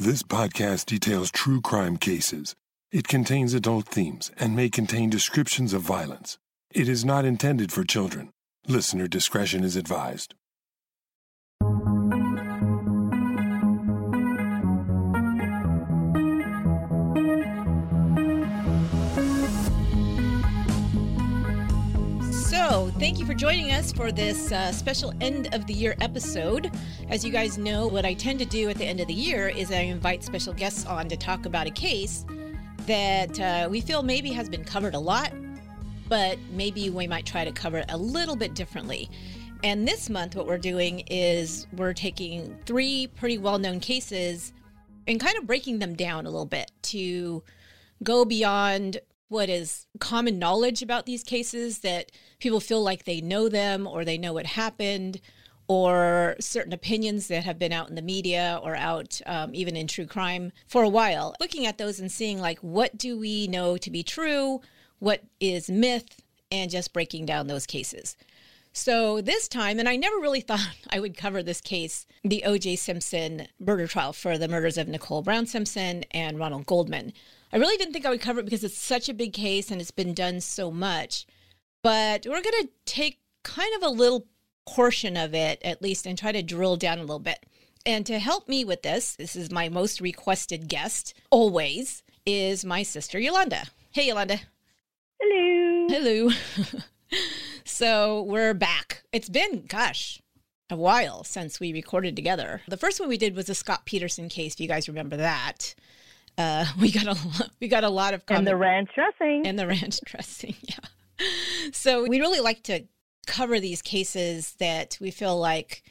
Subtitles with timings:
[0.00, 2.54] This podcast details true crime cases.
[2.92, 6.38] It contains adult themes and may contain descriptions of violence.
[6.72, 8.30] It is not intended for children.
[8.68, 10.36] Listener discretion is advised.
[23.08, 26.70] Thank you for joining us for this uh, special end of the year episode.
[27.08, 29.48] As you guys know, what I tend to do at the end of the year
[29.48, 32.26] is I invite special guests on to talk about a case
[32.84, 35.32] that uh, we feel maybe has been covered a lot,
[36.10, 39.08] but maybe we might try to cover it a little bit differently.
[39.64, 44.52] And this month, what we're doing is we're taking three pretty well known cases
[45.06, 47.42] and kind of breaking them down a little bit to
[48.02, 48.98] go beyond
[49.28, 54.04] what is common knowledge about these cases that people feel like they know them or
[54.04, 55.20] they know what happened
[55.66, 59.86] or certain opinions that have been out in the media or out um, even in
[59.86, 63.76] true crime for a while looking at those and seeing like what do we know
[63.76, 64.60] to be true
[64.98, 68.16] what is myth and just breaking down those cases
[68.78, 72.76] so this time, and I never really thought I would cover this case, the O.J.
[72.76, 77.12] Simpson murder trial for the murders of Nicole Brown Simpson and Ronald Goldman.
[77.52, 79.80] I really didn't think I would cover it because it's such a big case and
[79.80, 81.26] it's been done so much.
[81.82, 84.26] But we're going to take kind of a little
[84.66, 87.44] portion of it, at least, and try to drill down a little bit.
[87.86, 92.82] And to help me with this, this is my most requested guest, always, is my
[92.82, 93.64] sister Yolanda.
[93.92, 94.40] Hey, Yolanda.
[95.20, 95.86] Hello.
[95.88, 96.30] Hello.
[97.64, 99.02] so we're back.
[99.12, 100.20] It's been, gosh,
[100.70, 102.60] a while since we recorded together.
[102.68, 105.74] The first one we did was the Scott Peterson case, if you guys remember that.
[106.36, 108.40] Uh, we got a lot, we got a lot of comment.
[108.40, 110.54] and the ranch dressing and the ranch dressing.
[110.62, 110.76] Yeah.
[111.72, 112.84] So we really like to
[113.26, 115.82] cover these cases that we feel like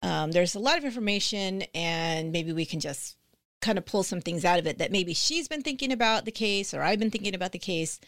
[0.00, 3.16] um, there's a lot of information, and maybe we can just
[3.60, 6.30] kind of pull some things out of it that maybe she's been thinking about the
[6.30, 7.98] case or I've been thinking about the case.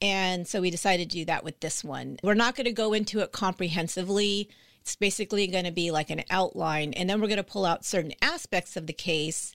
[0.00, 2.18] And so we decided to do that with this one.
[2.22, 4.48] We're not going to go into it comprehensively.
[4.80, 7.84] It's basically going to be like an outline, and then we're going to pull out
[7.84, 9.54] certain aspects of the case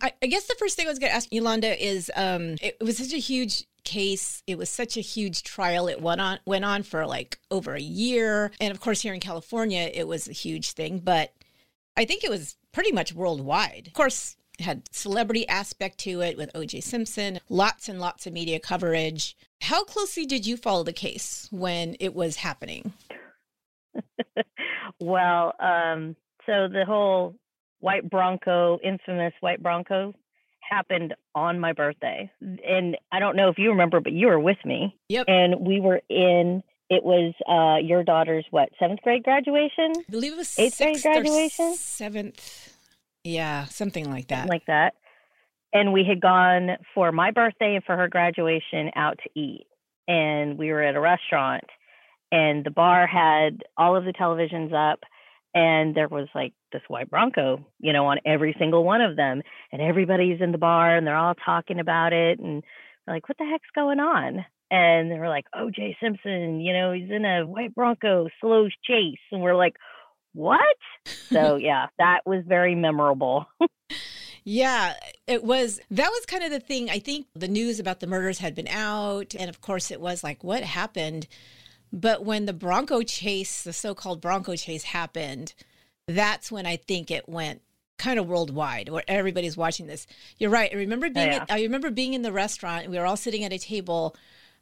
[0.00, 2.76] I, I guess the first thing I was going to ask Yolanda is um, it,
[2.80, 4.42] it was such a huge case.
[4.46, 5.88] It was such a huge trial.
[5.88, 9.20] It went on went on for like over a year, and of course here in
[9.20, 10.98] California it was a huge thing.
[10.98, 11.32] But
[11.96, 13.86] I think it was pretty much worldwide.
[13.86, 16.80] Of course, had celebrity aspect to it with O.J.
[16.80, 19.36] Simpson, lots and lots of media coverage.
[19.62, 22.92] How closely did you follow the case when it was happening?
[25.00, 26.16] well, um,
[26.46, 27.34] so the whole
[27.80, 30.14] white Bronco, infamous white Bronco,
[30.68, 32.30] happened on my birthday.
[32.40, 34.96] And I don't know if you remember, but you were with me.
[35.08, 35.26] Yep.
[35.28, 39.92] And we were in it was uh, your daughter's what seventh grade graduation?
[39.96, 41.74] I believe it was eighth grade graduation.
[41.74, 42.76] Seventh,
[43.24, 44.40] yeah, something like that.
[44.40, 44.94] Something like that.
[45.72, 49.66] And we had gone for my birthday and for her graduation out to eat,
[50.06, 51.64] and we were at a restaurant,
[52.30, 55.00] and the bar had all of the televisions up,
[55.54, 59.42] and there was like this white bronco you know on every single one of them
[59.72, 62.62] and everybody's in the bar and they're all talking about it and
[63.06, 66.92] like what the heck's going on and they were like oh, oj simpson you know
[66.92, 69.76] he's in a white bronco slow chase and we're like
[70.32, 70.60] what
[71.06, 73.46] so yeah that was very memorable
[74.44, 74.92] Yeah,
[75.26, 75.80] it was.
[75.90, 76.90] That was kind of the thing.
[76.90, 79.34] I think the news about the murders had been out.
[79.34, 81.26] And of course, it was like, what happened?
[81.94, 85.54] But when the Bronco chase, the so called Bronco chase happened,
[86.08, 87.62] that's when I think it went
[87.98, 90.08] kind of worldwide where everybody's watching this.
[90.36, 90.70] You're right.
[90.72, 91.42] I remember being yeah.
[91.48, 94.16] at, I remember being in the restaurant we were all sitting at a table.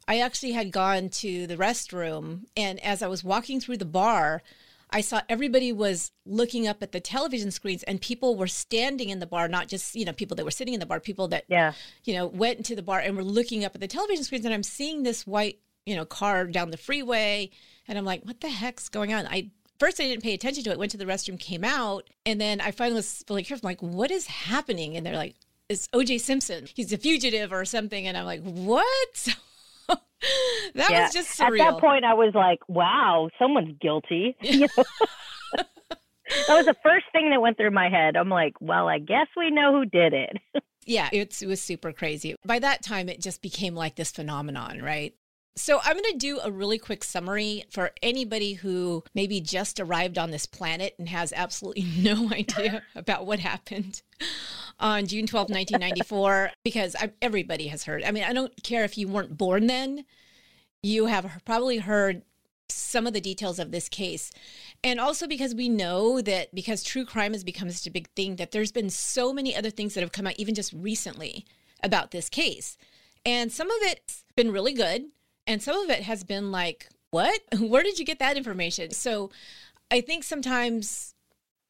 [0.07, 4.43] I actually had gone to the restroom and as I was walking through the bar,
[4.91, 9.17] I saw everybody was looking up at the television screens and people were standing in
[9.17, 11.45] the bar, not just, you know, people that were sitting in the bar, people that,
[11.47, 11.73] yeah.
[12.03, 14.45] you know, went into the bar and were looking up at the television screens.
[14.45, 17.49] And I'm seeing this white you know, car down the freeway.
[17.87, 19.27] And I'm like, what the heck's going on?
[19.27, 22.39] I first I didn't pay attention to it, went to the restroom, came out, and
[22.39, 23.67] then I finally was really careful.
[23.67, 24.95] I'm like, what is happening?
[24.95, 25.35] And they're like,
[25.69, 26.67] it's OJ Simpson.
[26.73, 28.07] He's a fugitive or something.
[28.07, 29.35] And I'm like, what?
[29.87, 31.03] that yeah.
[31.03, 31.59] was just surreal.
[31.59, 34.35] At that point, I was like, wow, someone's guilty.
[34.41, 34.67] that
[36.49, 38.15] was the first thing that went through my head.
[38.15, 40.37] I'm like, well, I guess we know who did it.
[40.85, 42.35] yeah, it was super crazy.
[42.45, 45.13] By that time, it just became like this phenomenon, right?
[45.55, 50.17] So, I'm going to do a really quick summary for anybody who maybe just arrived
[50.17, 54.01] on this planet and has absolutely no idea about what happened
[54.79, 58.03] on June 12, 1994, because I, everybody has heard.
[58.03, 60.05] I mean, I don't care if you weren't born then,
[60.81, 62.23] you have probably heard
[62.69, 64.31] some of the details of this case.
[64.83, 68.37] And also because we know that because true crime has become such a big thing,
[68.37, 71.45] that there's been so many other things that have come out even just recently
[71.83, 72.77] about this case.
[73.25, 75.05] And some of it's been really good,
[75.47, 77.39] and some of it has been like, what?
[77.59, 78.91] Where did you get that information?
[78.91, 79.31] So
[79.91, 81.13] I think sometimes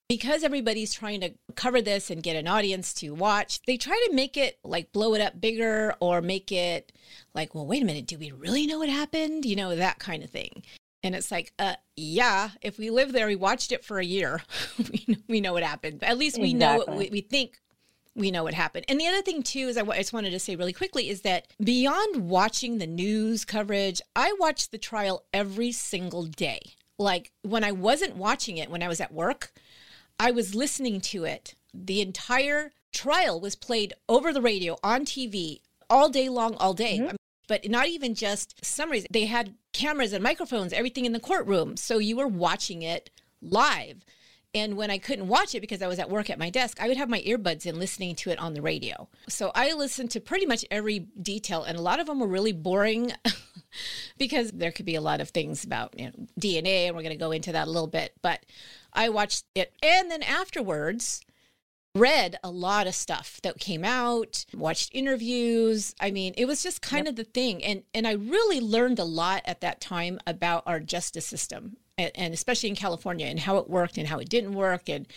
[0.10, 4.16] because everybody's trying to cover this and get an audience to watch, they try to
[4.16, 6.92] make it like blow it up bigger or make it
[7.34, 9.46] like, well, wait a minute, do we really know what happened?
[9.46, 10.64] You know, that kind of thing.
[11.04, 14.42] And it's like, uh, yeah, if we live there, we watched it for a year,
[14.78, 16.04] we, we know what happened.
[16.04, 16.86] At least we exactly.
[16.86, 17.60] know what we, we think
[18.16, 18.86] we know what happened.
[18.88, 21.22] And the other thing, too, is I, I just wanted to say really quickly is
[21.22, 26.60] that beyond watching the news coverage, I watched the trial every single day.
[27.00, 29.52] Like when I wasn't watching it, when I was at work,
[30.20, 31.56] I was listening to it.
[31.74, 37.00] The entire trial was played over the radio on TV all day long, all day.
[37.00, 37.16] Mm-hmm.
[37.48, 39.06] but not even just summaries.
[39.12, 41.76] They had cameras and microphones, everything in the courtroom.
[41.78, 43.10] So you were watching it
[43.42, 44.06] live.
[44.56, 46.88] And when I couldn't watch it because I was at work at my desk, I
[46.88, 49.10] would have my earbuds in listening to it on the radio.
[49.28, 52.52] So I listened to pretty much every detail, and a lot of them were really
[52.52, 53.14] boring
[54.18, 57.18] because there could be a lot of things about you know, DNA, and we're going
[57.18, 58.14] to go into that a little bit.
[58.22, 58.46] But
[58.94, 61.22] I watched it, and then afterwards,
[61.96, 66.82] read a lot of stuff that came out watched interviews i mean it was just
[66.82, 67.12] kind yep.
[67.12, 70.80] of the thing and and i really learned a lot at that time about our
[70.80, 74.54] justice system and, and especially in California and how it worked and how it didn't
[74.54, 75.08] work and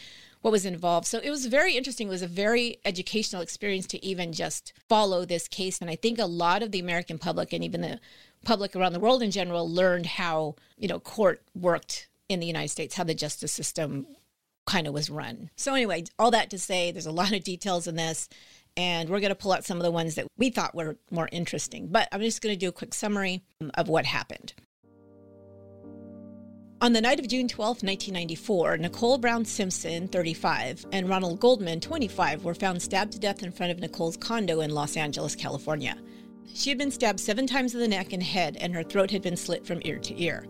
[0.43, 1.06] what was involved.
[1.06, 2.06] So it was very interesting.
[2.06, 5.81] It was a very educational experience to even just follow this case.
[5.81, 7.99] And I think a lot of the American public and even the
[8.44, 12.69] public around the world in general learned how, you know, court worked in the United
[12.69, 14.06] States, how the justice system
[14.67, 15.50] kind of was run.
[15.56, 18.28] So anyway, all that to say there's a lot of details in this
[18.76, 21.28] and we're going to pull out some of the ones that we thought were more
[21.32, 21.88] interesting.
[21.88, 23.43] But I'm just going to do a quick summary
[23.75, 24.52] of what happened.
[26.82, 32.44] On the night of June 12, 1994, Nicole Brown Simpson, 35, and Ronald Goldman, 25,
[32.44, 35.96] were found stabbed to death in front of Nicole's condo in Los Angeles, California.
[36.52, 39.23] She had been stabbed seven times in the neck and head, and her throat had
[39.23, 40.46] been slit from ear to ear.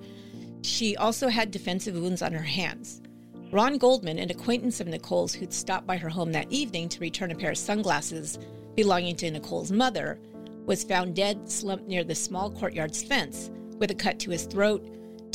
[0.62, 3.02] She also had defensive wounds on her hands.
[3.52, 7.30] Ron Goldman, an acquaintance of Nicole's who'd stopped by her home that evening to return
[7.30, 8.36] a pair of sunglasses
[8.74, 10.18] belonging to Nicole's mother,
[10.64, 14.84] was found dead slumped near the small courtyard's fence with a cut to his throat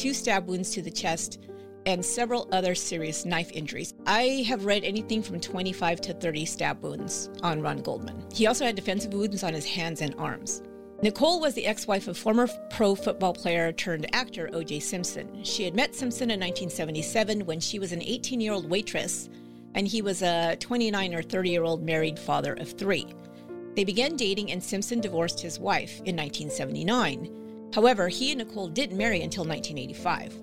[0.02, 1.46] two stab wounds to the chest,
[1.86, 3.94] and several other serious knife injuries.
[4.08, 8.26] I have read anything from 25 to 30 stab wounds on Ron Goldman.
[8.34, 10.64] He also had defensive wounds on his hands and arms.
[11.04, 14.80] Nicole was the ex wife of former pro football player turned actor O.J.
[14.80, 15.44] Simpson.
[15.44, 19.30] She had met Simpson in 1977 when she was an 18 year old waitress,
[19.76, 23.06] and he was a 29 or 30 year old married father of three.
[23.76, 27.41] They began dating, and Simpson divorced his wife in 1979.
[27.74, 30.42] However, he and Nicole didn't marry until 1985.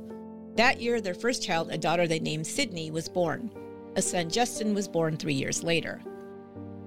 [0.57, 3.51] That year, their first child, a daughter they named Sydney, was born.
[3.97, 6.01] A son, Justin, was born three years later.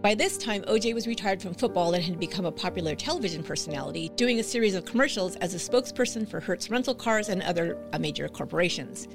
[0.01, 4.09] By this time, OJ was retired from football and had become a popular television personality,
[4.15, 7.99] doing a series of commercials as a spokesperson for Hertz rental cars and other uh,
[7.99, 9.07] major corporations.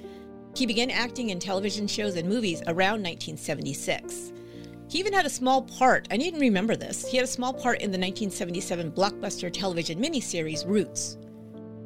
[0.55, 4.33] He began acting in television shows and movies around 1976.
[4.89, 7.81] He even had a small part, I didn't remember this, he had a small part
[7.81, 11.19] in the 1977 blockbuster television miniseries Roots.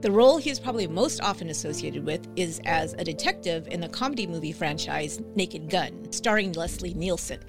[0.02, 3.88] The role he is probably most often associated with is as a detective in the
[3.88, 7.41] comedy movie franchise Naked Gun, starring Leslie Nielsen.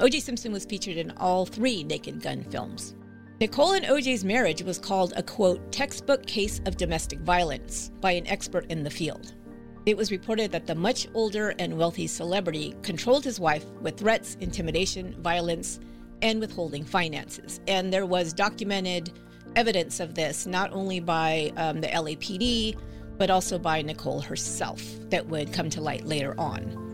[0.00, 0.20] O.J.
[0.20, 2.94] Simpson was featured in all three Naked Gun films.
[3.40, 8.26] Nicole and OJ's marriage was called a quote, textbook case of domestic violence by an
[8.26, 9.34] expert in the field.
[9.88, 14.36] It was reported that the much older and wealthy celebrity controlled his wife with threats,
[14.38, 15.80] intimidation, violence,
[16.20, 17.62] and withholding finances.
[17.66, 19.10] And there was documented
[19.56, 22.78] evidence of this, not only by um, the LAPD,
[23.16, 26.84] but also by Nicole herself, that would come to light later on.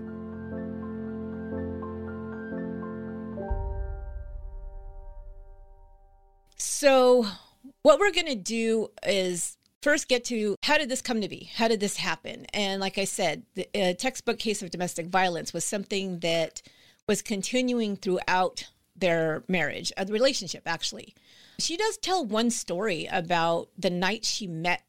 [6.59, 7.27] So,
[7.83, 11.51] what we're going to do is first get to how did this come to be?
[11.55, 12.47] How did this happen?
[12.55, 16.63] And like I said, the uh, textbook case of domestic violence was something that
[17.07, 18.65] was continuing throughout
[18.97, 21.15] their marriage, uh, the relationship, actually.
[21.59, 24.83] She does tell one story about the night she met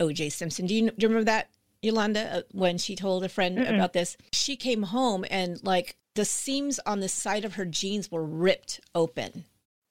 [0.00, 0.66] OJ Simpson.
[0.66, 1.50] Do you, do you remember that,
[1.80, 3.72] Yolanda, uh, when she told a friend Mm-mm.
[3.72, 4.16] about this?
[4.32, 8.80] She came home and, like, the seams on the side of her jeans were ripped
[8.96, 9.44] open.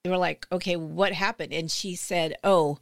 [0.03, 1.53] They were like, okay, what happened?
[1.53, 2.79] And she said, oh,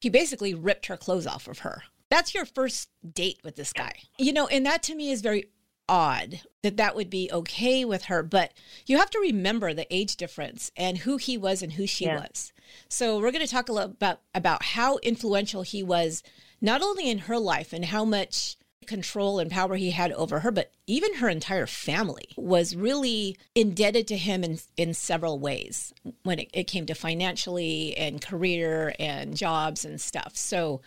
[0.00, 1.82] he basically ripped her clothes off of her.
[2.10, 3.92] That's your first date with this guy.
[4.18, 5.46] You know, and that to me is very
[5.88, 8.22] odd that that would be okay with her.
[8.22, 8.52] But
[8.86, 12.20] you have to remember the age difference and who he was and who she yeah.
[12.20, 12.52] was.
[12.88, 16.22] So we're going to talk a little about about how influential he was,
[16.60, 18.56] not only in her life and how much
[18.88, 24.08] control and power he had over her, but even her entire family was really indebted
[24.08, 29.36] to him in, in several ways when it, it came to financially and career and
[29.36, 30.36] jobs and stuff.
[30.36, 30.80] So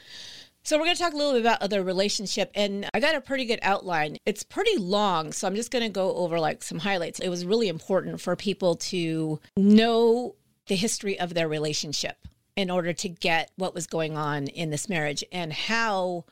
[0.63, 3.21] so we're going to talk a little bit about other relationship and I got a
[3.21, 4.17] pretty good outline.
[4.27, 7.19] It's pretty long, so I'm just going to go over like some highlights.
[7.19, 10.35] It was really important for people to know
[10.67, 14.87] the history of their relationship in order to get what was going on in this
[14.87, 16.25] marriage and how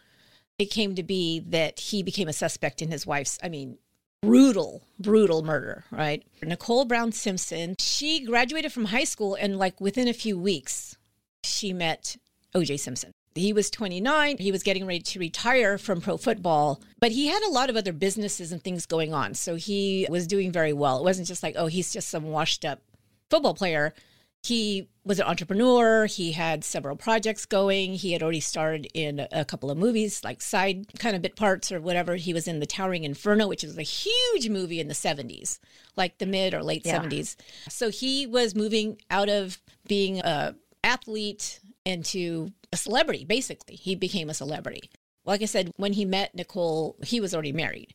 [0.60, 3.78] it came to be that he became a suspect in his wife's, I mean,
[4.22, 6.24] brutal, brutal murder, right?
[6.44, 10.98] Nicole Brown Simpson, she graduated from high school and like within a few weeks,
[11.44, 12.18] she met
[12.54, 13.12] OJ Simpson.
[13.36, 14.38] He was 29.
[14.38, 17.78] He was getting ready to retire from pro football, but he had a lot of
[17.78, 19.34] other businesses and things going on.
[19.36, 20.98] So he was doing very well.
[20.98, 22.82] It wasn't just like, oh, he's just some washed up
[23.30, 23.94] football player.
[24.44, 26.06] He was an entrepreneur.
[26.06, 27.96] He had several projects going.
[27.96, 31.72] He had already starred in a couple of movies, like side kind of bit parts
[31.72, 32.16] or whatever.
[32.16, 35.60] He was in The Towering Inferno, which was a huge movie in the 70s,
[35.96, 37.00] like the mid or late yeah.
[37.00, 37.36] 70s.
[37.70, 43.76] So he was moving out of being a athlete into a celebrity, basically.
[43.76, 44.90] He became a celebrity.
[45.26, 47.94] Like I said, when he met Nicole, he was already married.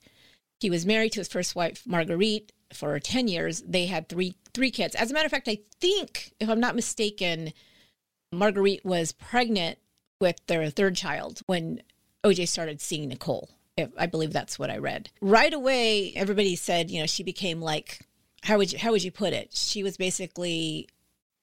[0.60, 3.62] He was married to his first wife, Marguerite, for 10 years.
[3.66, 4.95] They had three three kids.
[4.95, 7.52] As a matter of fact, I think, if I'm not mistaken,
[8.33, 9.78] Marguerite was pregnant
[10.21, 11.83] with their third child when
[12.23, 13.50] OJ started seeing Nicole.
[13.99, 15.11] I believe that's what I read.
[15.21, 18.07] Right away, everybody said, you know, she became like,
[18.45, 19.54] how would you how would you put it?
[19.54, 20.88] She was basically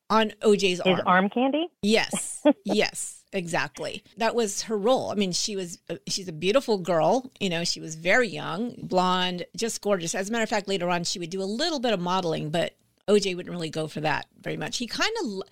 [0.10, 1.02] on OJ's His arm.
[1.06, 1.68] arm candy?
[1.82, 2.42] Yes.
[2.66, 4.04] yes, exactly.
[4.18, 5.12] That was her role.
[5.12, 8.76] I mean, she was uh, she's a beautiful girl, you know, she was very young,
[8.82, 10.16] blonde, just gorgeous.
[10.16, 12.50] As a matter of fact, later on she would do a little bit of modeling,
[12.50, 12.76] but
[13.08, 14.78] OJ wouldn't really go for that very much.
[14.78, 15.44] He kind of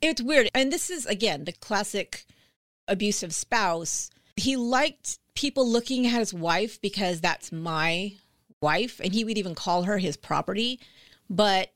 [0.00, 0.48] it's weird.
[0.54, 2.24] And this is again the classic
[2.86, 4.10] abusive spouse.
[4.36, 8.14] He liked people looking at his wife because that's my
[8.60, 10.80] wife and he would even call her his property,
[11.30, 11.72] but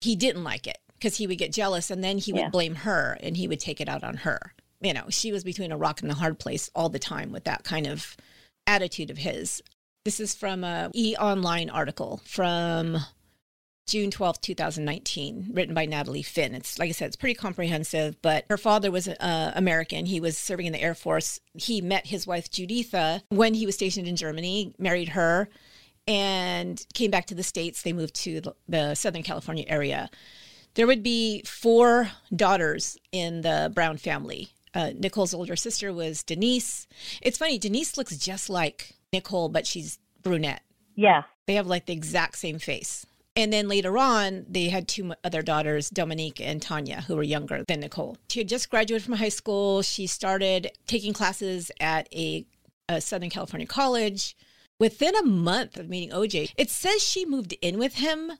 [0.00, 2.48] he didn't like it because he would get jealous and then he would yeah.
[2.48, 4.52] blame her and he would take it out on her.
[4.80, 7.44] You know, she was between a rock and a hard place all the time with
[7.44, 8.16] that kind of
[8.66, 9.62] attitude of his.
[10.04, 12.98] This is from a E Online article from
[13.86, 16.54] June 12th, 2019, written by Natalie Finn.
[16.54, 20.06] It's like I said, it's pretty comprehensive, but her father was uh, American.
[20.06, 21.40] He was serving in the Air Force.
[21.54, 25.48] He met his wife, Juditha, when he was stationed in Germany, married her,
[26.06, 27.82] and came back to the States.
[27.82, 30.10] They moved to the Southern California area
[30.76, 34.50] there would be four daughters in the Brown family.
[34.76, 36.86] Uh, Nicole's older sister was Denise.
[37.22, 40.60] It's funny, Denise looks just like Nicole, but she's brunette.
[40.94, 41.22] Yeah.
[41.46, 43.06] They have like the exact same face.
[43.34, 47.64] And then later on, they had two other daughters, Dominique and Tanya, who were younger
[47.66, 48.18] than Nicole.
[48.28, 49.80] She had just graduated from high school.
[49.80, 52.46] She started taking classes at a,
[52.86, 54.36] a Southern California college.
[54.78, 58.32] Within a month of meeting OJ, it says she moved in with him,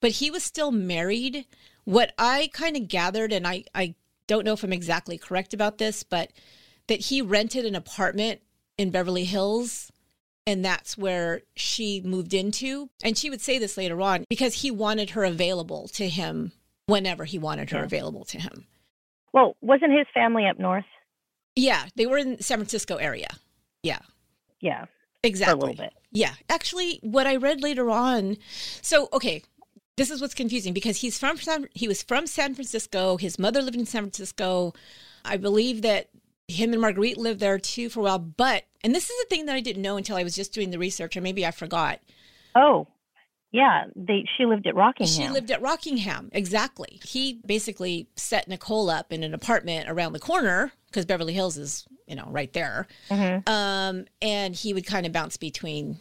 [0.00, 1.46] but he was still married
[1.84, 3.94] what I kind of gathered, and I, I
[4.26, 6.32] don't know if I'm exactly correct about this, but
[6.88, 8.40] that he rented an apartment
[8.76, 9.90] in Beverly Hills
[10.46, 12.90] and that's where she moved into.
[13.02, 16.52] And she would say this later on because he wanted her available to him
[16.86, 17.84] whenever he wanted her yeah.
[17.84, 18.66] available to him.
[19.32, 20.84] Well, wasn't his family up north?
[21.56, 23.28] Yeah, they were in San Francisco area.
[23.82, 24.00] Yeah.
[24.60, 24.86] Yeah.
[25.22, 25.54] Exactly.
[25.54, 25.92] a little bit.
[26.12, 26.34] Yeah.
[26.48, 28.36] Actually, what I read later on.
[28.82, 29.42] So, okay,
[29.96, 33.16] this is what's confusing because he's from San, he was from San Francisco.
[33.16, 34.74] His mother lived in San Francisco.
[35.24, 36.08] I believe that
[36.48, 38.18] him and Marguerite lived there too for a while.
[38.18, 40.70] But and this is a thing that I didn't know until I was just doing
[40.70, 42.00] the research, or maybe I forgot.
[42.54, 42.86] Oh,
[43.52, 45.12] yeah, they she lived at Rockingham.
[45.12, 47.00] She lived at Rockingham, exactly.
[47.04, 51.86] He basically set Nicole up in an apartment around the corner because Beverly Hills is
[52.06, 52.88] you know right there.
[53.10, 53.48] Mm-hmm.
[53.48, 55.98] Um, and he would kind of bounce between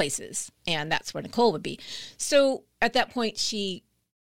[0.00, 1.78] places, and that's where Nicole would be.
[2.16, 3.82] So at that point, she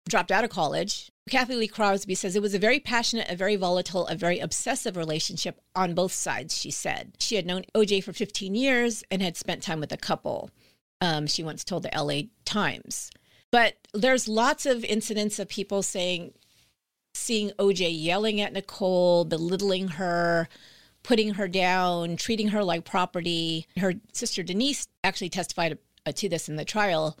[0.07, 1.11] dropped out of college.
[1.29, 4.95] Cathy Lee Crosby says it was a very passionate, a very volatile, a very obsessive
[4.95, 7.15] relationship on both sides, she said.
[7.19, 10.49] She had known OJ for 15 years and had spent time with a couple.
[11.01, 13.11] Um, she once told the LA Times.
[13.51, 16.33] But there's lots of incidents of people saying,
[17.13, 20.47] seeing OJ yelling at Nicole, belittling her,
[21.07, 23.65] putting her down, treating her like property.
[23.77, 27.17] Her sister Denise actually testified uh, to this in the trial.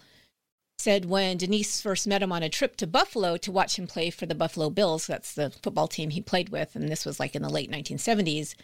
[0.77, 4.09] Said when Denise first met him on a trip to Buffalo to watch him play
[4.09, 7.33] for the Buffalo Bills, that's the football team he played with, and this was like
[7.33, 8.55] in the late 1970s.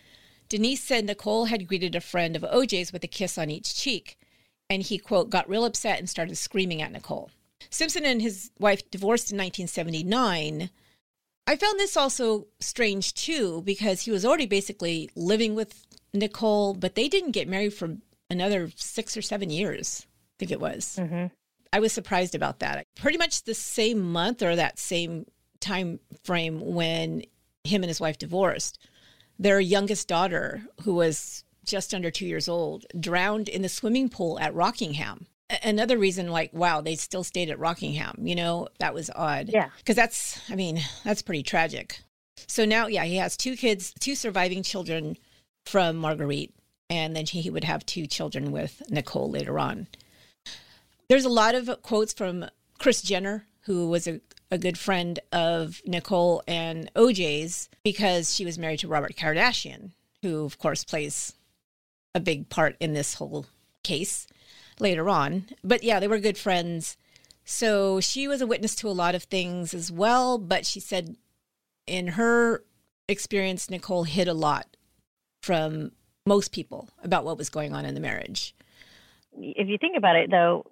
[0.50, 4.18] Denise said Nicole had greeted a friend of OJ's with a kiss on each cheek.
[4.70, 7.32] and he, quote, got real upset and started screaming at Nicole.
[7.70, 10.70] Simpson and his wife divorced in 1979.
[11.46, 16.96] I found this also strange too because he was already basically living with Nicole, but
[16.96, 17.98] they didn't get married for
[18.30, 20.98] another six or seven years, I think it was.
[21.00, 21.28] Mm-hmm.
[21.74, 22.86] I was surprised about that.
[22.96, 25.26] Pretty much the same month or that same
[25.60, 27.24] time frame when
[27.64, 28.78] him and his wife divorced,
[29.40, 34.40] their youngest daughter, who was just under two years old, drowned in the swimming pool
[34.40, 35.28] at Rockingham.
[35.64, 39.50] Another reason, like, wow, they still stayed at Rockingham, you know, that was odd.
[39.50, 39.70] Yeah.
[39.78, 42.00] Because that's, I mean, that's pretty tragic.
[42.48, 45.18] So now, yeah, he has two kids, two surviving children
[45.66, 46.54] from Marguerite,
[46.90, 49.88] and then he would have two children with Nicole later on.
[51.10, 52.46] There's a lot of quotes from
[52.80, 58.58] Kris Jenner, who was a, a good friend of Nicole and OJ's because she was
[58.58, 61.34] married to Robert Kardashian, who, of course, plays
[62.16, 63.46] a big part in this whole
[63.84, 64.28] case
[64.80, 65.46] later on.
[65.64, 66.98] But yeah, they were good friends.
[67.46, 70.38] So she was a witness to a lot of things as well.
[70.38, 71.16] But she said
[71.88, 72.64] in her
[73.08, 74.66] experience, Nicole hid a lot
[75.42, 75.92] from
[76.26, 78.56] most people about what was going on in the marriage.
[79.38, 80.66] If you think about it, though,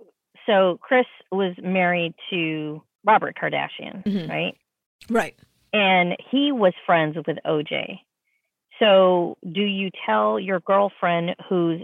[0.45, 4.29] so Kris was married to Robert Kardashian, Mhm.
[4.29, 4.57] right?
[5.09, 5.35] Right.
[5.73, 8.01] And he was friends with OJ.
[8.79, 11.81] So, do you tell your girlfriend who's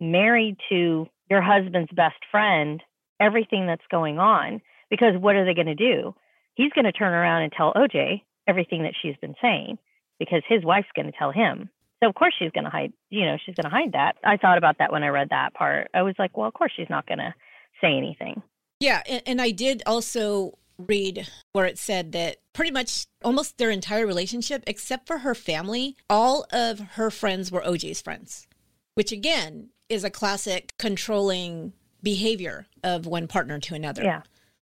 [0.00, 2.82] married to your husband's best friend
[3.20, 4.60] everything that's going on?
[4.90, 6.14] Because what are they going to do?
[6.54, 9.78] He's going to turn around and tell OJ everything that she's been saying
[10.18, 11.70] because his wife's going to tell him.
[12.02, 14.16] So, of course, she's going to hide, you know, she's going to hide that.
[14.24, 15.88] I thought about that when I read that part.
[15.94, 17.34] I was like, well, of course, she's not going to
[17.80, 18.42] say anything.
[18.80, 19.02] Yeah.
[19.08, 24.06] And, and I did also read where it said that pretty much almost their entire
[24.06, 28.46] relationship, except for her family, all of her friends were OJ's friends,
[28.94, 34.02] which again is a classic controlling behavior of one partner to another.
[34.02, 34.22] Yeah.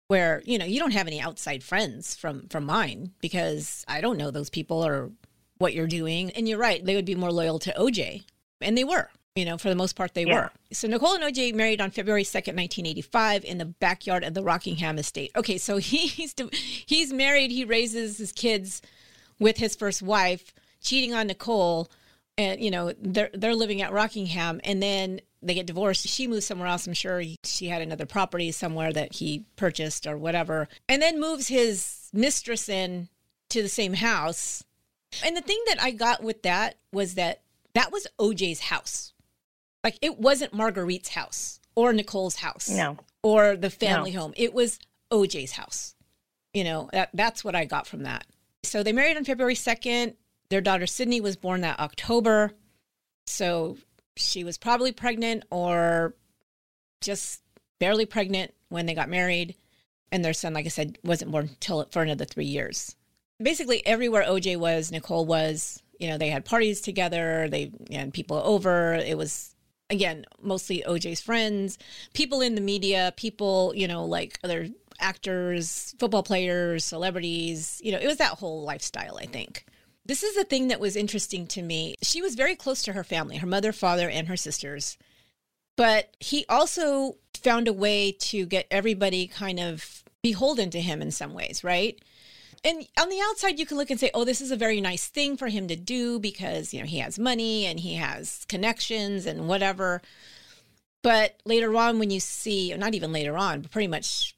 [0.08, 4.18] where you know you don't have any outside friends from from mine because I don't
[4.18, 5.10] know those people or
[5.58, 6.30] what you're doing.
[6.32, 8.24] And you're right, they would be more loyal to OJ,
[8.60, 9.08] and they were.
[9.34, 10.34] You know, for the most part, they Yeah.
[10.34, 10.50] were.
[10.72, 14.32] So Nicole and OJ married on February second, nineteen eighty five, in the backyard of
[14.34, 15.30] the Rockingham estate.
[15.36, 16.34] Okay, so he's
[16.86, 17.50] he's married.
[17.50, 18.80] He raises his kids
[19.40, 21.90] with his first wife, cheating on Nicole,
[22.38, 26.06] and you know they're they're living at Rockingham, and then they get divorced.
[26.06, 26.86] She moves somewhere else.
[26.86, 31.20] I'm sure he, she had another property somewhere that he purchased or whatever, and then
[31.20, 33.08] moves his mistress in
[33.50, 34.64] to the same house.
[35.24, 37.42] And the thing that I got with that was that
[37.74, 39.12] that was OJ's house.
[39.84, 42.98] Like it wasn't Marguerite's house or Nicole's house No.
[43.22, 44.32] or the family home.
[44.36, 44.78] It was
[45.10, 45.94] OJ's house.
[46.52, 48.26] You know, that, that's what I got from that.
[48.64, 50.14] So they married on February 2nd.
[50.48, 52.52] Their daughter Sydney was born that October.
[53.26, 53.76] So
[54.16, 56.14] she was probably pregnant or
[57.00, 57.42] just
[57.78, 59.56] barely pregnant when they got married.
[60.12, 62.94] And their son, like I said, wasn't born till for another three years.
[63.42, 65.82] Basically, everywhere OJ was, Nicole was.
[65.98, 67.48] You know, they had parties together.
[67.50, 68.94] They had people over.
[68.94, 69.54] It was
[69.90, 71.78] again mostly OJ's friends,
[72.12, 74.68] people in the media, people you know like other
[75.00, 77.80] actors, football players, celebrities.
[77.82, 79.18] You know, it was that whole lifestyle.
[79.18, 79.64] I think.
[80.06, 81.96] This is the thing that was interesting to me.
[82.02, 84.96] She was very close to her family, her mother, father, and her sisters.
[85.76, 91.10] But he also found a way to get everybody kind of beholden to him in
[91.10, 92.00] some ways, right?
[92.64, 95.08] And on the outside, you can look and say, oh, this is a very nice
[95.08, 99.26] thing for him to do because, you know, he has money and he has connections
[99.26, 100.02] and whatever.
[101.02, 104.34] But later on, when you see, not even later on, but pretty much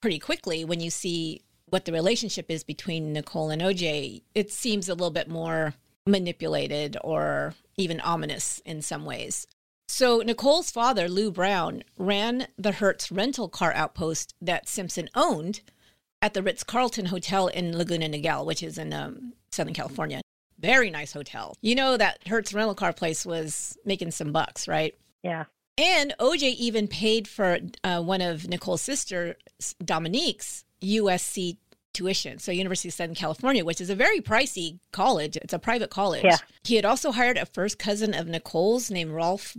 [0.00, 4.88] pretty quickly, when you see what the relationship is between Nicole and OJ, it seems
[4.88, 5.74] a little bit more
[6.06, 9.46] manipulated or even ominous in some ways.
[9.88, 15.62] So, Nicole's father, Lou Brown, ran the Hertz rental car outpost that Simpson owned
[16.22, 20.20] at the Ritz Carlton Hotel in Laguna Niguel, which is in um, Southern California.
[20.58, 21.56] Very nice hotel.
[21.60, 24.94] You know, that Hertz rental car place was making some bucks, right?
[25.24, 25.46] Yeah.
[25.76, 29.36] And OJ even paid for uh, one of Nicole's sister,
[29.84, 31.56] Dominique's USC
[31.92, 32.38] tuition.
[32.38, 36.24] So, University of Southern California, which is a very pricey college, it's a private college.
[36.24, 36.38] Yeah.
[36.62, 39.56] He had also hired a first cousin of Nicole's named Rolf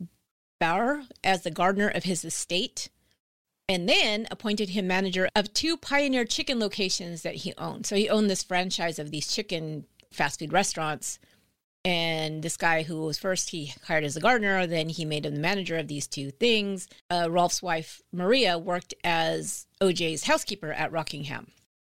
[0.60, 2.90] Bauer as the gardener of his estate,
[3.68, 7.86] and then appointed him manager of two Pioneer chicken locations that he owned.
[7.86, 11.20] So, he owned this franchise of these chicken fast food restaurants.
[11.84, 15.36] And this guy who was first, he hired as a gardener, then he made him
[15.36, 16.88] the manager of these two things.
[17.10, 21.48] Uh, Rolf's wife, Maria, worked as OJ's housekeeper at Rockingham.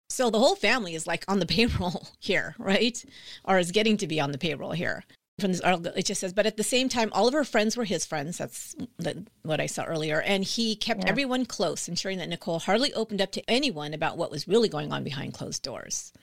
[0.10, 3.04] So the whole family is like on the payroll here, right?
[3.44, 5.04] Or is getting to be on the payroll here.
[5.40, 7.76] from this article, it just says, but at the same time, all of her friends
[7.76, 8.38] were his friends.
[8.38, 10.22] That's the, what I saw earlier.
[10.22, 11.10] And he kept yeah.
[11.10, 14.94] everyone close, ensuring that Nicole hardly opened up to anyone about what was really going
[14.94, 16.14] on behind closed doors.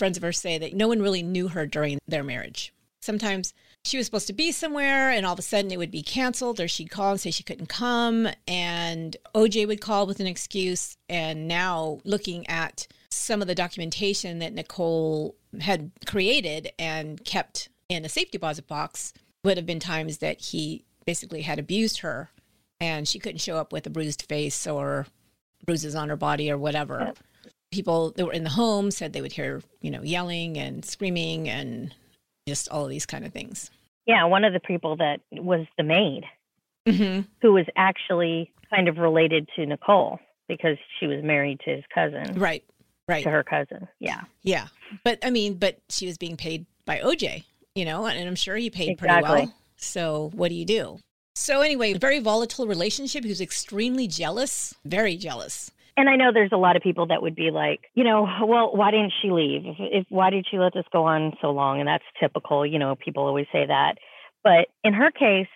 [0.00, 2.72] Friends of hers say that no one really knew her during their marriage.
[3.00, 3.52] Sometimes
[3.84, 6.58] she was supposed to be somewhere and all of a sudden it would be canceled
[6.58, 10.96] or she'd call and say she couldn't come and OJ would call with an excuse
[11.10, 18.06] and now looking at some of the documentation that Nicole had created and kept in
[18.06, 19.12] a safe deposit box
[19.44, 22.30] would have been times that he basically had abused her
[22.80, 25.06] and she couldn't show up with a bruised face or
[25.66, 27.12] bruises on her body or whatever.
[27.70, 31.48] People that were in the home said they would hear, you know, yelling and screaming
[31.48, 31.94] and
[32.48, 33.70] just all of these kind of things.
[34.06, 36.24] Yeah, one of the people that was the maid
[36.86, 37.20] mm-hmm.
[37.42, 42.38] who was actually kind of related to Nicole because she was married to his cousin.
[42.38, 42.64] Right.
[43.08, 43.24] Right.
[43.24, 43.88] To her cousin.
[43.98, 44.22] Yeah.
[44.42, 44.68] Yeah.
[45.04, 48.56] But I mean, but she was being paid by OJ, you know, and I'm sure
[48.56, 49.28] he paid exactly.
[49.28, 49.54] pretty well.
[49.76, 50.98] So what do you do?
[51.34, 53.24] So anyway, very volatile relationship.
[53.24, 55.70] He was extremely jealous, very jealous.
[55.96, 58.74] And I know there's a lot of people that would be like, you know, well,
[58.74, 59.62] why didn't she leave?
[59.64, 61.80] If, if why did she let this go on so long?
[61.80, 62.64] And that's typical.
[62.64, 63.94] You know, people always say that.
[64.42, 65.48] But in her case,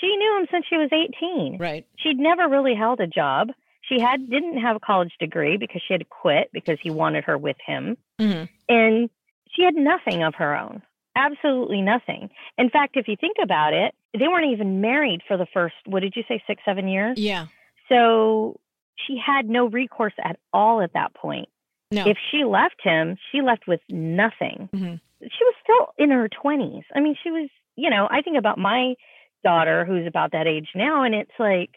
[0.00, 1.58] she knew him since she was 18.
[1.58, 1.86] Right.
[1.96, 3.48] She'd never really held a job.
[3.82, 7.24] She had didn't have a college degree because she had to quit because he wanted
[7.24, 7.96] her with him.
[8.20, 8.44] Mm-hmm.
[8.68, 9.10] And
[9.54, 10.82] she had nothing of her own.
[11.16, 12.30] Absolutely nothing.
[12.56, 16.00] In fact, if you think about it, they weren't even married for the first, what
[16.00, 17.18] did you say, six, seven years?
[17.18, 17.46] Yeah.
[17.88, 18.60] So
[19.06, 21.48] she had no recourse at all at that point.
[21.90, 22.06] No.
[22.06, 24.68] If she left him, she left with nothing.
[24.72, 24.94] Mm-hmm.
[25.22, 26.84] She was still in her 20s.
[26.94, 28.94] I mean, she was, you know, I think about my
[29.44, 31.70] daughter who's about that age now, and it's like,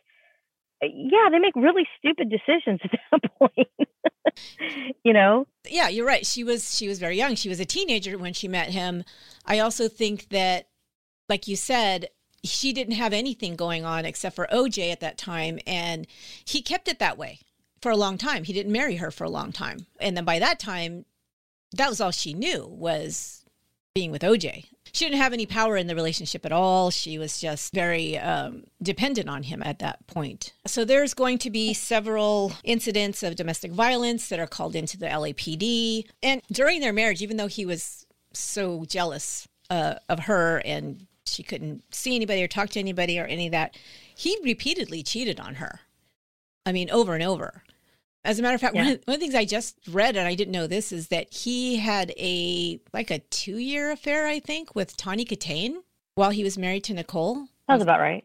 [0.81, 3.89] yeah, they make really stupid decisions at that point.
[5.03, 5.47] you know?
[5.67, 6.25] Yeah, you're right.
[6.25, 7.35] She was she was very young.
[7.35, 9.03] She was a teenager when she met him.
[9.45, 10.67] I also think that
[11.29, 12.09] like you said,
[12.43, 15.59] she didn't have anything going on except for OJ at that time.
[15.65, 16.07] And
[16.45, 17.39] he kept it that way
[17.81, 18.43] for a long time.
[18.43, 19.85] He didn't marry her for a long time.
[19.99, 21.05] And then by that time,
[21.73, 23.43] that was all she knew was
[23.93, 24.65] being with OJ.
[24.91, 26.91] She didn't have any power in the relationship at all.
[26.91, 30.53] She was just very um, dependent on him at that point.
[30.67, 35.07] So there's going to be several incidents of domestic violence that are called into the
[35.07, 36.05] LAPD.
[36.21, 41.43] And during their marriage, even though he was so jealous uh, of her and she
[41.43, 43.77] couldn't see anybody or talk to anybody or any of that.
[44.15, 45.81] He repeatedly cheated on her.
[46.65, 47.63] I mean, over and over.
[48.25, 48.83] As a matter of fact, yeah.
[48.83, 51.09] one, of, one of the things I just read, and I didn't know this, is
[51.09, 55.77] that he had a like a two year affair, I think, with Tawny Kitaen
[56.15, 57.47] while he was married to Nicole.
[57.67, 58.23] Sounds about right.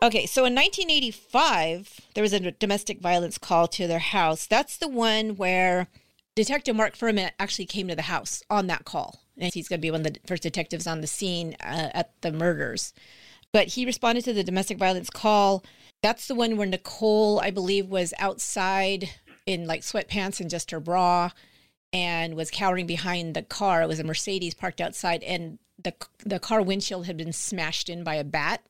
[0.00, 4.46] Okay, so in 1985, there was a domestic violence call to their house.
[4.46, 5.88] That's the one where
[6.36, 9.82] Detective Mark Fuhrman actually came to the house on that call and he's going to
[9.82, 12.92] be one of the first detectives on the scene uh, at the murders.
[13.52, 15.64] But he responded to the domestic violence call.
[16.02, 19.10] That's the one where Nicole, I believe, was outside
[19.46, 21.30] in like sweatpants and just her bra
[21.92, 23.82] and was cowering behind the car.
[23.82, 28.04] It was a Mercedes parked outside, and the the car windshield had been smashed in
[28.04, 28.62] by a bat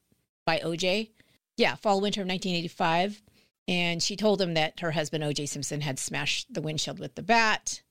[0.47, 1.11] by OJ.
[1.57, 3.23] Yeah, fall winter of 1985.
[3.67, 7.23] And she told him that her husband OJ Simpson had smashed the windshield with the
[7.23, 7.83] bat.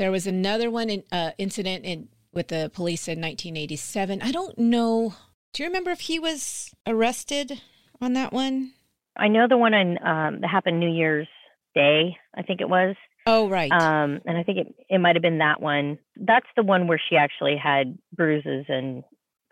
[0.00, 4.22] There was another one in, uh, incident in with the police in 1987.
[4.22, 5.12] I don't know.
[5.52, 7.60] Do you remember if he was arrested
[8.00, 8.72] on that one?
[9.18, 11.28] I know the one in, um, that happened New Year's
[11.74, 12.16] Day.
[12.34, 12.96] I think it was.
[13.26, 13.70] Oh right.
[13.70, 15.98] Um, and I think it it might have been that one.
[16.16, 19.04] That's the one where she actually had bruises and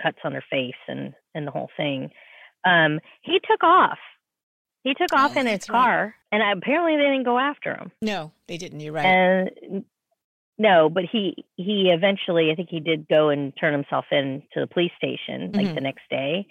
[0.02, 2.08] cuts on her face and and the whole thing.
[2.64, 3.98] Um, he took off.
[4.82, 6.40] He took off oh, in his car, right.
[6.40, 7.92] and apparently they didn't go after him.
[8.00, 8.80] No, they didn't.
[8.80, 9.04] You're right.
[9.04, 9.84] And
[10.58, 14.60] no, but he he eventually I think he did go and turn himself in to
[14.60, 15.74] the police station like mm-hmm.
[15.74, 16.46] the next day.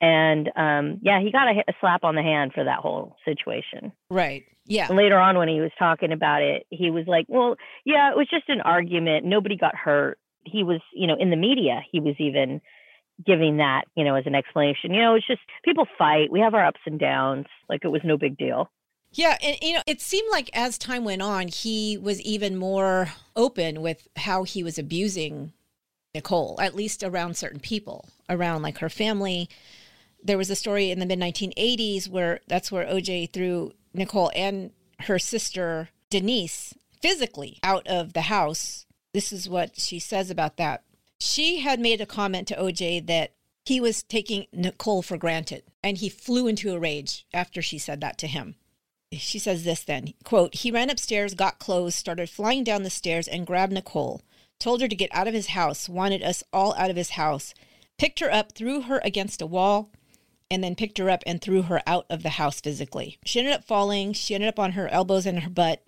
[0.00, 3.92] And um yeah, he got a, a, slap on the hand for that whole situation.
[4.10, 4.44] Right.
[4.66, 4.86] Yeah.
[4.88, 8.16] And later on when he was talking about it, he was like, "Well, yeah, it
[8.16, 9.24] was just an argument.
[9.24, 12.60] Nobody got hurt." He was, you know, in the media, he was even
[13.26, 14.92] giving that, you know, as an explanation.
[14.92, 16.30] You know, it's just people fight.
[16.30, 17.46] We have our ups and downs.
[17.68, 18.70] Like it was no big deal.
[19.12, 23.12] Yeah, and you know, it seemed like as time went on, he was even more
[23.34, 25.52] open with how he was abusing
[26.14, 29.48] Nicole, at least around certain people, around like her family.
[30.22, 34.72] There was a story in the mid 1980s where that's where OJ threw Nicole and
[35.00, 38.86] her sister Denise physically out of the house.
[39.14, 40.84] This is what she says about that.
[41.20, 43.32] She had made a comment to OJ that
[43.64, 48.00] he was taking Nicole for granted, and he flew into a rage after she said
[48.00, 48.56] that to him
[49.12, 53.26] she says this then quote he ran upstairs got clothes started flying down the stairs
[53.26, 54.22] and grabbed nicole
[54.58, 57.54] told her to get out of his house, wanted us all out of his house,
[57.96, 59.90] picked her up, threw her against a wall,
[60.50, 63.18] and then picked her up and threw her out of the house physically.
[63.24, 64.14] She ended up falling.
[64.14, 65.84] She ended up on her elbows and her butt.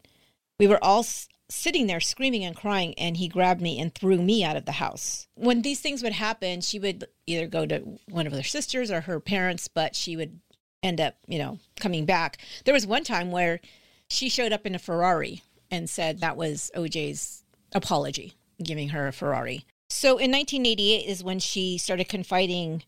[0.59, 4.19] We were all s- sitting there screaming and crying, and he grabbed me and threw
[4.19, 5.27] me out of the house.
[5.35, 9.03] When these things would happen, she would either go to one of her sisters or
[9.03, 10.41] her parents, but she would
[10.83, 12.39] end up, you know, coming back.
[12.65, 13.61] There was one time where
[14.09, 19.13] she showed up in a Ferrari and said that was OJ's apology, giving her a
[19.13, 19.65] Ferrari.
[19.89, 22.85] So in 1988 is when she started confiding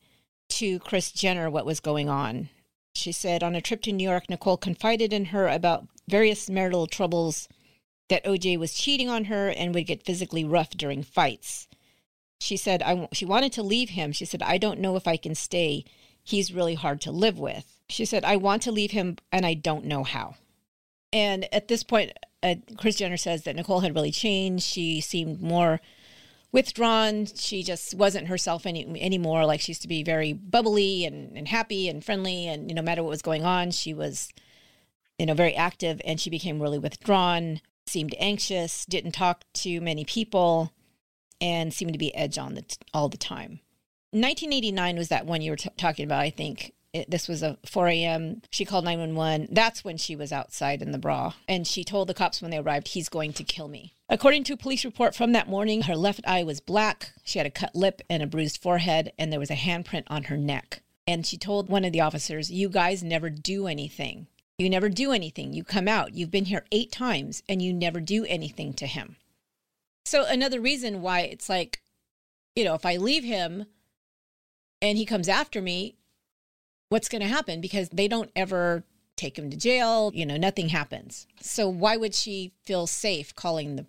[0.50, 2.48] to Kris Jenner what was going on.
[2.94, 6.86] She said on a trip to New York, Nicole confided in her about various marital
[6.86, 7.48] troubles,
[8.08, 11.68] that OJ was cheating on her and would get physically rough during fights.
[12.40, 14.12] She said I, she wanted to leave him.
[14.12, 15.84] She said, I don't know if I can stay.
[16.22, 17.80] He's really hard to live with.
[17.92, 20.36] She said, I want to leave him and I don't know how.
[21.12, 24.64] And at this point, uh, Kris Jenner says that Nicole had really changed.
[24.64, 25.80] She seemed more
[26.52, 27.26] withdrawn.
[27.26, 29.44] She just wasn't herself any anymore.
[29.44, 32.48] Like she used to be very bubbly and, and happy and friendly.
[32.48, 34.30] And you know, no matter what was going on, she was,
[35.18, 36.00] you know, very active.
[36.04, 40.72] And she became really withdrawn, seemed anxious, didn't talk to many people,
[41.42, 43.60] and seemed to be edge on the all the time.
[44.12, 46.20] 1989 was that one you were t- talking about.
[46.20, 48.42] I think it, this was a 4 a.m.
[48.50, 49.48] She called 911.
[49.50, 51.32] That's when she was outside in the bra.
[51.48, 53.94] And she told the cops when they arrived, he's going to kill me.
[54.08, 57.12] According to a police report from that morning, her left eye was black.
[57.24, 60.24] She had a cut lip and a bruised forehead, and there was a handprint on
[60.24, 60.82] her neck.
[61.06, 64.26] And she told one of the officers, You guys never do anything.
[64.58, 65.54] You never do anything.
[65.54, 66.14] You come out.
[66.14, 69.16] You've been here eight times, and you never do anything to him.
[70.04, 71.80] So, another reason why it's like,
[72.54, 73.64] you know, if I leave him
[74.82, 75.96] and he comes after me,
[76.92, 78.84] what's going to happen because they don't ever
[79.16, 81.26] take him to jail you know nothing happens.
[81.40, 83.86] So why would she feel safe calling the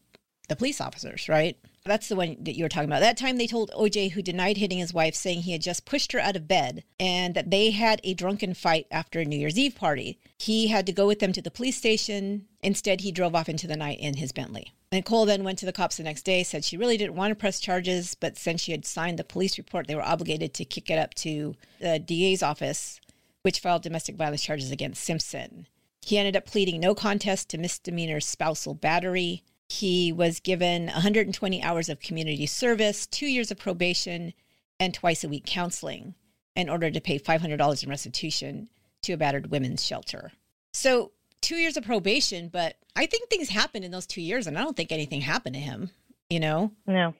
[0.50, 3.48] the police officers right that's the one that you were talking about that time they
[3.48, 6.48] told oj who denied hitting his wife saying he had just pushed her out of
[6.48, 10.68] bed and that they had a drunken fight after a new year's eve party he
[10.68, 13.76] had to go with them to the police station instead he drove off into the
[13.76, 16.78] night in his bentley Nicole then went to the cops the next day, said she
[16.78, 19.96] really didn't want to press charges, but since she had signed the police report, they
[19.96, 23.02] were obligated to kick it up to the DA's office,
[23.42, 25.68] which filed domestic violence charges against Simpson.
[26.06, 29.44] He ended up pleading no contest to misdemeanor spousal battery.
[29.70, 34.34] He was given 120 hours of community service, two years of probation,
[34.80, 36.16] and twice a week counseling
[36.56, 38.70] in order to pay $500 in restitution
[39.04, 40.32] to a battered women's shelter.
[40.74, 44.58] So two years of probation, but I think things happened in those two years, and
[44.58, 45.92] I don't think anything happened to him.
[46.30, 46.72] You know?
[46.88, 47.14] No.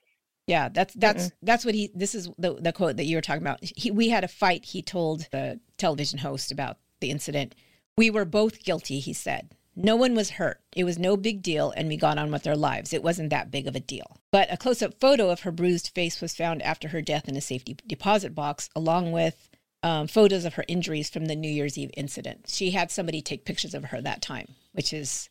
[0.46, 1.32] Yeah, that's that's Mm-mm.
[1.42, 1.90] that's what he.
[1.94, 3.60] This is the the quote that you were talking about.
[3.62, 4.66] He, we had a fight.
[4.66, 7.54] He told the television host about the incident.
[7.96, 8.98] We were both guilty.
[8.98, 9.50] He said.
[9.76, 10.60] No one was hurt.
[10.74, 12.92] It was no big deal, and we got on with our lives.
[12.92, 14.18] It wasn't that big of a deal.
[14.30, 17.36] But a close up photo of her bruised face was found after her death in
[17.36, 19.48] a safety deposit box, along with
[19.82, 22.46] um, photos of her injuries from the New Year's Eve incident.
[22.48, 25.28] She had somebody take pictures of her that time, which is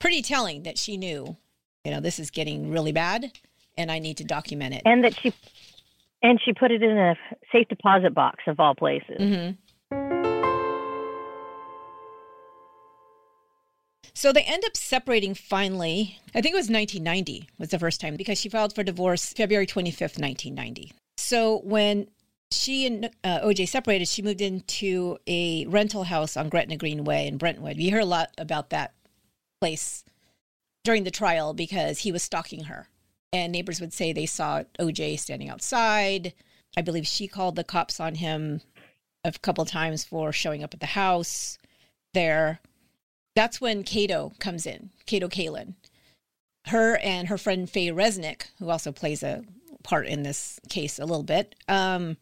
[0.00, 1.36] pretty telling that she knew,
[1.84, 3.30] you know, this is getting really bad
[3.76, 4.82] and I need to document it.
[4.84, 5.32] And that she
[6.22, 7.16] and she put it in a
[7.52, 9.20] safe deposit box of all places.
[9.20, 10.23] Mm-hmm.
[14.14, 16.20] So they end up separating finally.
[16.34, 19.66] I think it was 1990 was the first time because she filed for divorce February
[19.66, 20.92] 25th, 1990.
[21.16, 22.08] So when
[22.52, 27.26] she and uh, OJ separated, she moved into a rental house on Gretna Green Way
[27.26, 27.76] in Brentwood.
[27.76, 28.94] We heard a lot about that
[29.60, 30.04] place
[30.84, 32.88] during the trial because he was stalking her.
[33.32, 36.34] And neighbors would say they saw OJ standing outside.
[36.76, 38.60] I believe she called the cops on him
[39.24, 41.58] a couple times for showing up at the house
[42.12, 42.60] there.
[43.34, 45.74] That's when Kato comes in, Kato Kaelin.
[46.66, 49.42] Her and her friend Faye Resnick, who also plays a
[49.82, 52.16] part in this case a little bit, um,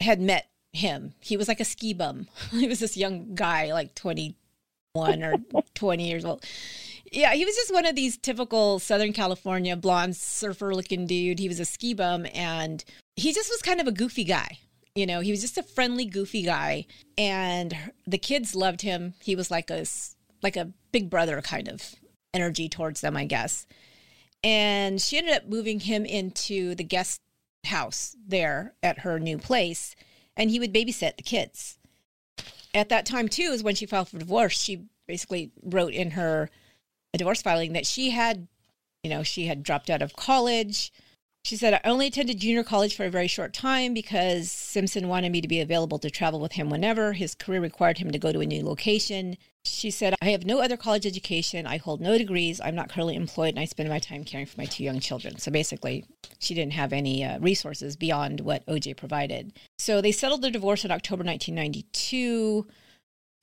[0.00, 1.14] had met him.
[1.20, 2.26] He was like a ski bum.
[2.50, 4.34] he was this young guy, like 21
[5.22, 5.34] or
[5.74, 6.44] 20 years old.
[7.12, 11.38] Yeah, he was just one of these typical Southern California blonde surfer looking dude.
[11.38, 14.58] He was a ski bum and he just was kind of a goofy guy.
[14.94, 16.86] You know, he was just a friendly, goofy guy,
[17.18, 17.76] and
[18.06, 19.14] the kids loved him.
[19.20, 19.84] He was like a
[20.42, 21.94] like a big brother kind of
[22.32, 23.66] energy towards them, I guess.
[24.44, 27.20] And she ended up moving him into the guest
[27.64, 29.96] house there at her new place,
[30.36, 31.78] and he would babysit the kids.
[32.74, 34.60] At that time, too, is when she filed for divorce.
[34.60, 36.50] She basically wrote in her
[37.16, 38.46] divorce filing that she had,
[39.02, 40.92] you know, she had dropped out of college.
[41.44, 45.30] She said, I only attended junior college for a very short time because Simpson wanted
[45.30, 47.12] me to be available to travel with him whenever.
[47.12, 49.36] His career required him to go to a new location.
[49.62, 51.66] She said, I have no other college education.
[51.66, 52.62] I hold no degrees.
[52.64, 55.38] I'm not currently employed, and I spend my time caring for my two young children.
[55.38, 56.06] So basically,
[56.38, 59.52] she didn't have any uh, resources beyond what OJ provided.
[59.78, 62.66] So they settled their divorce in October 1992.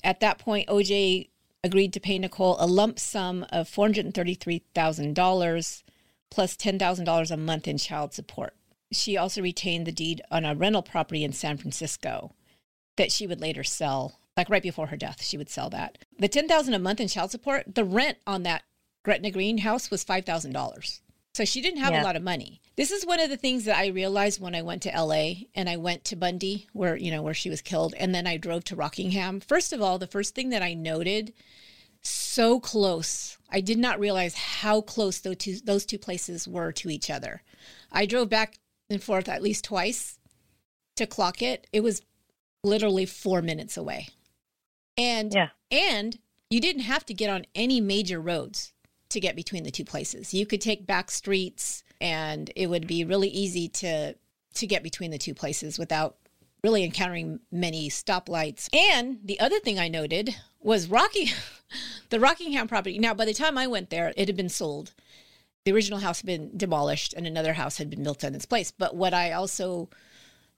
[0.04, 1.30] At that point, OJ
[1.64, 5.84] agreed to pay Nicole a lump sum of $433,000
[6.32, 8.56] plus $10,000 a month in child support.
[8.92, 12.34] She also retained the deed on a rental property in San Francisco
[12.98, 14.20] that she would later sell.
[14.36, 16.00] Like right before her death, she would sell that.
[16.18, 18.64] The 10000 a month in child support, the rent on that
[19.04, 21.02] Gretna Green house was $5,000.
[21.34, 22.02] So she didn't have yeah.
[22.02, 22.62] a lot of money.
[22.76, 25.70] This is one of the things that I realized when I went to LA and
[25.70, 28.64] I went to Bundy where, you know, where she was killed and then I drove
[28.66, 29.40] to Rockingham.
[29.40, 31.34] First of all, the first thing that I noted
[32.02, 33.38] so close.
[33.50, 37.44] I did not realize how close those two, those two places were to each other.
[37.92, 38.58] I drove back
[38.90, 40.20] and forth at least twice
[40.96, 41.68] to clock it.
[41.72, 42.02] It was
[42.64, 44.10] literally 4 minutes away.
[44.98, 45.50] And yeah.
[45.70, 46.18] and
[46.50, 48.74] you didn't have to get on any major roads
[49.10, 50.34] to get between the two places.
[50.34, 54.16] You could take back streets and it would be really easy to
[54.54, 56.18] to get between the two places without
[56.64, 58.68] really encountering many stoplights.
[58.76, 61.32] And the other thing I noted was Rocky
[62.10, 63.00] the Rockingham property.
[63.00, 64.94] Now, by the time I went there, it had been sold.
[65.64, 68.72] The original house had been demolished and another house had been built in its place.
[68.72, 69.90] But what I also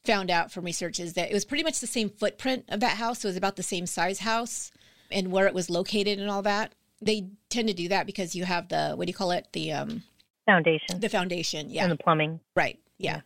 [0.05, 2.97] found out from research is that it was pretty much the same footprint of that
[2.97, 3.23] house.
[3.23, 4.71] It was about the same size house
[5.11, 8.45] and where it was located and all that they tend to do that because you
[8.45, 10.03] have the what do you call it the um
[10.45, 13.21] foundation the foundation yeah and the plumbing right yeah, yeah.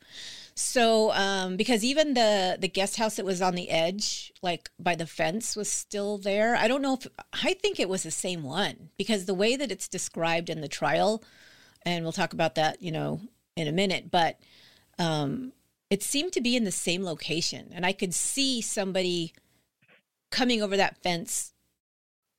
[0.57, 4.95] So um because even the the guest house that was on the edge like by
[4.95, 8.41] the fence was still there i don't know if i think it was the same
[8.41, 11.23] one because the way that it's described in the trial
[11.83, 13.21] and we'll talk about that you know
[13.55, 14.39] in a minute but
[14.97, 15.53] um
[15.91, 19.33] it seemed to be in the same location and i could see somebody
[20.31, 21.53] coming over that fence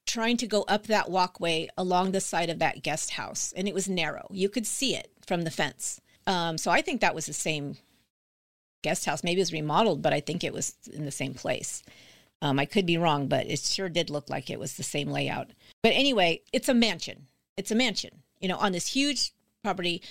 [0.09, 3.75] trying to go up that walkway along the side of that guest house, and it
[3.75, 4.27] was narrow.
[4.31, 6.01] You could see it from the fence.
[6.27, 7.77] Um, so I think that was the same
[8.83, 9.25] guest house.
[9.25, 11.83] Maybe it was remodeled, but I think it was in the same place.
[12.41, 15.09] Um, I could be wrong, but it sure did look like it was the same
[15.11, 15.51] layout.
[15.83, 17.27] But anyway, it's a mansion.
[17.57, 19.33] It's a mansion, you know, on this huge
[19.65, 20.03] property.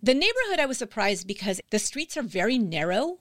[0.00, 3.18] The neighborhood, I was surprised because the streets are very narrow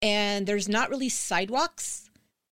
[0.00, 2.08] and there's not really sidewalks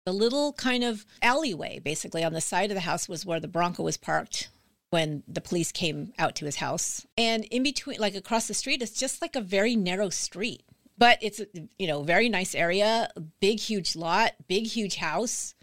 [0.09, 3.47] the little kind of alleyway, basically, on the side of the house was where the
[3.47, 4.49] Bronco was parked
[4.89, 7.07] when the police came out to his house.
[7.19, 10.63] And in between, like across the street, it's just like a very narrow street.
[10.99, 11.41] But it's,
[11.79, 13.09] you know, very nice area,
[13.41, 15.55] big, huge lot, big, huge house.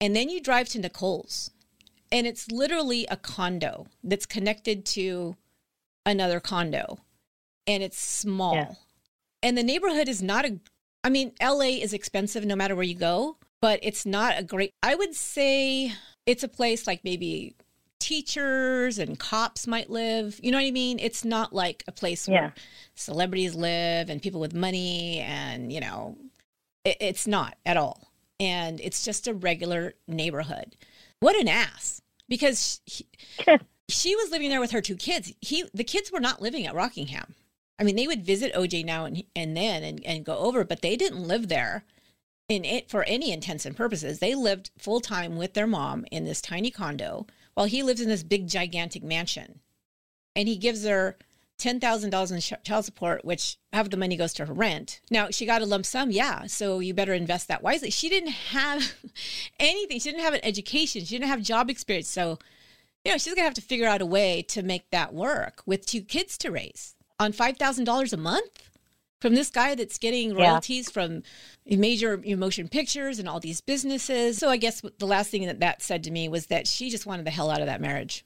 [0.00, 1.50] And then you drive to Nicole's,
[2.10, 5.36] and it's literally a condo that's connected to
[6.04, 6.98] another condo.
[7.66, 8.54] And it's small.
[8.54, 8.74] Yeah.
[9.42, 10.58] And the neighborhood is not a,
[11.02, 14.72] I mean, LA is expensive no matter where you go, but it's not a great,
[14.82, 15.92] I would say
[16.26, 17.56] it's a place like maybe
[18.12, 20.38] teachers and cops might live.
[20.42, 20.98] You know what I mean?
[20.98, 22.40] It's not like a place yeah.
[22.40, 22.54] where
[22.94, 26.18] celebrities live and people with money and, you know,
[26.84, 28.12] it, it's not at all.
[28.38, 30.76] And it's just a regular neighborhood.
[31.20, 32.02] What an ass.
[32.28, 33.06] Because he,
[33.88, 35.32] she was living there with her two kids.
[35.40, 37.34] He the kids were not living at Rockingham.
[37.78, 40.82] I mean, they would visit OJ now and, and then and, and go over, but
[40.82, 41.84] they didn't live there
[42.50, 44.18] in it for any intents and purposes.
[44.18, 48.08] They lived full time with their mom in this tiny condo while he lives in
[48.08, 49.60] this big gigantic mansion.
[50.34, 51.16] And he gives her
[51.58, 55.00] $10,000 in child support, which half of the money goes to her rent.
[55.10, 57.90] Now, she got a lump sum, yeah, so you better invest that wisely.
[57.90, 58.94] She didn't have
[59.60, 60.00] anything.
[60.00, 61.04] She didn't have an education.
[61.04, 62.08] She didn't have job experience.
[62.08, 62.38] So,
[63.04, 65.62] you know, she's going to have to figure out a way to make that work
[65.66, 68.70] with two kids to raise on $5,000 a month
[69.22, 70.92] from this guy that's getting royalties yeah.
[70.92, 71.22] from
[71.64, 74.36] major motion pictures and all these businesses.
[74.36, 77.06] So I guess the last thing that that said to me was that she just
[77.06, 78.24] wanted the hell out of that marriage.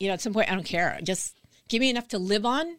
[0.00, 0.98] You know, at some point, I don't care.
[1.02, 1.36] Just
[1.68, 2.78] give me enough to live on,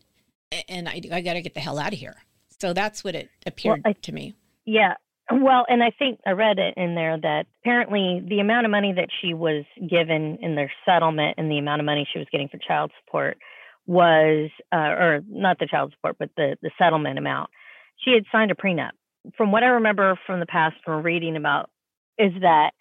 [0.68, 2.16] and I, I got to get the hell out of here.
[2.60, 4.34] So that's what it appeared well, I, to me.
[4.66, 4.96] Yeah.
[5.32, 8.94] Well, and I think I read it in there that apparently the amount of money
[8.96, 12.50] that she was given in their settlement and the amount of money she was getting
[12.50, 13.38] for child support
[13.86, 17.50] was, uh, or not the child support, but the, the settlement amount.
[17.98, 18.92] She had signed a prenup.
[19.36, 21.70] From what I remember from the past, from reading about,
[22.18, 22.72] is that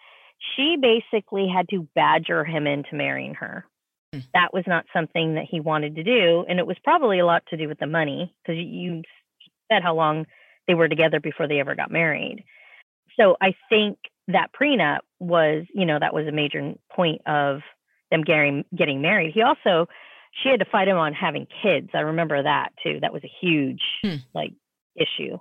[0.55, 3.65] she basically had to badger him into marrying her.
[4.15, 4.25] Mm.
[4.35, 6.45] That was not something that he wanted to do.
[6.49, 9.03] And it was probably a lot to do with the money because you
[9.71, 10.27] said how long
[10.67, 12.45] they were together before they ever got married.
[13.19, 13.99] So I think
[14.29, 17.61] that prenup was, you know, that was a major point of
[18.11, 19.33] them getting getting married.
[19.35, 19.89] He also
[20.43, 21.91] she had to fight him on having kids.
[21.95, 22.99] I remember that too.
[23.01, 24.17] That was a huge Hmm.
[24.35, 24.53] like
[24.97, 25.39] issue.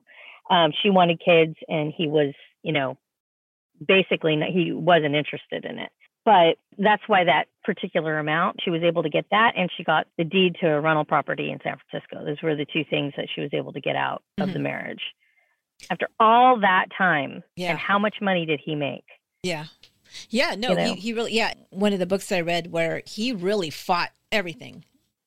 [0.49, 2.33] Um, she wanted kids, and he was,
[2.63, 2.97] you know,
[3.85, 5.89] basically he wasn't interested in it.
[6.25, 10.07] But that's why that particular amount she was able to get that, and she got
[10.17, 12.25] the deed to a rental property in San Francisco.
[12.25, 15.01] Those were the two things that she was able to get out of the marriage.
[15.89, 17.69] After all that time, Yeah.
[17.71, 19.05] and how much money did he make?
[19.43, 19.65] Yeah.
[20.29, 20.83] Yeah, no, You know?
[20.95, 21.53] he, he really, yeah.
[21.69, 24.85] One of the books I read where he really fought everything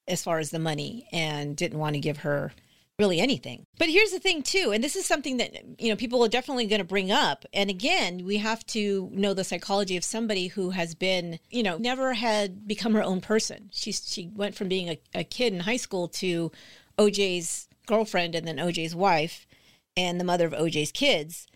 [0.09, 2.53] as far as the money and didn't want to give her
[2.98, 3.64] really anything.
[3.78, 6.66] But here's the thing, too, and this is something that, you know, people are definitely
[6.66, 7.46] going to bring up.
[7.53, 11.78] And again, we have to know the psychology of somebody who has been, you know,
[11.78, 13.70] never had become her own person.
[13.72, 16.53] She's, she went from being a, a kid in high school to
[16.98, 19.46] OJ's girlfriend and then OJ's wife
[19.96, 21.46] and the mother of OJ's kids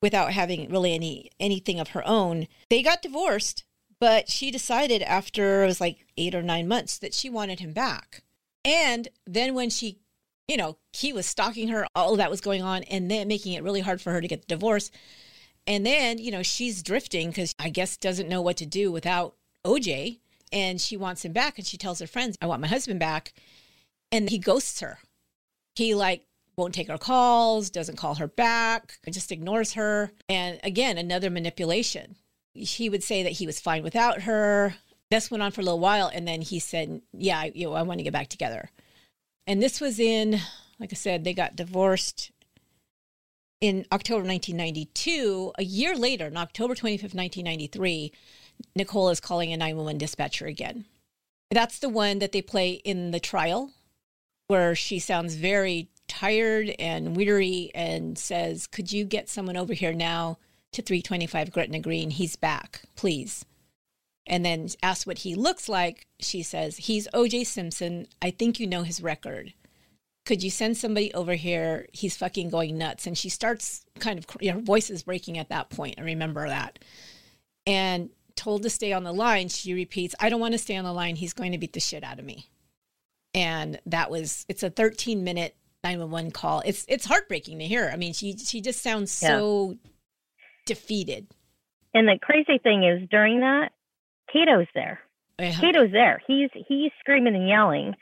[0.00, 2.46] without having really any anything of her own.
[2.70, 3.64] They got divorced,
[4.02, 7.72] but she decided after it was like 8 or 9 months that she wanted him
[7.72, 8.24] back.
[8.64, 10.00] And then when she,
[10.48, 13.62] you know, he was stalking her, all that was going on and then making it
[13.62, 14.90] really hard for her to get the divorce.
[15.68, 19.36] And then, you know, she's drifting cuz I guess doesn't know what to do without
[19.64, 20.18] OJ
[20.50, 23.32] and she wants him back and she tells her friends, "I want my husband back."
[24.10, 24.98] And he ghosts her.
[25.76, 26.26] He like
[26.56, 30.10] won't take her calls, doesn't call her back, just ignores her.
[30.28, 32.16] And again, another manipulation.
[32.54, 34.76] He would say that he was fine without her.
[35.10, 37.74] This went on for a little while, and then he said, "Yeah, I- you know,
[37.74, 38.70] I want to get back together."
[39.46, 40.40] And this was in,
[40.78, 42.30] like I said, they got divorced
[43.60, 45.52] in October 1992.
[45.58, 48.12] A year later, on October 25th, 1993,
[48.74, 50.84] Nicole is calling a 911 dispatcher again.
[51.50, 53.70] That's the one that they play in the trial
[54.48, 59.92] where she sounds very tired and weary and says, Could you get someone over here
[59.92, 60.38] now
[60.72, 62.10] to 325 Gretna Green?
[62.10, 63.44] He's back, please.
[64.26, 66.06] And then asks what he looks like.
[66.20, 68.06] She says, He's OJ Simpson.
[68.20, 69.52] I think you know his record.
[70.24, 71.86] Could you send somebody over here?
[71.92, 73.06] He's fucking going nuts.
[73.06, 75.96] And she starts kind of, her voice is breaking at that point.
[75.98, 76.78] I remember that.
[77.66, 80.84] And told to stay on the line, she repeats, I don't want to stay on
[80.84, 81.16] the line.
[81.16, 82.48] He's going to beat the shit out of me
[83.34, 87.96] and that was it's a 13 minute 911 call it's it's heartbreaking to hear i
[87.96, 89.76] mean she she just sounds so
[90.66, 91.26] defeated
[91.94, 93.70] And the crazy thing is, during that,
[94.32, 95.00] Kato's there.
[95.38, 95.60] Uh-huh.
[95.60, 96.22] Kato's there.
[96.26, 97.94] He's he's screaming and yelling,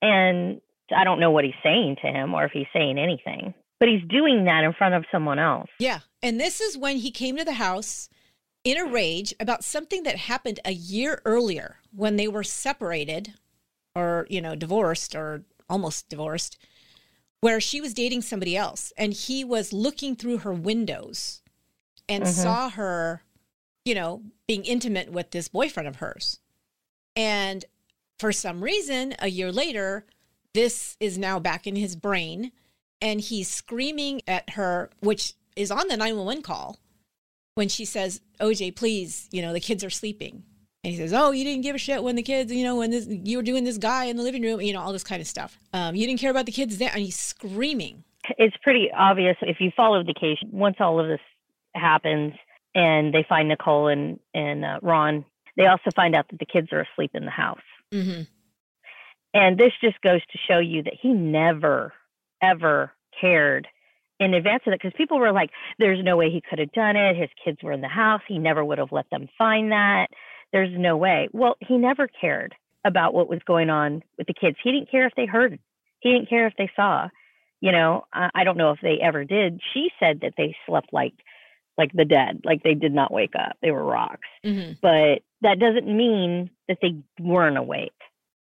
[0.00, 0.60] and
[0.94, 4.02] I don't know what he's saying to him or if he's saying anything, but he's
[4.08, 5.68] doing that in front of someone else.
[5.78, 8.08] yeah and this is when he came to the house
[8.64, 13.34] in a rage about something that happened a year earlier when they were separated
[13.94, 16.56] or you know divorced or almost divorced
[17.40, 21.41] where she was dating somebody else and he was looking through her windows
[22.12, 22.42] and Mhm.
[22.42, 23.22] saw her
[23.84, 26.38] you know being intimate with this boyfriend of hers
[27.16, 27.64] and
[28.18, 30.06] for some reason a year later
[30.54, 32.52] this is now back in his brain
[33.00, 36.78] and he's screaming at her which is on the 911 call
[37.54, 40.44] when she says oj please you know the kids are sleeping
[40.84, 42.90] and he says, "Oh, you didn't give a shit when the kids, you know, when
[42.90, 45.20] this you were doing this guy in the living room, you know, all this kind
[45.20, 45.56] of stuff.
[45.72, 48.02] Um, you didn't care about the kids there." And he's screaming.
[48.36, 50.38] It's pretty obvious if you follow the case.
[50.50, 51.20] Once all of this
[51.74, 52.34] happens,
[52.74, 55.24] and they find Nicole and and uh, Ron,
[55.56, 57.60] they also find out that the kids are asleep in the house.
[57.92, 58.22] Mm-hmm.
[59.34, 61.92] And this just goes to show you that he never,
[62.42, 63.66] ever cared
[64.20, 66.96] in advance of that because people were like, there's no way he could have done
[66.96, 67.16] it.
[67.16, 68.20] His kids were in the house.
[68.28, 70.08] He never would have let them find that.
[70.52, 71.28] There's no way.
[71.32, 72.54] Well, he never cared
[72.84, 74.56] about what was going on with the kids.
[74.62, 75.58] He didn't care if they heard,
[76.00, 77.08] he didn't care if they saw.
[77.60, 79.60] You know, I, I don't know if they ever did.
[79.72, 81.14] She said that they slept like
[81.78, 83.56] like the dead, like they did not wake up.
[83.62, 84.28] They were rocks.
[84.44, 84.72] Mm-hmm.
[84.82, 87.92] But that doesn't mean that they weren't awake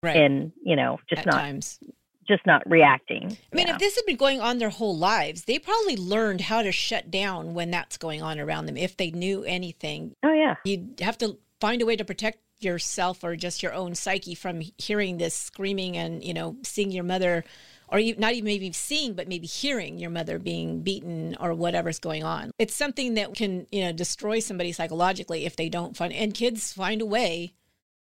[0.04, 0.16] Right.
[0.18, 1.80] and, you know, just At not times.
[2.28, 3.38] just not reacting.
[3.52, 3.74] I mean, Yeah.
[3.74, 7.10] if this had been going on their whole lives, they probably learned how to shut
[7.12, 8.78] down when that's going on around them.
[8.78, 13.24] If they knew anything, oh yeah, you'd have to find a way to protect yourself
[13.24, 17.44] or just your own psyche from hearing this screaming and you know seeing your mother
[17.92, 22.00] or you, not even maybe seeing but maybe hearing your mother being beaten or whatever's
[22.00, 22.52] going on.
[22.58, 26.74] It's something that can you know destroy somebody psychologically if they don't find and kids
[26.74, 27.54] find a way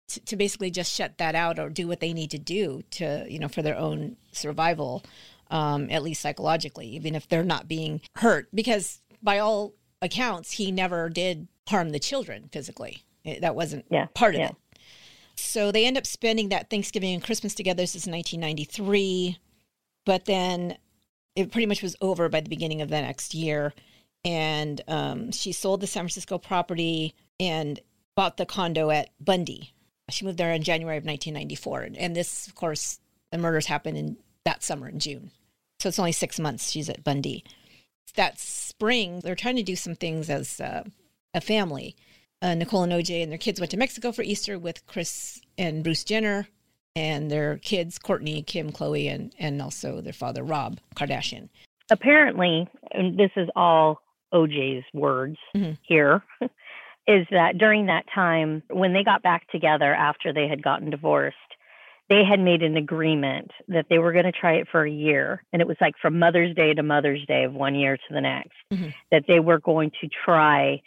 [0.08, 3.26] to, to basically just shut that out or do what they need to do to
[3.28, 5.04] you know for their own survival
[5.50, 10.70] um, at least psychologically even if they're not being hurt because by all accounts he
[10.70, 13.02] never did harm the children physically.
[13.24, 14.48] It- that wasn't Yeah, part of yeah.
[14.50, 14.54] it.
[15.36, 17.84] So they end up spending that thanksgiving and christmas together.
[17.86, 19.38] Since 1993
[20.08, 20.78] but then
[21.36, 23.74] it pretty much was over by the beginning of the next year
[24.24, 27.78] and um, she sold the san francisco property and
[28.16, 29.74] bought the condo at bundy
[30.10, 31.90] She moved there in January of 1994.
[31.98, 32.98] And this, of course,
[33.30, 35.30] the murders happened in that summer in June.
[35.80, 37.44] So it's only six months she's at Bundy.
[38.16, 40.84] That spring, they're trying to do some things as uh,
[41.34, 41.94] a family.
[42.40, 45.84] Uh, Nicole and OJ and their kids went to Mexico for Easter with Kris and
[45.84, 46.48] Bruce Jenner
[46.98, 51.48] and their kids, Kourtney, Kim, Khloé, and, and also their father, Rob Kardashian.
[51.92, 54.00] Apparently, and this is all
[54.34, 55.74] OJ's words mm-hmm.
[55.82, 56.24] here,
[57.06, 61.36] is that during that time, when they got back together after they had gotten divorced,
[62.08, 65.44] they had made an agreement that they were going to try it for a year.
[65.52, 68.20] And it was like from Mother's Day to Mother's Day of one year to the
[68.20, 68.88] next, mm-hmm.
[69.12, 70.82] that they were going to try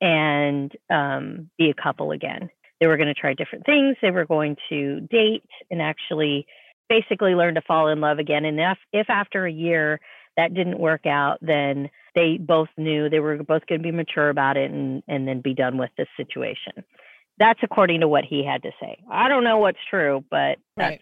[0.00, 2.48] and um, be a couple again.
[2.82, 3.96] They were going to try different things.
[4.02, 6.48] They were going to date and actually
[6.88, 8.44] basically learn to fall in love again.
[8.44, 10.00] And if, if after a year
[10.36, 14.30] that didn't work out, then they both knew they were both going to be mature
[14.30, 16.82] about it and, and then be done with this situation.
[17.38, 18.98] That's according to what he had to say.
[19.08, 21.00] I don't know what's true, but that's right.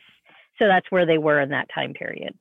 [0.58, 2.34] so that's where they were in that time period.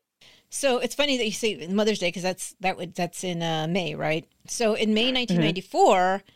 [0.50, 3.68] So it's funny that you say Mother's Day because that's that would that's in uh,
[3.70, 4.28] May, right?
[4.48, 6.28] So in May 1994, mm-hmm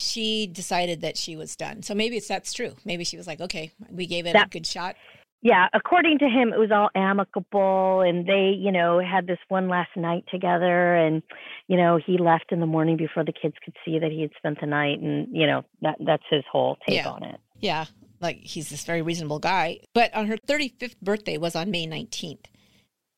[0.00, 1.82] she decided that she was done.
[1.82, 2.74] So maybe it's that's true.
[2.84, 4.96] Maybe she was like, okay, we gave it that, a good shot.
[5.42, 9.68] Yeah, according to him, it was all amicable, and they, you know, had this one
[9.68, 11.22] last night together, and
[11.66, 14.32] you know, he left in the morning before the kids could see that he had
[14.36, 17.08] spent the night, and you know, that that's his whole take yeah.
[17.08, 17.40] on it.
[17.58, 17.86] Yeah,
[18.20, 19.80] like he's this very reasonable guy.
[19.94, 22.44] But on her 35th birthday was on May 19th,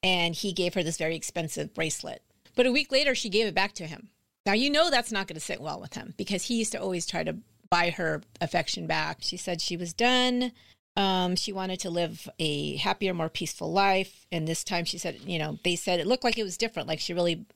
[0.02, 2.22] and he gave her this very expensive bracelet.
[2.54, 4.10] But a week later, she gave it back to him.
[4.44, 6.80] Now, you know that's not going to sit well with him because he used to
[6.80, 7.36] always try to
[7.70, 9.18] buy her affection back.
[9.20, 10.52] She said she was done.
[10.96, 14.26] Um, she wanted to live a happier, more peaceful life.
[14.30, 16.88] And this time she said, you know, they said it looked like it was different.
[16.88, 17.46] Like she really,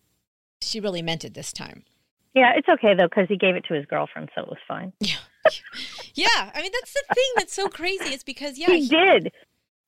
[0.63, 1.83] she really meant it this time.
[2.35, 4.93] Yeah, it's okay though, because he gave it to his girlfriend, so it was fine.
[6.17, 6.25] Yeah.
[6.27, 6.51] yeah.
[6.57, 8.07] I mean, that's the thing that's so crazy.
[8.07, 8.67] It's because, yeah.
[8.67, 9.33] He, he did.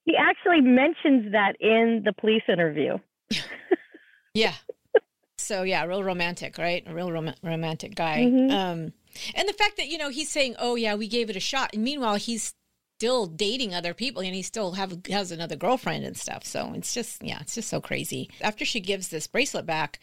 [0.04, 2.98] He actually mentions that in the police interview.
[4.34, 4.52] yeah
[5.40, 6.82] so yeah, real romantic, right?
[6.86, 8.24] A real rom- romantic guy.
[8.24, 8.50] Mm-hmm.
[8.50, 8.92] Um,
[9.34, 11.70] and the fact that you know he's saying, "Oh yeah, we gave it a shot,"
[11.74, 12.54] and meanwhile he's
[12.98, 16.44] still dating other people and he still have has another girlfriend and stuff.
[16.44, 18.28] So it's just yeah, it's just so crazy.
[18.40, 20.00] After she gives this bracelet back,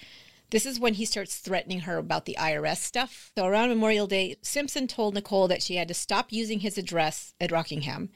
[0.52, 3.32] this is when he starts threatening her about the IRS stuff.
[3.38, 7.34] So around Memorial Day, Simpson told Nicole that she had to stop using his address
[7.42, 8.10] at Rockingham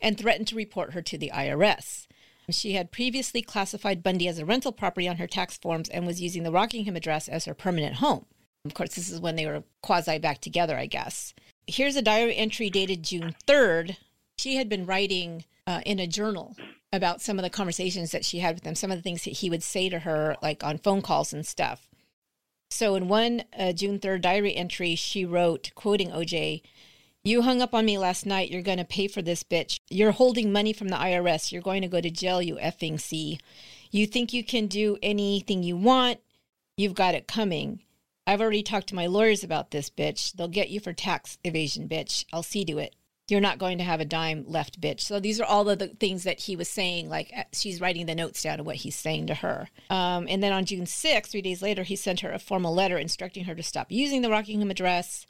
[0.00, 2.06] and threatened to report her to the IRS.
[2.50, 6.20] She had previously classified Bundy as a rental property on her tax forms and was
[6.20, 8.26] using the Rockingham address as her permanent home.
[8.64, 11.34] Of course, this is when they were quasi back together, I guess.
[11.66, 13.96] Here's a diary entry dated June 3rd.
[14.38, 16.56] She had been writing uh, in a journal
[16.92, 19.38] about some of the conversations that she had with him, some of the things that
[19.38, 21.88] he would say to her, like on phone calls and stuff.
[22.70, 26.62] So, in one uh, June 3rd diary entry, she wrote, quoting OJ,
[27.24, 28.50] you hung up on me last night.
[28.50, 29.78] You're going to pay for this bitch.
[29.90, 31.52] You're holding money from the IRS.
[31.52, 33.38] You're going to go to jail, you effing C.
[33.90, 36.18] You think you can do anything you want?
[36.76, 37.80] You've got it coming.
[38.26, 40.32] I've already talked to my lawyers about this, bitch.
[40.32, 42.24] They'll get you for tax evasion, bitch.
[42.32, 42.96] I'll see to it.
[43.28, 45.00] You're not going to have a dime left, bitch.
[45.00, 47.08] So these are all of the things that he was saying.
[47.08, 49.68] Like uh, she's writing the notes down of what he's saying to her.
[49.90, 52.98] Um, and then on June 6th, three days later, he sent her a formal letter
[52.98, 55.26] instructing her to stop using the Rockingham address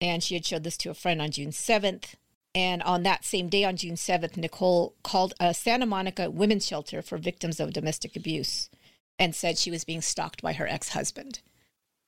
[0.00, 2.14] and she had showed this to a friend on June 7th.
[2.54, 7.02] And on that same day, on June 7th, Nicole called a Santa Monica women's shelter
[7.02, 8.70] for victims of domestic abuse
[9.18, 11.40] and said she was being stalked by her ex husband.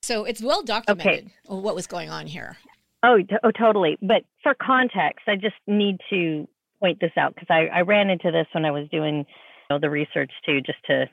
[0.03, 1.33] So it's well documented okay.
[1.45, 2.57] what was going on here.
[3.03, 3.99] Oh, oh, totally.
[4.01, 6.49] But for context, I just need to
[6.81, 9.25] point this out because I, I ran into this when I was doing you
[9.71, 11.07] know, the research too, just to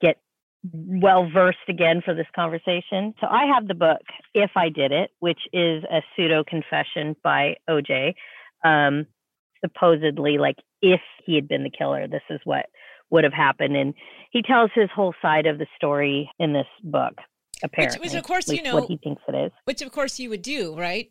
[0.00, 0.18] get
[0.72, 3.14] well versed again for this conversation.
[3.20, 4.02] So I have the book
[4.34, 8.14] If I Did It, which is a pseudo confession by OJ.
[8.64, 9.06] Um,
[9.62, 12.66] supposedly, like if he had been the killer, this is what
[13.10, 13.76] would have happened.
[13.76, 13.94] And
[14.30, 17.14] he tells his whole side of the story in this book.
[17.62, 19.52] Apparently, which, which of course you know what he thinks it is.
[19.64, 21.10] Which of course you would do, right?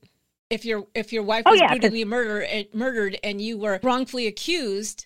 [0.50, 3.60] If your if your wife oh, was oh, yeah, brutally murdered eh, murdered and you
[3.60, 5.06] were wrongfully accused,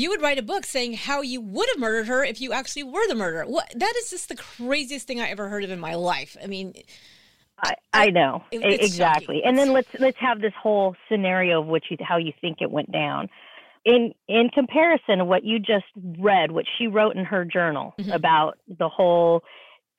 [0.00, 2.84] you would write a book saying how you would have murdered her if you actually
[2.84, 3.44] were the murderer.
[3.44, 6.36] What that is just the craziest thing I ever heard of in my life.
[6.42, 6.74] I mean,
[7.62, 9.36] I, I know it, exactly.
[9.36, 9.42] Shocking.
[9.44, 12.70] And then let's let's have this whole scenario of which you, how you think it
[12.70, 13.28] went down.
[13.84, 15.86] In in comparison, what you just
[16.18, 18.10] read, what she wrote in her journal mm-hmm.
[18.10, 19.42] about the whole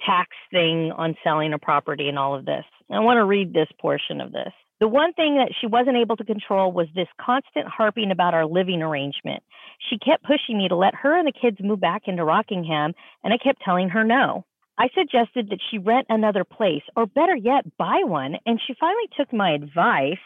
[0.06, 2.66] tax thing on selling a property and all of this.
[2.90, 4.52] I want to read this portion of this.
[4.82, 8.48] The one thing that she wasn't able to control was this constant harping about our
[8.48, 9.44] living arrangement.
[9.90, 13.32] She kept pushing me to let her and the kids move back into Rockingham, and
[13.32, 14.44] I kept telling her no.
[14.80, 19.08] I suggested that she rent another place, or better yet, buy one, and she finally
[19.16, 20.18] took my advice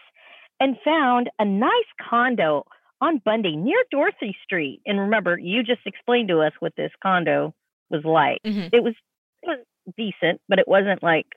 [0.62, 2.64] and found a nice condo
[3.01, 4.82] on Bundy near Dorothy Street.
[4.86, 7.53] And remember, you just explained to us what this condo
[7.89, 8.41] was like.
[8.43, 8.70] Mhm.
[8.72, 8.95] It was
[9.43, 9.60] it was
[9.97, 11.28] decent, but it wasn't like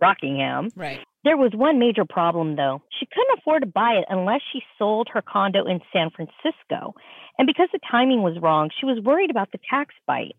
[0.00, 0.70] Rockingham.
[0.76, 1.00] Right.
[1.24, 2.82] There was one major problem though.
[2.98, 6.94] She couldn't afford to buy it unless she sold her condo in San Francisco.
[7.38, 10.36] And because the timing was wrong, she was worried about the tax bite.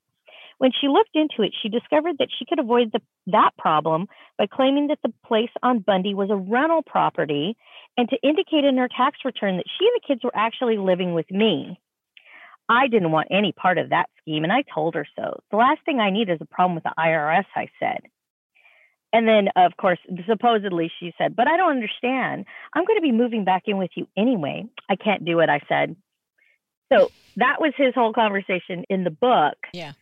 [0.58, 4.08] When she looked into it, she discovered that she could avoid the, that problem
[4.38, 7.56] by claiming that the place on Bundy was a rental property
[7.98, 11.14] and to indicate in her tax return that she and the kids were actually living
[11.14, 11.80] with me.
[12.68, 15.42] I didn't want any part of that scheme, and I told her so.
[15.50, 18.02] The last thing I need is a problem with the IRS, I said.
[19.12, 22.46] And then, of course, supposedly she said, But I don't understand.
[22.74, 24.66] I'm going to be moving back in with you anyway.
[24.90, 25.96] I can't do it, I said.
[26.92, 29.94] So that was his whole conversation in the book Yeah.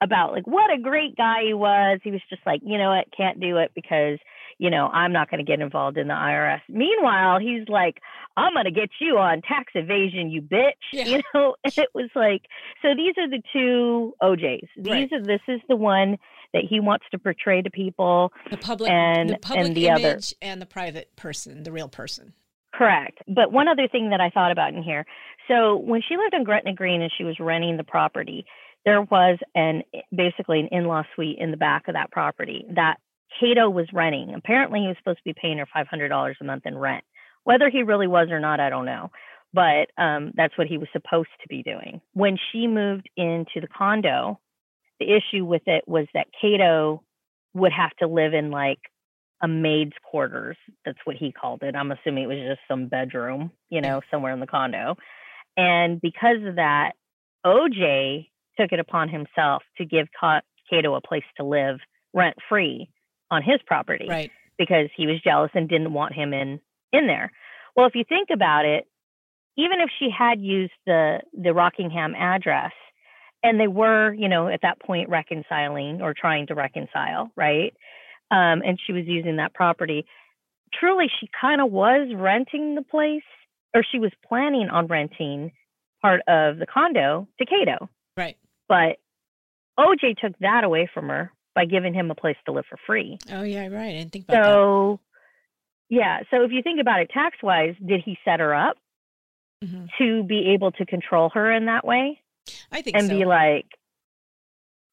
[0.00, 2.00] about like what a great guy he was.
[2.02, 4.18] He was just like, you know what, can't do it because,
[4.58, 6.60] you know, I'm not going to get involved in the IRS.
[6.68, 7.98] Meanwhile, he's like,
[8.36, 10.72] I'm going to get you on tax evasion, you bitch.
[10.92, 11.06] Yeah.
[11.06, 12.42] You know, and it was like,
[12.82, 14.68] so these are the two OJs.
[14.76, 15.12] These Right.
[15.12, 16.16] are, this is the one
[16.56, 18.32] that he wants to portray to people.
[18.50, 20.18] The public And- the public and the other.
[20.40, 22.32] and the private person, the real person.
[22.74, 23.18] Correct.
[23.28, 25.06] But one other thing that I thought about in here.
[25.48, 28.44] So when she lived on Gretna Green and she was renting the property,
[28.84, 29.82] there was an
[30.14, 32.96] basically an in-law suite in the back of that property that
[33.40, 34.34] Kato was renting.
[34.34, 37.04] Apparently he was supposed to be paying her five hundred dollars a month in rent.
[37.44, 39.10] Whether he really was or not, I don't know.
[39.52, 42.00] But um, that's what he was supposed to be doing.
[42.12, 44.38] When she moved into the condo,
[45.00, 47.02] the issue with it was that Kato
[47.54, 48.78] would have to live in like
[49.42, 50.56] a maid's quarters.
[50.84, 51.76] That's what he called it.
[51.76, 54.96] I'm assuming it was just some bedroom, you know, somewhere in the condo.
[55.56, 56.92] And because of that,
[57.44, 58.28] OJ
[58.58, 60.06] took it upon himself to give
[60.70, 61.78] Kato a place to live
[62.14, 62.88] rent free
[63.30, 64.30] on his property Right.
[64.58, 66.60] because he was jealous and didn't want him in
[66.92, 67.30] in there.
[67.74, 68.86] Well, if you think about it,
[69.58, 72.72] even if she had used the the Rockingham address
[73.46, 77.72] and they were, you know, at that point reconciling or trying to reconcile, right?
[78.30, 80.04] Um, and she was using that property.
[80.74, 83.22] Truly, she kind of was renting the place,
[83.72, 85.52] or she was planning on renting
[86.02, 87.88] part of the condo to Kato.
[88.16, 88.36] Right.
[88.68, 88.96] But
[89.78, 93.18] OJ took that away from her by giving him a place to live for free.
[93.30, 93.90] Oh yeah, right.
[93.90, 95.00] I didn't think about So,
[95.88, 96.20] yeah.
[96.30, 98.76] So if you think about it tax wise, did he set her up
[99.62, 99.66] that.
[99.66, 99.88] Mhm.
[99.98, 102.20] to be able to control her in that way
[102.72, 103.00] I think so.
[103.00, 103.18] and so.
[103.18, 103.66] be like,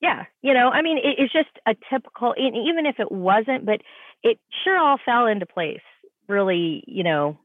[0.01, 3.65] yeah, you know, I mean, it, it's just a typical, and even if it wasn't,
[3.65, 3.81] but
[4.21, 5.79] it sure all fell into place.
[6.27, 7.37] Really, you know,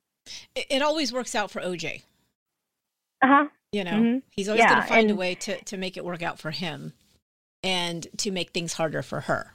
[0.55, 2.03] it, it always works out for OJ.
[3.23, 3.45] uh huh.
[3.73, 4.23] You know, Mhm.
[4.31, 6.51] he's always Yeah, going to find a way to to make it work out for
[6.51, 6.95] him,
[7.63, 9.53] and to make things harder for her.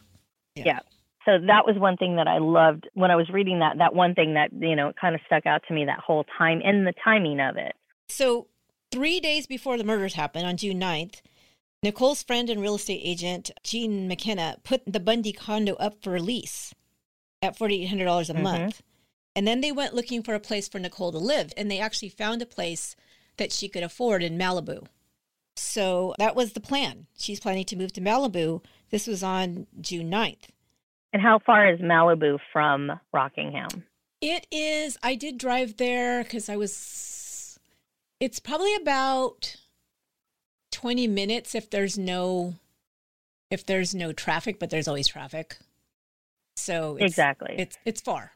[0.56, 0.80] Yeah.
[1.26, 3.78] So that was one thing that I loved when I was reading that.
[3.80, 6.62] That one thing that you know kind of stuck out to me that whole time
[6.64, 7.74] and the timing of it.
[8.10, 8.48] So,
[8.94, 11.22] three days before the murders happened on June 9th,
[11.82, 16.76] Nicole's friend and real estate agent, Jean McKenna, put the Bundy condo up for lease
[17.42, 18.44] at $4,800 a Mhm.
[18.44, 18.84] month.
[19.36, 22.10] And then they went looking for a place for Nicole to live, and they actually
[22.10, 22.96] found a place
[23.38, 24.86] that she could afford in Malibu.
[25.56, 27.08] So that was the plan.
[27.18, 28.64] She's planning to move to Malibu.
[28.92, 30.50] This was on June 9th.
[31.12, 33.86] And how far is Malibu from Rockingham?
[34.22, 34.98] It is.
[35.02, 37.10] I did drive there because I was.
[38.20, 39.56] It's probably about
[40.72, 42.56] twenty minutes if there's no,
[43.52, 45.58] if there's no traffic, but there's always traffic.
[46.56, 47.56] So it's, exactly.
[47.58, 48.32] it's it's far.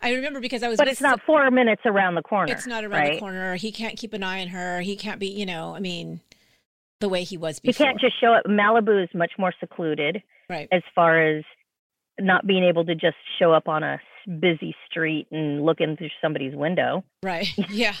[0.00, 0.78] I remember because I was.
[0.78, 2.52] but it's not four minutes around the corner.
[2.52, 3.14] It's not around right?
[3.14, 3.56] the corner.
[3.56, 4.80] He can't keep an eye on her.
[4.80, 5.28] He can't be.
[5.28, 5.74] You know.
[5.74, 6.20] I mean,
[7.00, 7.86] the way he was before.
[7.86, 8.44] You can't just show up.
[8.46, 10.68] Malibu is much more secluded right.
[10.72, 11.44] as far as
[12.18, 14.00] not being able to just show up on a
[14.40, 17.04] busy street and look in through somebody's window.
[17.22, 17.48] Right.
[17.70, 17.94] Yeah.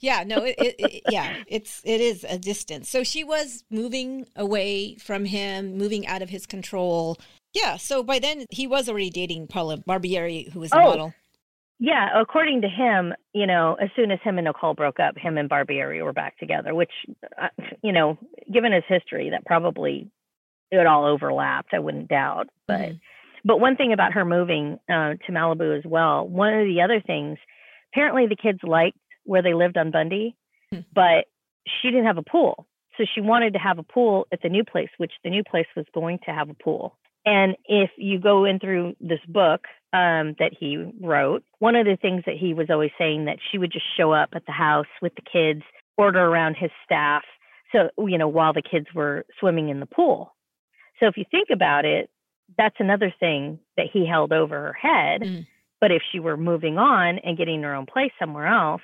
[0.00, 0.24] Yeah.
[0.26, 0.44] No.
[0.44, 1.02] It, it, it.
[1.08, 1.36] Yeah.
[1.46, 1.80] It's.
[1.84, 2.88] It is a distance.
[2.90, 7.16] So she was moving away from him, moving out of his control.
[7.52, 7.76] Yeah.
[7.76, 10.82] So by then he was already dating Paula Barbieri, who was a Oh.
[10.82, 11.14] model.
[11.80, 15.36] Yeah, according to him, you know, as soon as him and Nicole broke up, him
[15.36, 16.72] and Barbieri were back together.
[16.74, 16.92] Which,
[17.40, 17.48] uh,
[17.82, 18.16] you know,
[18.52, 20.08] given his history, that probably
[20.70, 21.74] it all overlapped.
[21.74, 22.48] I wouldn't doubt.
[22.68, 23.00] But Mhm.
[23.44, 26.26] But one thing about her moving uh, to Malibu as well.
[26.26, 27.38] One of the other things,
[27.92, 30.36] apparently the kids liked where they lived on Bundy,
[30.72, 30.80] Hmm.
[30.94, 31.26] but
[31.66, 32.66] she didn't have a pool,
[32.96, 35.66] so she wanted to have a pool at the new place, which the new place
[35.76, 36.98] was going to have a pool.
[37.26, 39.62] And if you go in through this book
[39.94, 43.56] um, that he wrote, one of the things that he was always saying that she
[43.56, 45.62] would just show up at the house with the kids,
[45.96, 47.22] order around his staff,
[47.72, 50.34] so you know while the kids were swimming in the pool.
[51.00, 52.10] So if you think about it,
[52.56, 55.22] that's another thing that he held over her head.
[55.22, 55.46] Mm.
[55.80, 58.82] But if she were moving on and getting her own place somewhere else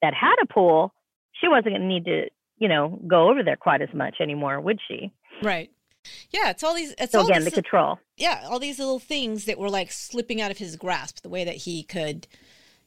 [0.00, 0.94] that had a pool,
[1.32, 2.26] she wasn't going to need to,
[2.58, 5.12] you know, go over there quite as much anymore, would she?
[5.42, 5.70] Right.
[6.30, 6.94] Yeah, it's all these.
[6.98, 7.98] It's so all again, the control.
[8.16, 11.22] Yeah, all these little things that were like slipping out of his grasp.
[11.22, 12.26] The way that he could,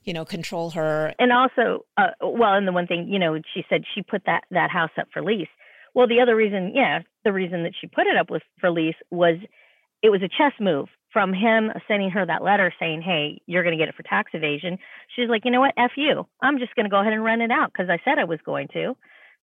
[0.03, 1.13] you know, control her.
[1.19, 4.45] And also, uh, well, and the one thing, you know, she said she put that
[4.49, 5.47] that house up for lease.
[5.93, 8.95] Well, the other reason, yeah, the reason that she put it up was for lease
[9.11, 9.35] was
[10.03, 13.75] it was a chess move from him sending her that letter saying, "Hey, you're going
[13.75, 14.77] to get it for tax evasion."
[15.15, 15.73] She's like, "You know what?
[15.77, 16.27] F you.
[16.41, 18.39] I'm just going to go ahead and rent it out because I said I was
[18.45, 18.95] going to.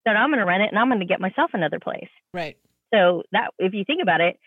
[0.07, 2.57] So I'm going to rent it and I'm going to get myself another place." Right.
[2.93, 4.39] So that if you think about it,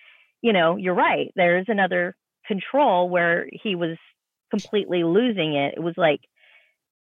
[0.41, 1.31] you know, you're right.
[1.35, 3.97] There is another control where he was
[4.51, 5.73] completely losing it.
[5.77, 6.21] It was like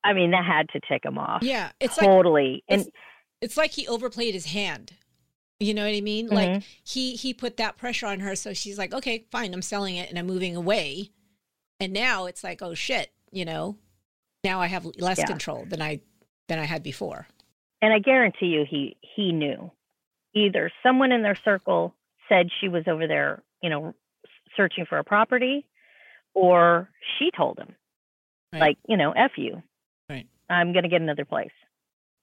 [0.03, 1.43] I mean, that had to tick him off.
[1.43, 2.51] Yeah, it's totally.
[2.53, 2.89] like and it's,
[3.41, 4.93] it's like he overplayed his hand.
[5.63, 6.25] You know what I mean?
[6.27, 6.35] Mm-hmm.
[6.35, 9.95] Like he he put that pressure on her, so she's like, okay, fine, I'm selling
[9.95, 11.11] it and I'm moving away.
[11.79, 13.77] And now it's like, oh shit, you know,
[14.43, 15.25] now I have less Yeah.
[15.25, 16.01] control than I
[16.47, 17.27] than I had before.
[17.81, 19.71] and I guarantee you he he knew.
[20.35, 21.93] Either someone in their circle
[22.27, 23.93] said she was over there, you know,
[24.57, 25.65] searching for a property
[26.33, 27.75] or she told him.
[28.51, 28.59] Right.
[28.61, 29.61] Like, you know, F you.
[30.09, 30.27] Right.
[30.49, 31.51] I'm going to get another place.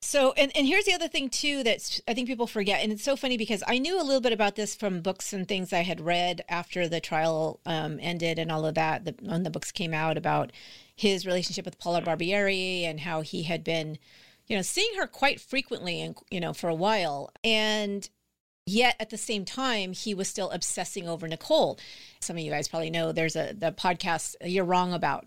[0.03, 3.05] So, and, and here's the other thing too that I think people forget, and it's
[3.05, 5.83] so funny because I knew a little bit about this from books and things I
[5.83, 9.05] had read after the trial um, ended and all of that.
[9.05, 10.53] The, when the books came out about
[10.97, 13.99] his relationship with Paula Barbieri and how he had been,
[14.47, 18.09] you know, seeing her quite frequently and you know for a while, and
[18.65, 21.79] yet at the same time he was still obsessing over Nicole.
[22.21, 25.27] Some of you guys probably know there's a the podcast You're Wrong About,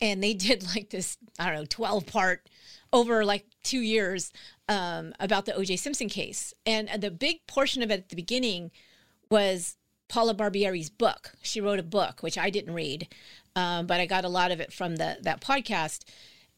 [0.00, 2.48] and they did like this I don't know 12 part
[2.92, 4.32] over like two years
[4.68, 6.54] um, about the OJ Simpson case.
[6.66, 8.70] And uh, the big portion of it at the beginning
[9.30, 9.76] was
[10.08, 11.32] Paula Barbieri's book.
[11.42, 13.08] She wrote a book, which I didn't read,
[13.54, 16.04] um, but I got a lot of it from the that podcast.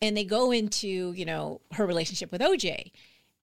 [0.01, 2.91] And they go into you know her relationship with OJ,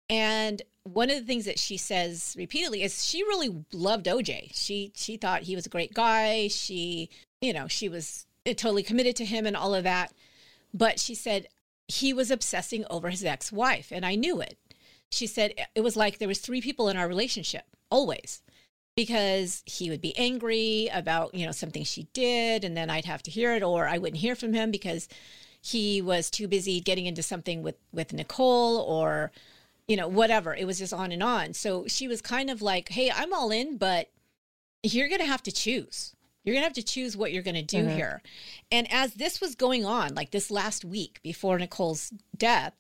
[0.10, 4.52] and one of the things that she says repeatedly is she really loved OJ.
[4.54, 6.48] She she thought he was a great guy.
[6.48, 7.10] She
[7.40, 10.12] you know she was totally committed to him and all of that.
[10.74, 11.48] But she said
[11.90, 14.58] he was obsessing over his ex-wife and I knew it.
[15.12, 18.42] She said it was like there was three people in our relationship always
[18.96, 23.24] because he would be angry about, you know, something she did and then I'd have
[23.24, 25.10] to hear it or I wouldn't hear from him because
[25.62, 29.32] he was too busy getting into something with with Nicole or
[29.88, 30.54] you know, whatever.
[30.54, 31.56] It was just on and on.
[31.56, 34.12] So she was kind of like, "Hey, I'm all in, but
[34.84, 36.16] you're going to have to choose.
[36.44, 37.96] You're going to have to choose what you're going to do Mhm.
[37.96, 38.22] here.
[38.72, 42.74] And as this was going on, like this last week before Nicole's death,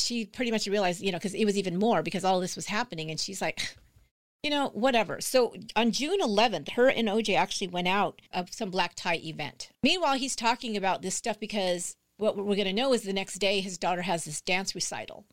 [0.00, 2.66] she pretty much realized, you know, because it was even more because all this was
[2.66, 3.10] happening.
[3.10, 3.76] And she's like,
[4.42, 5.20] you know, whatever.
[5.20, 9.70] So on June 11th, her and OJ actually went out of some black tie event.
[9.82, 13.38] Meanwhile, he's talking about this stuff because what we're going to know is the next
[13.38, 15.24] day his daughter has this dance recital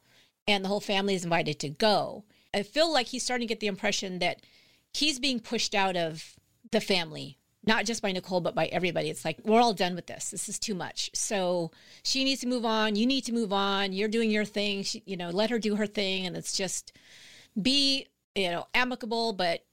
[0.47, 2.23] and the whole family is invited to go.
[2.53, 4.41] I feel like he's starting to get the impression that
[4.93, 6.35] he's being pushed out of
[6.71, 9.09] the family, not just by Nicole, but by everybody.
[9.09, 10.31] It's like, we're all done with this.
[10.31, 11.11] This is too much.
[11.13, 11.71] So
[12.03, 12.95] she needs to move on.
[12.95, 13.93] You need to move on.
[13.93, 14.83] You're doing your thing.
[14.83, 16.25] She, you know, let her do her thing.
[16.25, 16.91] And it's just
[17.61, 19.63] be, you know, amicable, but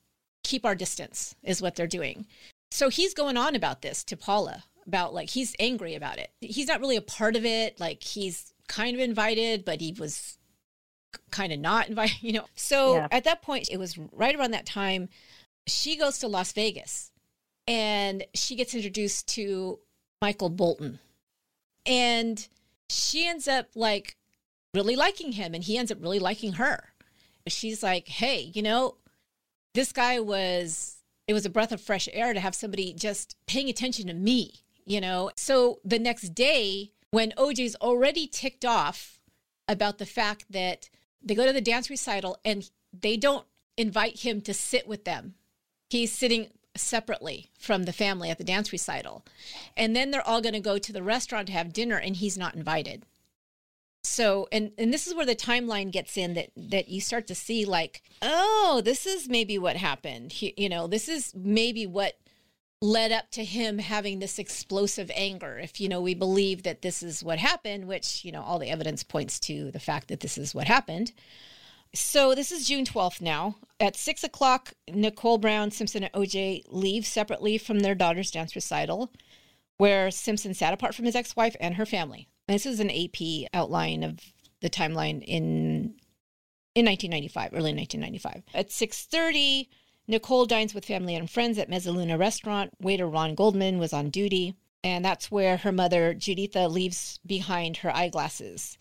[0.45, 2.26] keep our distance is what they're doing.
[2.70, 6.30] So he's going on about this to Paula about like, he's angry about it.
[6.41, 7.80] He's not really a part of it.
[7.80, 10.36] Like, he's kind of invited, but he was
[11.30, 12.45] kind of not invited, you know.
[12.55, 13.09] So Yeah.
[13.11, 15.09] at that point, it was right around that time,
[15.66, 17.11] she goes to Las Vegas
[17.69, 19.79] and she gets introduced to
[20.23, 20.99] Michael Bolton.
[21.85, 22.49] And
[22.89, 24.16] she ends up like
[24.75, 26.93] really liking him and he ends up really liking her.
[27.47, 28.97] She's like, hey, you know,
[29.75, 30.97] this guy was,
[31.27, 34.55] it was a breath of fresh air to have somebody just paying attention to me,
[34.87, 35.31] you know?
[35.37, 39.21] So the next day, when OJ's already ticked off
[39.66, 40.89] about the fact that
[41.23, 43.47] they go to the dance recital and they don't
[43.77, 45.35] invite him to sit with them.
[45.91, 46.49] He's sitting
[46.81, 49.24] separately from the family at the dance recital.
[49.76, 52.39] And then they're all going to go to the restaurant to have dinner and he's
[52.39, 53.05] not invited.
[54.03, 57.35] So and and this is where the timeline gets in that that you start to
[57.35, 60.33] see like, oh, this is maybe what happened.
[60.33, 62.14] He, you know, this is maybe what
[62.81, 65.59] led up to him having this explosive anger.
[65.59, 68.70] If you know we believe that this is what happened, which you know all the
[68.70, 71.12] evidence points to the fact that this is what happened.
[71.95, 73.57] So this is June 12th now.
[73.80, 79.12] At six o'clock, Nicole Brown, Simpson, and OJ leave separately from their daughter's dance recital,
[79.76, 82.28] where Simpson sat apart from his ex-wife and her family.
[82.47, 84.18] And this is an AP outline of
[84.61, 85.95] the timeline in
[86.74, 88.43] in 1995, early 1995.
[88.55, 89.68] At 6:30,
[90.07, 92.72] Nicole dines with family and friends at Mezzaluna restaurant.
[92.80, 94.55] Waiter Ron Goldman was on duty.
[94.84, 98.78] And that's where her mother, Juditha, leaves behind her eyeglasses.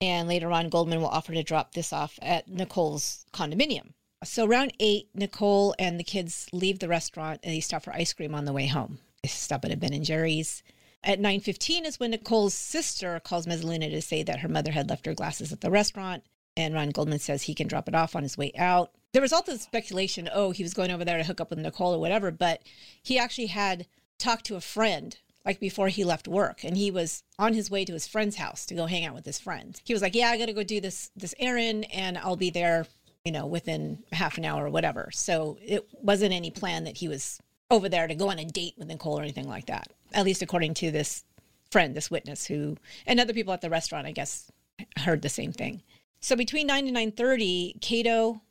[0.00, 3.92] And later on, Goldman will offer to drop this off at Nicole's condominium.
[4.24, 8.12] So around eight, Nicole and the kids leave the restaurant and they stop for ice
[8.12, 8.98] cream on the way home.
[9.22, 10.62] They stop at a Ben and Jerry's.
[11.02, 15.06] At 9:15 is when Nicole's sister calls Mezzaluna to say that her mother had left
[15.06, 16.24] her glasses at the restaurant,
[16.56, 18.92] and Ron Goldman says he can drop it off on his way out.
[19.12, 21.58] There was all this speculation, oh, he was going over there to hook up with
[21.58, 22.62] Nicole or whatever, but
[23.02, 23.86] he actually had
[24.18, 27.84] talked to a friend like before he left work and he was on his way
[27.84, 29.80] to his friend's house to go hang out with his friends.
[29.84, 32.50] He was like, "Yeah, I got to go do this this errand and I'll be
[32.50, 32.86] there,
[33.24, 37.08] you know, within half an hour or whatever." So it wasn't any plan that he
[37.08, 39.88] was over there to go on a date with Nicole or anything like that.
[40.12, 41.24] At least according to this
[41.70, 42.76] friend, this witness who
[43.06, 44.50] and other people at the restaurant, I guess,
[44.98, 45.82] heard the same thing.
[46.20, 48.42] So between 9 and 9:30, Kato,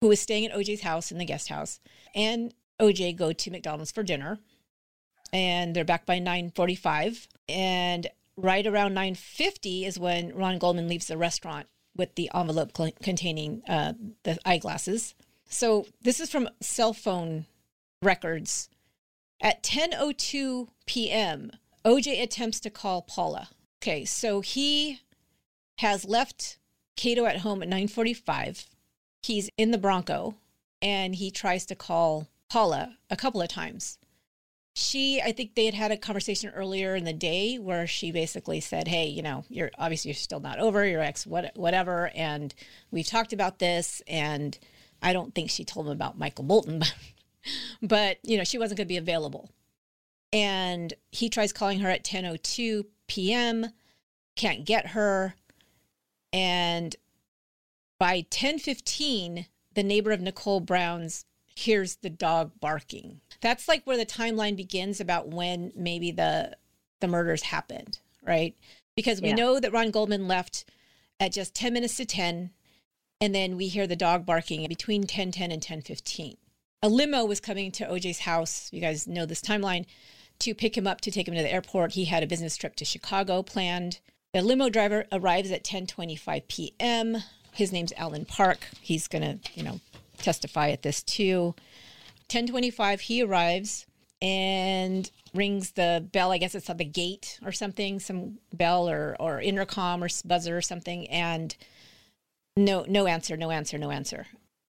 [0.00, 1.80] who was staying at OJ's house in the guest house,
[2.14, 4.40] and OJ go to McDonald's for dinner
[5.34, 8.06] and they're back by 9:45 and
[8.36, 11.66] right around 9:50 is when Ron Goldman leaves the restaurant
[11.96, 15.14] with the envelope cl- containing uh, the eyeglasses.
[15.48, 17.46] So this is from cell phone
[18.00, 18.68] records.
[19.40, 21.50] At 10:02 p.m.,
[21.84, 23.48] OJ attempts to call Paula.
[23.82, 25.00] Okay, so he
[25.78, 26.58] has left
[26.96, 28.66] Kato at home at 9:45.
[29.22, 30.36] He's in the Bronco
[30.80, 33.98] and he tries to call Paula a couple of times
[34.74, 38.60] she i think they had had a conversation earlier in the day where she basically
[38.60, 42.54] said hey you know you're obviously you're still not over your ex what, whatever and
[42.90, 44.58] we've talked about this and
[45.00, 46.94] i don't think she told him about michael bolton but,
[47.82, 49.48] but you know she wasn't going to be available
[50.32, 53.66] and he tries calling her at 10:02 p.m.
[54.34, 55.36] can't get her
[56.32, 56.96] and
[58.00, 64.06] by 10:15 the neighbor of Nicole Brown's hears the dog barking that's like where the
[64.06, 66.56] timeline begins about when maybe the
[67.00, 68.54] the murders happened, right?
[68.96, 69.34] Because we yeah.
[69.34, 70.64] know that Ron Goldman left
[71.20, 72.50] at just 10 minutes to 10
[73.20, 76.36] and then we hear the dog barking between 10:10 and 10:15.
[76.82, 78.68] A limo was coming to OJ's house.
[78.72, 79.86] You guys know this timeline
[80.40, 81.92] to pick him up to take him to the airport.
[81.92, 84.00] He had a business trip to Chicago planned.
[84.32, 87.22] The limo driver arrives at 10:25 p.m.
[87.52, 88.68] His name's Alan Park.
[88.80, 89.80] He's going to, you know,
[90.18, 91.54] testify at this too.
[92.28, 93.86] 1025, he arrives
[94.20, 96.32] and rings the bell.
[96.32, 100.56] I guess it's at the gate or something, some bell or, or intercom or buzzer
[100.56, 101.08] or something.
[101.08, 101.54] And
[102.56, 104.26] no, no answer, no answer, no answer.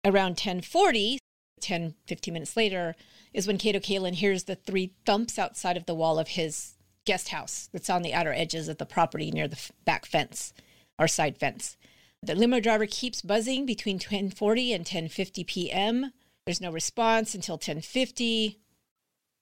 [0.05, 1.19] Around 1040,
[1.61, 2.95] 10, 15 minutes later,
[3.33, 6.75] is when Kato Kaelin hears the three thumps outside of the wall of his
[7.05, 10.53] guest house that's on the outer edges of the property near the back fence
[10.99, 11.77] or side fence.
[12.23, 16.13] The limo driver keeps buzzing between 1040 and 1050 p.m.
[16.49, 18.59] There's no response until 1050.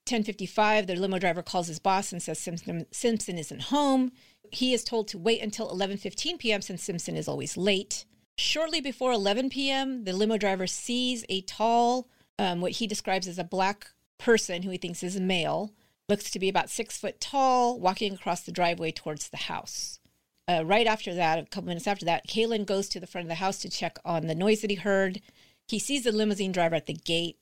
[0.09, 4.11] 1055, the limo driver calls his boss and says Simpson, Simpson isn't home.
[4.51, 6.63] He is told to wait until 11:15 p.m.
[6.63, 8.07] since Simpson is always late.
[8.37, 12.09] Shortly before 11 p.m., the limo driver sees a tall,
[12.41, 13.87] um, what he describes as a black
[14.19, 15.73] person who he thinks is a male,
[16.09, 20.01] looks to be about six foot tall, walking across the driveway towards the house.
[20.49, 23.29] Uh, right after that, a couple minutes after that, Kaelin goes to the front of
[23.29, 25.21] the house to check on the noise that he heard.
[25.69, 27.39] He sees the limousine driver at the gate.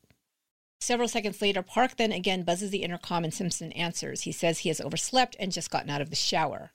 [0.81, 4.23] Several seconds later, Park then again buzzes the intercom and Simpson answers.
[4.23, 6.73] He says he has overslept and just gotten out of the shower.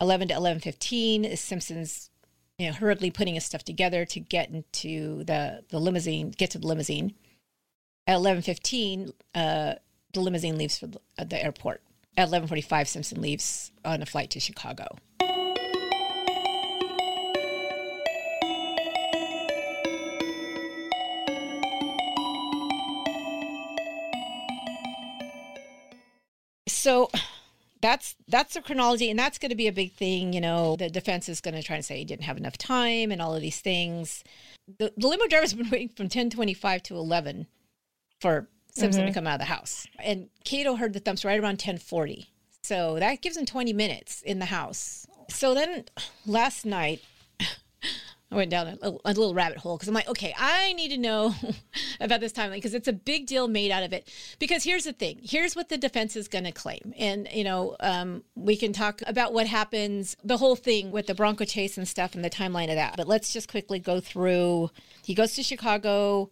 [0.00, 2.10] 11 to 11:15 is Simpson's
[2.58, 6.58] you know hurriedly putting his stuff together to get into the the limousine, get to
[6.58, 7.14] the limousine.
[8.06, 9.74] At 11:15, uh,
[10.12, 11.82] the limousine leaves for the, the airport.
[12.16, 14.96] At 11:45, Simpson leaves on a flight to Chicago.
[26.80, 27.10] So
[27.82, 30.90] that's that's the chronology and that's going to be a big thing you know the
[30.90, 33.42] defense is going to try and say he didn't have enough time and all of
[33.42, 34.24] these things.
[34.78, 37.46] The, the limo driver's been waiting from 1025 to 11
[38.20, 39.08] for simpson mm-hmm.
[39.08, 39.86] to come out of the house.
[40.02, 42.28] And kato heard the thumps right around 1040
[42.62, 45.06] so that gives him 20 minutes in the house.
[45.28, 45.84] So then
[46.26, 47.02] last night
[48.32, 50.98] I went down a, a little rabbit hole because I'm like, okay, I need to
[50.98, 51.34] know
[52.00, 54.08] about this timeline because it's a big deal made out of it.
[54.38, 56.94] Because here's the thing here's what the defense is going to claim.
[56.96, 61.14] And, you know, um, we can talk about what happens, the whole thing with the
[61.14, 62.96] Bronco chase and stuff and the timeline of that.
[62.96, 64.70] But let's just quickly go through.
[65.04, 66.30] He goes to Chicago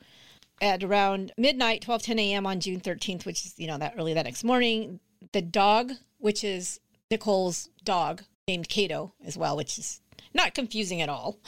[0.60, 2.46] at around midnight, 12, 10 a.m.
[2.46, 5.00] on June 13th, which is, you know, that early that next morning.
[5.32, 6.78] The dog, which is
[7.10, 10.00] Nicole's dog, named Kato as well, which is
[10.38, 11.38] not confusing at all.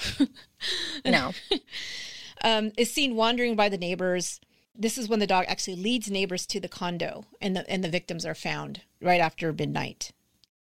[1.06, 1.32] no.
[2.42, 4.40] um, is seen wandering by the neighbors.
[4.74, 7.88] This is when the dog actually leads neighbors to the condo, and the and the
[7.88, 10.12] victims are found right after midnight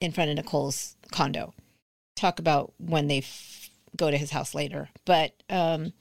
[0.01, 1.55] in front of Nicole's condo.
[2.17, 5.93] Talk about when they f- go to his house later, but um,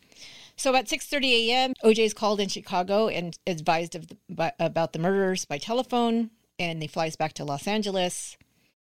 [0.56, 4.94] so at 6:30 a.m., OJ is called in Chicago and advised of the, by, about
[4.94, 8.38] the murders by telephone, and he flies back to Los Angeles.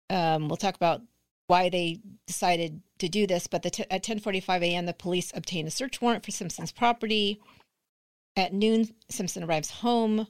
[0.10, 1.02] Um, we'll talk about
[1.48, 5.72] why they decided to do this, but t- at 10:45 a.m., the police obtain a
[5.72, 7.40] search warrant for Simpson's property.
[8.36, 10.28] At noon, Simpson arrives home.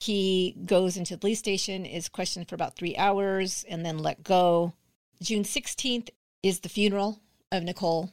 [0.00, 4.22] He goes into the police station, is questioned for about three hours, and then let
[4.22, 4.74] go.
[5.20, 6.10] June 16th
[6.42, 8.12] is the funeral of Nicole.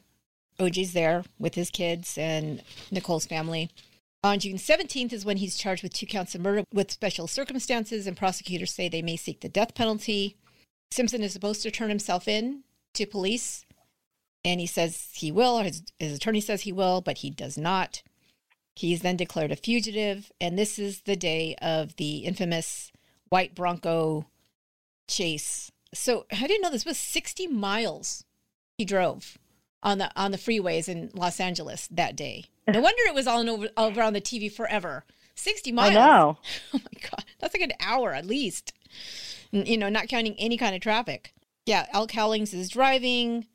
[0.58, 3.70] OJ's there with his kids and Nicole's family.
[4.24, 8.06] On June 17th is when he's charged with two counts of murder with special circumstances,
[8.06, 10.36] and prosecutors say they may seek the death penalty.
[10.90, 13.65] Simpson is supposed to turn himself in to police,
[14.46, 17.58] and he says he will, or his, his attorney says he will, but he does
[17.58, 18.02] not.
[18.76, 22.92] He's then declared a fugitive, and this is the day of the infamous
[23.28, 24.26] white Bronco
[25.08, 25.72] chase.
[25.92, 28.24] So I didn't know this was 60 miles
[28.78, 29.36] he drove
[29.82, 32.44] on the on the freeways in Los Angeles that day.
[32.68, 35.04] No wonder it was all over, over on the TV forever.
[35.34, 35.90] 60 miles.
[35.90, 36.38] I know.
[36.74, 38.72] Oh my god, that's like an hour at least.
[39.50, 41.32] You know, not counting any kind of traffic.
[41.64, 43.46] Yeah, Al Cowlings is driving.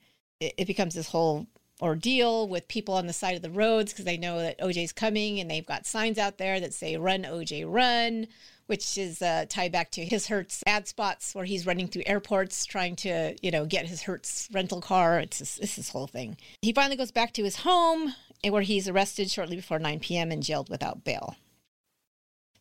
[0.42, 1.48] It, it becomes this whole
[1.82, 5.40] ordeal with people on the side of the roads because they know that OJ's coming
[5.40, 8.28] and they've got signs out there that say "Run, OJ, run."
[8.72, 12.66] which is uh, tied back to his Hertz ad spots where he's running through airports
[12.66, 15.20] trying to, you know, get his Hertz rental car.
[15.20, 16.38] It's this, it's this whole thing.
[16.62, 18.14] He finally goes back to his home
[18.50, 20.32] where he's arrested shortly before 9 p.m.
[20.32, 21.36] and jailed without bail.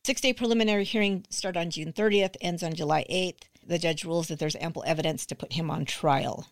[0.05, 3.43] Six day preliminary hearing started on June 30th, ends on July 8th.
[3.65, 6.49] The judge rules that there's ample evidence to put him on trial.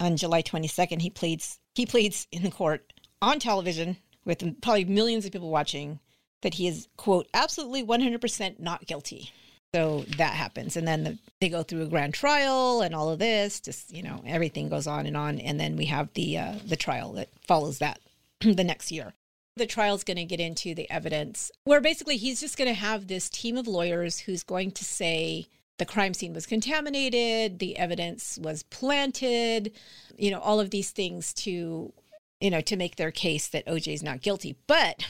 [0.00, 2.92] On July 22nd, he pleads he pleads in the court
[3.22, 6.00] on television with probably millions of people watching
[6.42, 9.30] that he is, quote, absolutely 100% not guilty.
[9.74, 10.76] So that happens.
[10.76, 14.02] And then the, they go through a grand trial and all of this, just, you
[14.02, 15.38] know, everything goes on and on.
[15.38, 18.00] And then we have the, uh, the trial that follows that
[18.40, 19.14] the next year.
[19.56, 22.74] The trial is going to get into the evidence where basically he's just going to
[22.74, 25.46] have this team of lawyers who's going to say
[25.80, 29.72] the crime scene was contaminated, the evidence was planted,
[30.16, 31.92] you know, all of these things to,
[32.40, 34.56] you know, to make their case that OJ is not guilty.
[34.68, 35.04] But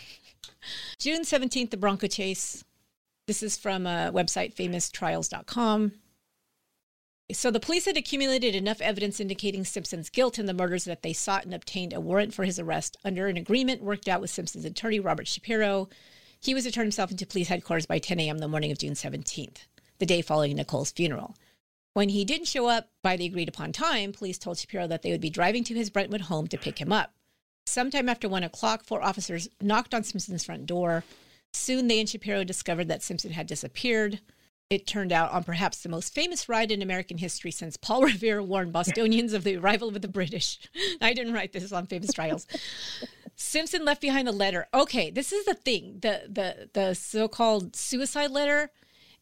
[0.98, 2.64] June 17th, the Bronco Chase.
[3.26, 5.92] This is from a website, famoustrials.com.
[7.32, 11.12] So the police had accumulated enough evidence indicating Simpson's guilt in the murders that they
[11.12, 14.64] sought and obtained a warrant for his arrest under an agreement worked out with Simpson's
[14.64, 15.88] attorney, Robert Shapiro.
[16.40, 18.38] He was to turn himself into police headquarters by 10 a.m.
[18.38, 19.58] the morning of June 17th,
[20.00, 21.36] the day following Nicole's funeral.
[21.92, 25.10] When he didn't show up by the agreed upon time, police told Shapiro that they
[25.10, 27.14] would be driving to his Brentwood home to pick him up.
[27.66, 31.04] Sometime after one o'clock, four officers knocked on Simpson's front door.
[31.52, 34.20] Soon they and Shapiro discovered that Simpson had disappeared.
[34.70, 38.42] It turned out on perhaps the most famous ride in American history since Paul Revere
[38.42, 40.60] warned Bostonians of the arrival of the British.
[41.00, 42.46] I didn't write this on Famous Trials.
[43.34, 44.68] Simpson left behind a letter.
[44.72, 45.98] Okay, this is the thing.
[46.02, 48.70] The the the so-called suicide letter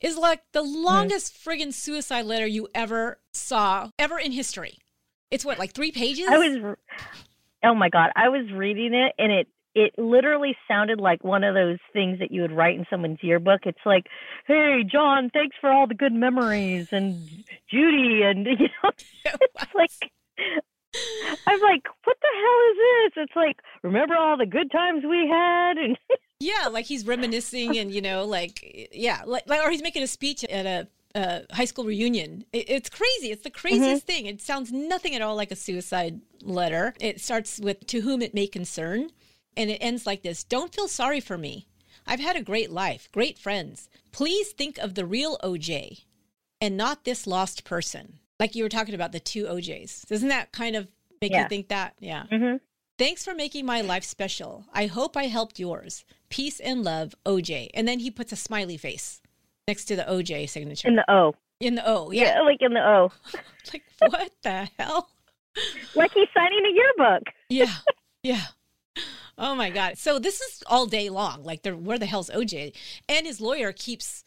[0.01, 4.79] is like the longest friggin' suicide letter you ever saw ever in history.
[5.31, 6.27] It's what, like three pages?
[6.29, 6.77] I was
[7.65, 11.55] oh my god, I was reading it and it it literally sounded like one of
[11.55, 13.61] those things that you would write in someone's yearbook.
[13.65, 14.07] It's like,
[14.47, 17.15] "Hey, John, thanks for all the good memories," and
[17.71, 18.91] Judy, and you know,
[19.25, 19.91] it's like.
[21.47, 23.25] I'm like, what the hell is this?
[23.25, 25.99] It's like, remember all the good times we had, and
[26.41, 30.07] yeah, like he's reminiscing, and you know, like yeah, like, like or he's making a
[30.07, 32.45] speech at a uh, high school reunion.
[32.53, 33.33] It, it's crazy.
[33.33, 34.13] It's the craziest mm-hmm.
[34.13, 34.27] thing.
[34.27, 36.95] It sounds nothing at all like a suicide letter.
[37.01, 39.11] It starts with "To whom it may concern,"
[39.57, 41.67] and it ends like this: "Don't feel sorry for me.
[42.07, 43.89] I've had a great life, great friends.
[44.13, 46.05] Please think of the real OJ,
[46.61, 50.07] and not this lost person." Like you were talking about the two OJs.
[50.07, 50.87] Doesn't that kind of
[51.21, 51.43] make yeah.
[51.43, 51.95] you think that?
[51.99, 52.25] Yeah.
[52.31, 52.59] Mm-hmm.
[52.97, 54.65] Thanks for making my life special.
[54.73, 56.05] I hope I helped yours.
[56.31, 57.69] Peace and love, OJ.
[57.75, 59.21] And then he puts a smiley face
[59.67, 60.89] next to the OJ signature.
[60.89, 61.35] In the O.
[61.61, 62.35] In the O, yeah.
[62.35, 63.13] yeah like in the O.
[63.73, 65.11] like what the hell?
[65.95, 67.25] Like he's signing a yearbook.
[67.49, 67.75] yeah,
[68.23, 68.43] yeah.
[69.37, 69.99] Oh my god!
[69.99, 71.43] So this is all day long.
[71.43, 72.75] Like, where the hell's OJ?
[73.09, 74.25] And his lawyer keeps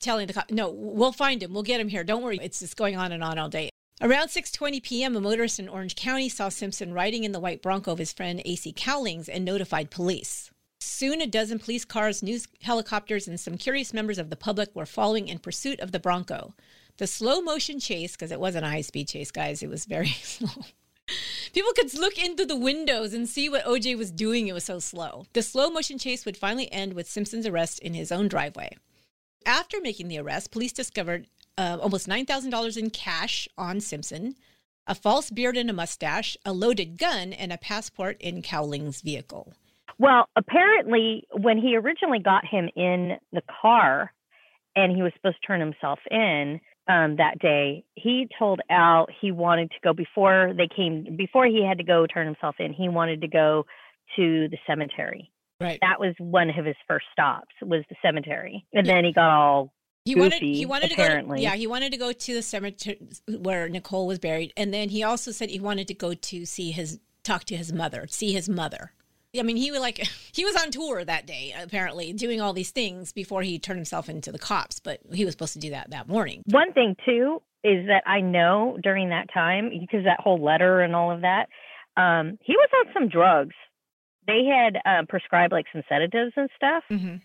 [0.00, 1.54] telling the cop, "No, we'll find him.
[1.54, 2.04] We'll get him here.
[2.04, 3.70] Don't worry." It's just going on and on all day.
[4.02, 7.92] Around 6:20 p.m., a motorist in Orange County saw Simpson riding in the white Bronco
[7.92, 10.50] of his friend AC Cowlings and notified police.
[10.86, 14.86] Soon, a dozen police cars, news helicopters, and some curious members of the public were
[14.86, 16.54] following in pursuit of the Bronco.
[16.98, 20.08] The slow motion chase, because it wasn't a high speed chase, guys, it was very
[20.22, 20.64] slow.
[21.52, 24.46] People could look into the windows and see what OJ was doing.
[24.46, 25.26] It was so slow.
[25.32, 28.76] The slow motion chase would finally end with Simpson's arrest in his own driveway.
[29.44, 31.26] After making the arrest, police discovered
[31.58, 34.36] uh, almost $9,000 in cash on Simpson,
[34.86, 39.52] a false beard and a mustache, a loaded gun, and a passport in Cowling's vehicle.
[39.98, 44.12] Well, apparently, when he originally got him in the car
[44.74, 49.32] and he was supposed to turn himself in um, that day, he told Al he
[49.32, 52.88] wanted to go before they came, before he had to go turn himself in, he
[52.88, 53.64] wanted to go
[54.16, 55.30] to the cemetery.
[55.60, 55.78] Right.
[55.80, 58.66] That was one of his first stops was the cemetery.
[58.74, 59.72] And then he got all
[60.04, 61.38] He goofy, wanted he wanted apparently.
[61.38, 62.98] to go to, yeah he wanted to go to the cemetery
[63.38, 66.70] where Nicole was buried and then he also said he wanted to go to see
[66.72, 68.92] his talk to his mother see his mother
[69.38, 69.98] I mean he was like
[70.32, 74.08] he was on tour that day apparently doing all these things before he turned himself
[74.08, 77.40] into the cops but he was supposed to do that that morning One thing too
[77.66, 81.48] is that I know during that time because that whole letter and all of that,
[81.96, 83.56] um, he was on some drugs.
[84.26, 86.84] They had um, prescribed like some sedatives and stuff.
[86.90, 87.16] mm-hmm.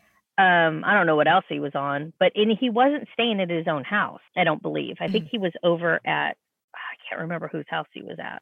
[0.41, 3.49] Um, I don't know what else he was on, but and he wasn't staying at
[3.49, 4.21] his own house.
[4.35, 4.95] I don't believe.
[4.99, 6.37] I think he was over at
[6.73, 8.41] I can't remember whose house he was at.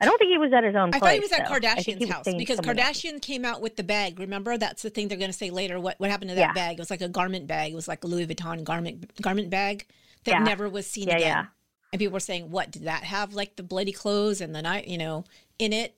[0.00, 1.00] I don't think he was at his own I place.
[1.00, 1.54] thought he was at though.
[1.54, 3.02] I think he Kardashian's was house because somewhere else.
[3.02, 4.18] Kardashian came out with the bag.
[4.20, 5.80] Remember, that's the thing they're going to say later.
[5.80, 6.52] What what happened to that Yeah.
[6.52, 6.78] bag?
[6.78, 7.72] It was like a garment bag.
[7.72, 9.86] It was like a Louis Vuitton garment garment bag
[10.24, 10.38] that Yeah.
[10.44, 11.26] never was seen Yeah, again.
[11.28, 11.44] yeah.
[11.92, 13.34] And people were saying, "What did that have?
[13.34, 15.24] Like the bloody clothes and the night, you know,
[15.58, 15.94] in it."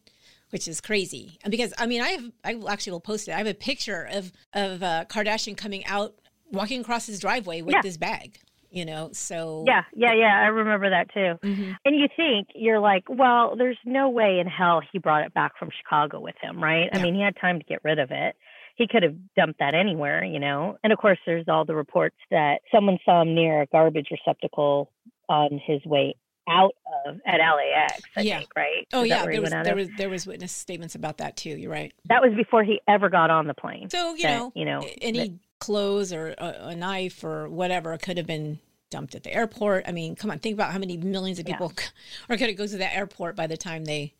[0.50, 3.32] Which is crazy, and because I mean, I have I actually will post it.
[3.32, 6.16] I have a picture of of uh, Kardashian coming out,
[6.50, 8.40] walking across his driveway with this bag.
[8.70, 10.40] You know, so Yeah, yeah, yeah.
[10.40, 11.38] I remember that too.
[11.42, 11.76] Mhm.
[11.84, 15.56] And you think you're like, well, there's no way in hell he brought it back
[15.58, 16.88] from Chicago with him, right?
[16.92, 18.36] I mean, he had time to get rid of it.
[18.76, 20.78] He could have dumped that anywhere, you know.
[20.84, 24.90] And of course, there's all the reports that someone saw him near a garbage receptacle
[25.28, 26.14] on his way
[26.48, 26.74] out
[27.06, 28.02] of at LAX.
[28.16, 28.38] I Yeah.
[28.38, 28.86] think, right?
[28.92, 31.50] Oh yeah, there was there was there was witness statements about that too.
[31.50, 31.92] You're right.
[32.06, 33.90] That was before he ever got on the plane.
[33.90, 37.96] So you that, know, you know, any that- clothes or a, a knife or whatever
[37.98, 38.58] could have been
[38.90, 39.84] dumped at the airport.
[39.86, 41.54] I mean, come on, think about how many millions of Yeah.
[41.54, 41.72] people
[42.28, 44.14] are going to go to that airport by the time they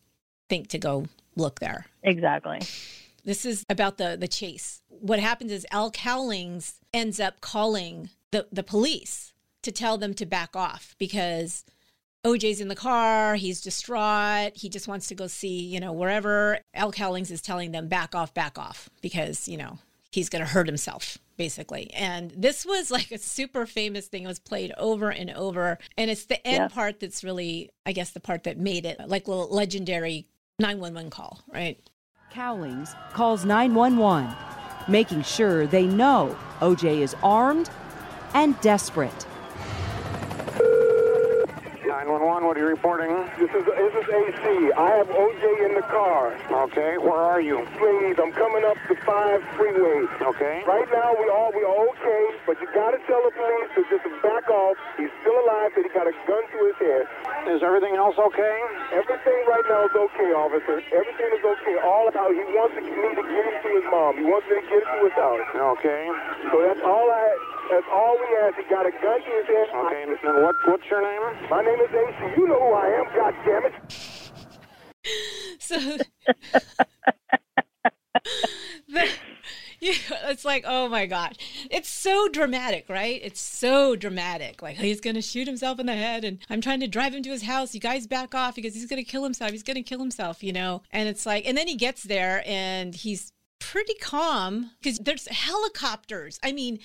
[0.49, 1.87] think to go look there.
[2.03, 2.59] Exactly.
[3.23, 4.81] This is about the the chase.
[4.87, 10.25] What happens is Al Cowlings ends up calling the the police to tell them to
[10.25, 11.63] back off because
[12.25, 16.59] OJ's in the car, he's distraught, he just wants to go see, you know, wherever.
[16.73, 19.77] Al Cowlings is telling them back off, back off because, you know,
[20.11, 21.91] he's going to hurt himself basically.
[21.95, 24.25] And this was like a super famous thing.
[24.25, 25.79] It was played over and over.
[25.97, 26.67] And it's the end Yeah.
[26.67, 30.27] part that's really, I guess, the part that made it like a legendary
[30.59, 31.79] 911 call, right?
[32.31, 34.31] Cowlings calls 911,
[34.87, 37.71] making sure they know OJ is armed
[38.35, 39.25] and desperate.
[42.01, 43.13] 911, what are you reporting?
[43.37, 44.73] This is this is AC.
[44.73, 46.33] I have OJ in the car.
[46.65, 47.61] Okay, where are you?
[47.77, 50.09] Please, I'm coming up the five freeway.
[50.17, 50.65] Okay.
[50.65, 54.01] Right now we all we are okay, but you gotta tell the police to just
[54.25, 54.81] back off.
[54.97, 57.05] He's still alive, but he got a gun to his head.
[57.53, 58.57] Is everything else okay?
[58.97, 60.81] Everything right now is okay, officer.
[60.81, 61.77] Everything is okay.
[61.85, 62.33] All out.
[62.33, 64.17] He wants to, me to get him to his mom.
[64.17, 65.45] He wants me to get him to his house.
[65.77, 66.09] Okay.
[66.49, 67.60] So that's all I.
[67.71, 68.57] That's all we ask.
[68.57, 69.67] He got a gun to his head.
[69.73, 71.21] Okay, and what, what's your name?
[71.49, 72.35] My name is AC.
[72.35, 73.05] You know who I am.
[73.15, 73.73] God damn it.
[75.59, 75.79] So
[78.89, 79.07] the,
[79.79, 79.93] yeah,
[80.25, 81.37] it's like, oh my God.
[81.69, 83.19] It's so dramatic, right?
[83.23, 84.61] It's so dramatic.
[84.61, 87.29] Like he's gonna shoot himself in the head and I'm trying to drive him to
[87.29, 87.73] his house.
[87.73, 89.51] You guys back off because he's gonna kill himself.
[89.51, 90.83] He's gonna kill himself, you know?
[90.91, 96.39] And it's like and then he gets there and he's pretty calm because there's helicopters.
[96.43, 96.79] I mean,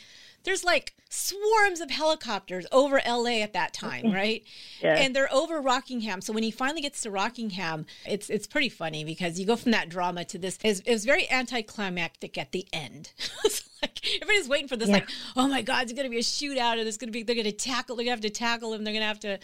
[0.46, 4.42] there's like swarms of helicopters over LA at that time, right?
[4.80, 4.96] Yeah.
[4.96, 6.22] And they're over Rockingham.
[6.22, 9.72] So when he finally gets to Rockingham, it's it's pretty funny because you go from
[9.72, 10.58] that drama to this.
[10.62, 13.12] It was, it was very anticlimactic at the end.
[13.82, 16.78] like everybody's waiting for this, like, oh my God, it's going to be a shootout,
[16.78, 18.72] or there's going to be they're going to tackle, they're going to have to tackle
[18.72, 19.38] him, they're going to have to,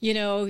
[0.00, 0.48] you know.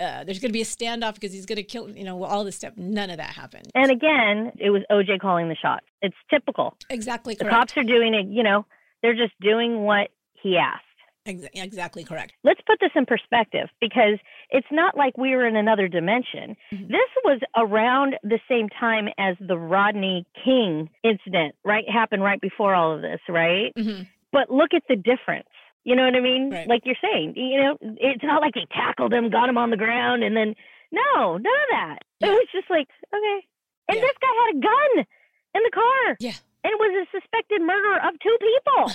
[0.00, 2.42] Uh, there's going to be a standoff because he's going to kill, you know, all
[2.42, 2.72] this stuff.
[2.76, 3.70] None of that happened.
[3.72, 5.86] And again, it was OJ calling the shots.
[6.00, 6.76] It's typical.
[6.90, 8.66] Exactly The cops are doing it, you know,
[9.02, 10.08] they're just doing what
[10.42, 10.84] he asked.
[11.24, 12.32] Exactly correct.
[12.42, 14.18] Let's put this in perspective because
[14.50, 16.56] it's not like we were in another dimension.
[16.72, 21.84] This was around the same time as the Rodney King incident, right?
[21.88, 23.72] Happened right before all of this, right?
[23.76, 24.08] Mhm.
[24.32, 25.46] But look at the difference.
[25.84, 26.50] You know what I mean?
[26.50, 26.66] Right.
[26.68, 29.76] Like you're saying, you know, it's not like they tackled him, got him on the
[29.76, 30.54] ground, and then
[30.90, 31.98] no, none of that.
[32.20, 33.46] It was just like, okay.
[33.88, 34.02] And Yeah.
[34.02, 35.06] this guy had a gun
[35.54, 36.32] in the car Yeah.
[36.64, 38.92] And was a suspected murderer of two people.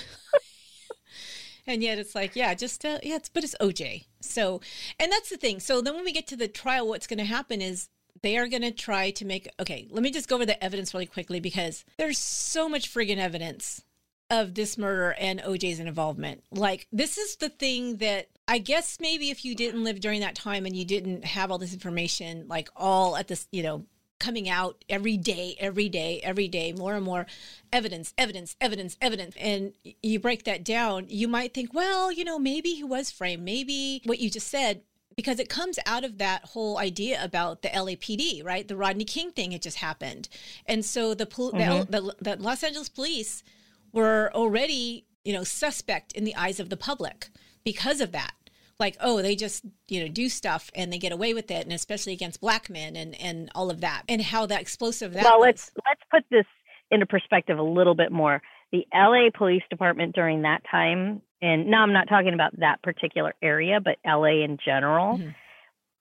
[1.67, 4.05] and yet it's like, yeah, just uh, yeah, it's but it's OJ.
[4.21, 4.61] So,
[4.99, 5.59] and that's the thing.
[5.59, 7.89] So then when we get to the trial, what's going to happen is
[8.21, 9.47] they are going to try to make.
[9.59, 13.17] Okay, let me just go over the evidence really quickly because there's so much friggin'
[13.17, 13.83] evidence
[14.29, 16.43] of this murder and OJ's involvement.
[16.51, 20.35] Like, this is the thing that I guess maybe if you didn't live during that
[20.35, 23.85] time and you didn't have all this information, like all at this, you know,
[24.19, 27.25] coming out every day, every day, every day, more and more
[27.71, 29.35] evidence, evidence, evidence, evidence.
[29.39, 33.43] And you break that down, you might think, well, you know, maybe he was framed.
[33.43, 34.81] Maybe what you just said,
[35.15, 38.67] because it comes out of that whole idea about the LAPD, right?
[38.67, 40.29] The Rodney King thing had just happened.
[40.65, 41.91] And so the, mm-hmm.
[41.91, 43.43] the, the, the Los Angeles police
[43.91, 47.29] were already, you know, suspect in the eyes of the public
[47.63, 48.33] because of that
[48.79, 51.73] like oh they just you know do stuff and they get away with it and
[51.73, 55.39] especially against black men and and all of that and how that explosive that well
[55.39, 55.45] was.
[55.45, 56.45] let's let's put this
[56.91, 58.41] into perspective a little bit more
[58.71, 63.33] the la police department during that time and now i'm not talking about that particular
[63.41, 65.29] area but la in general mm-hmm.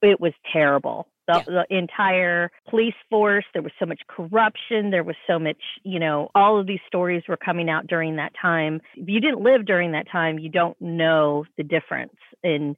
[0.03, 1.63] it was terrible the, yeah.
[1.69, 3.45] the entire police force.
[3.53, 4.91] There was so much corruption.
[4.91, 8.33] There was so much, you know, all of these stories were coming out during that
[8.41, 8.81] time.
[8.97, 12.77] If you didn't live during that time, you don't know the difference in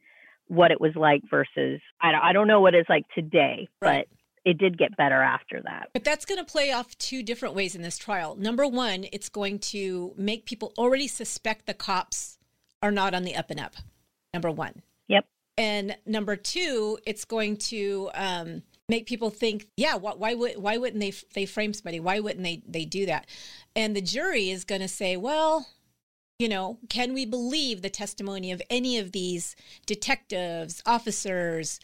[0.48, 4.06] what it was like versus, I don't, I don't know what it's like today, right.
[4.08, 5.90] but it did get better after that.
[5.92, 8.34] But that's going to play off two different ways in this trial.
[8.34, 12.38] Number one, it's going to make people already suspect the cops
[12.82, 13.74] are not on the up and up.
[14.32, 14.82] Number one.
[15.08, 15.26] Yep.
[15.58, 20.78] And number two, it's going to um, make people think, yeah, why, why would why
[20.78, 21.98] wouldn't they they frame somebody?
[21.98, 23.26] Why wouldn't they they do that?
[23.74, 25.66] And the jury is going to say, well,
[26.38, 31.80] you know, can we believe the testimony of any of these detectives, officers,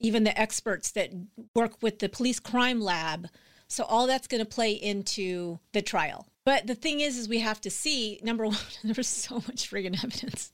[0.00, 1.10] even the experts that
[1.54, 3.28] work with the police crime lab?
[3.70, 6.26] So all that's going to play into the trial.
[6.44, 9.70] But the thing is, is we have to see number one, there was so much
[9.70, 10.52] friggin' evidence.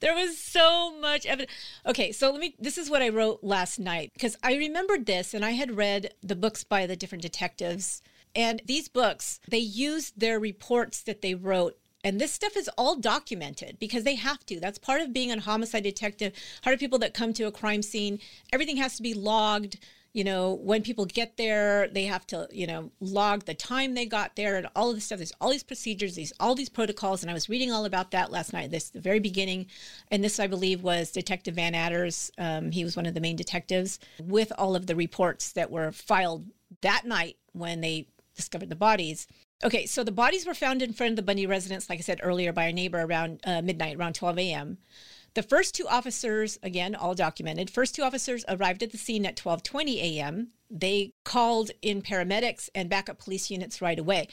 [0.00, 1.50] There was so much evidence.
[1.86, 5.32] Okay, so let me, this is what I wrote last night because I remembered this
[5.32, 8.02] and I had read the books by the different detectives.
[8.34, 12.96] And these books, they used their reports that they wrote and this stuff is all
[12.96, 14.58] documented because they have to.
[14.58, 16.32] That's part of being a homicide detective.
[16.62, 18.20] Part of people that come to a crime scene,
[18.52, 19.78] everything has to be logged
[20.12, 24.06] you know, when people get there, they have to, you know, log the time they
[24.06, 25.18] got there and all of this stuff.
[25.18, 28.32] There's all these procedures, these all these protocols, and I was reading all about that
[28.32, 28.70] last night.
[28.70, 29.66] This the very beginning,
[30.10, 32.30] and this I believe was Detective Van Natters.
[32.38, 35.92] Um, he was one of the main detectives with all of the reports that were
[35.92, 36.44] filed
[36.80, 39.28] that night when they discovered the bodies.
[39.62, 42.20] Okay, so the bodies were found in front of the Bundy residence, like I said
[42.22, 44.78] earlier, by a neighbor around uh, midnight, around 12 a.m.
[45.34, 49.36] The first two officers, again, all documented, first two officers arrived at the scene at
[49.36, 50.48] 12:20 a.m.
[50.70, 54.28] They called in paramedics and backup police units right away.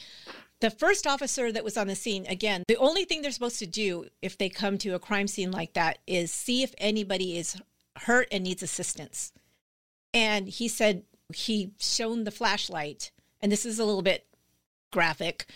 [0.60, 3.66] The first officer that was on the scene, again, the only thing they're supposed to
[3.66, 7.56] do if they come to a crime scene like that is see if anybody is
[7.96, 9.32] hurt and needs assistance.
[10.12, 14.26] And he said he shone the flashlight, and this is a little bit
[14.90, 15.46] graphic,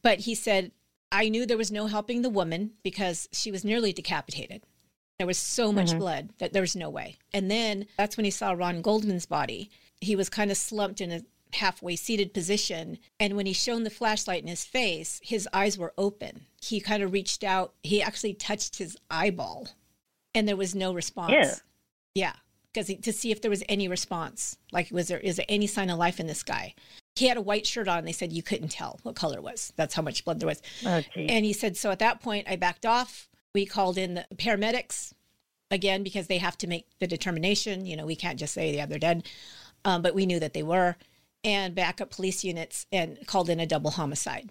[0.00, 0.72] but he said,
[1.12, 4.62] I knew there was no helping the woman because she was nearly decapitated.
[5.20, 5.98] There was so much mm-hmm.
[5.98, 7.18] blood that there was no way.
[7.34, 9.70] And then that's when he saw Ron Goldman's body.
[10.00, 11.20] He was kind of slumped in a
[11.52, 12.96] halfway seated position.
[13.18, 16.46] And when he shone the flashlight in his face, his eyes were open.
[16.62, 17.74] He kind of reached out.
[17.82, 19.68] He actually touched his eyeball
[20.34, 21.32] and there was no response.
[21.32, 21.54] Yeah.
[22.14, 22.32] Yeah.
[22.72, 25.90] Because to see if there was any response, like was there is there any sign
[25.90, 26.74] of life in this guy?
[27.14, 28.06] He had a white shirt on.
[28.06, 29.74] They said you couldn't tell what color it was.
[29.76, 30.62] That's how much blood there was.
[30.86, 31.90] Oh, and he said so.
[31.90, 33.28] At that point, I backed off.
[33.54, 35.12] We called in the paramedics
[35.70, 37.86] again because they have to make the determination.
[37.86, 39.26] You know, we can't just say, yeah, they're dead.
[39.84, 40.96] Um, but we knew that they were,
[41.42, 44.50] and backup police units and called in a double homicide.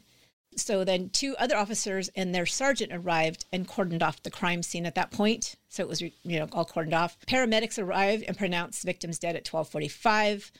[0.56, 4.86] So then two other officers and their sergeant arrived and cordoned off the crime scene
[4.86, 5.56] at that point.
[5.70, 7.18] So it was, you know, all cordoned off.
[7.28, 10.52] Paramedics arrived and pronounced victims dead at 1245.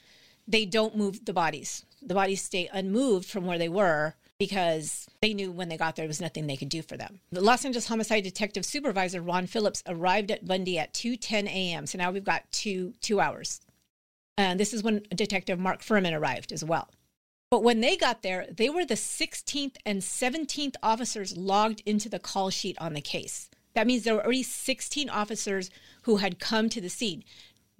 [0.48, 1.86] They don't move the bodies.
[2.02, 6.04] The bodies stay unmoved from where they were because they knew when they got there,
[6.04, 7.20] there was nothing they could do for them.
[7.32, 11.86] The Los Angeles Homicide Detective Supervisor Ron Phillips arrived at Bundy at 2:10 a.m.
[11.86, 13.62] So now we've got two two hours.
[14.38, 16.90] And this is when Detective Mark Fuhrman arrived as well.
[17.52, 22.20] But when they got there, they were the 16th and 17th officers logged into the
[22.20, 23.50] call sheet on the case.
[23.74, 25.70] That means there were already 16 officers
[26.04, 27.24] who had come to the scene.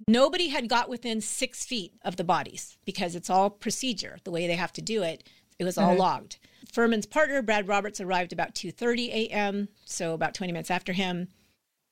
[0.08, 4.46] Nobody had got within six feet of the bodies because it's all procedure, the way
[4.46, 5.24] they have to do it.
[5.60, 6.00] It was all mm-hmm.
[6.00, 6.38] logged.
[6.72, 11.28] Fuhrman's partner, Brad Roberts, arrived about 2:30 a.m., so about 20 minutes after him.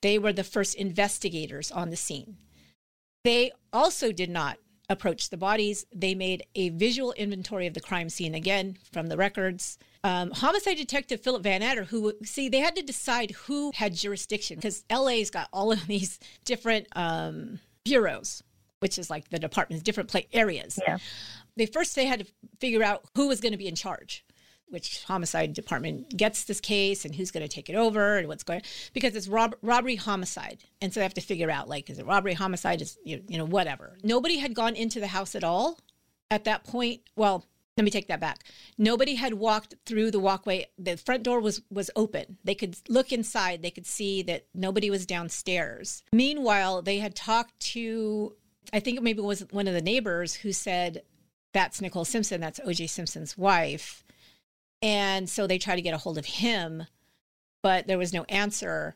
[0.00, 2.38] They were the first investigators on the scene.
[3.24, 4.58] They also did not
[4.88, 5.84] approach the bodies.
[5.94, 9.76] They made a visual inventory of the crime scene again from the records.
[10.02, 14.56] Um, homicide detective Philip Van Natter, who see they had to decide who had jurisdiction
[14.56, 18.42] because LA's got all of these different um, bureaus,
[18.80, 20.78] which is like the departments, different play areas.
[20.86, 20.96] Yeah.
[21.58, 22.26] They first they had to
[22.60, 24.24] figure out who was going to be in charge
[24.70, 28.42] which homicide department gets this case and who's going to take it over and what's
[28.42, 28.62] going
[28.92, 30.58] because it's rob- robbery homicide.
[30.80, 33.38] And so they have to figure out like is it robbery homicide is you, you
[33.38, 33.96] know whatever.
[34.02, 35.78] Nobody had gone into the house at all
[36.30, 37.02] at that point.
[37.16, 37.44] Well
[37.76, 38.42] let me take that back.
[38.76, 40.66] Nobody had walked through the walkway.
[40.78, 42.38] The front door was was open.
[42.44, 43.62] They could look inside.
[43.62, 46.02] They could see that nobody was downstairs.
[46.12, 48.34] Meanwhile they had talked to
[48.72, 51.02] i think maybe it was one of the neighbors who said
[51.52, 54.04] that's nicole simpson that's oj simpson's wife
[54.82, 56.84] and so they tried to get a hold of him,
[57.62, 58.94] but there was no answer.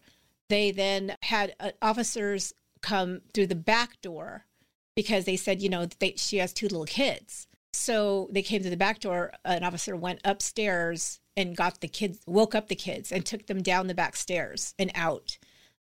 [0.48, 4.46] They then had uh, officers come through the back door
[4.94, 7.46] because they said, you know, they, she has two little kids.
[7.72, 9.32] So they came to the back door.
[9.44, 13.62] An officer went upstairs and got the kids, woke up the kids, and took them
[13.62, 15.38] down the back stairs and out,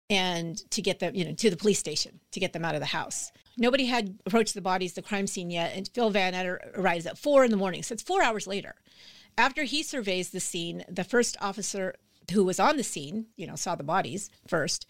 [0.09, 2.81] and to get them, you know, to the police station to get them out of
[2.81, 3.31] the house.
[3.57, 7.17] Nobody had approached the bodies, the crime scene yet, and Phil Van Natter arrives at
[7.17, 7.83] four in the morning.
[7.83, 8.75] So it's four hours later.
[9.37, 11.95] After he surveys the scene, the first officer
[12.31, 14.85] who was on the scene, you know, saw the bodies first,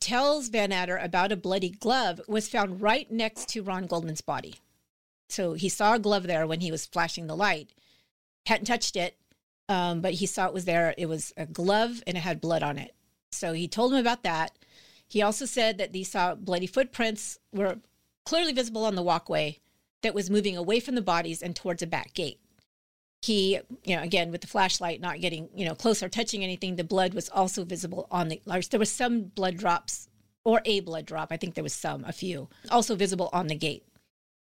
[0.00, 4.56] tells Van Natter about a bloody glove was found right next to Ron Goldman's body.
[5.28, 7.70] So he saw a glove there when he was flashing the light.
[8.46, 9.16] Hadn't touched it,
[9.68, 10.94] um, but he saw it was there.
[10.96, 12.94] It was a glove and it had blood on it.
[13.30, 14.52] So he told him about that.
[15.10, 17.78] He also said that he saw bloody footprints were
[18.24, 19.58] clearly visible on the walkway
[20.02, 22.38] that was moving away from the bodies and towards a back gate
[23.22, 26.76] he you know again with the flashlight not getting you know close or touching anything
[26.76, 30.08] the blood was also visible on the large, there was some blood drops
[30.44, 33.54] or a blood drop i think there was some a few also visible on the
[33.54, 33.84] gate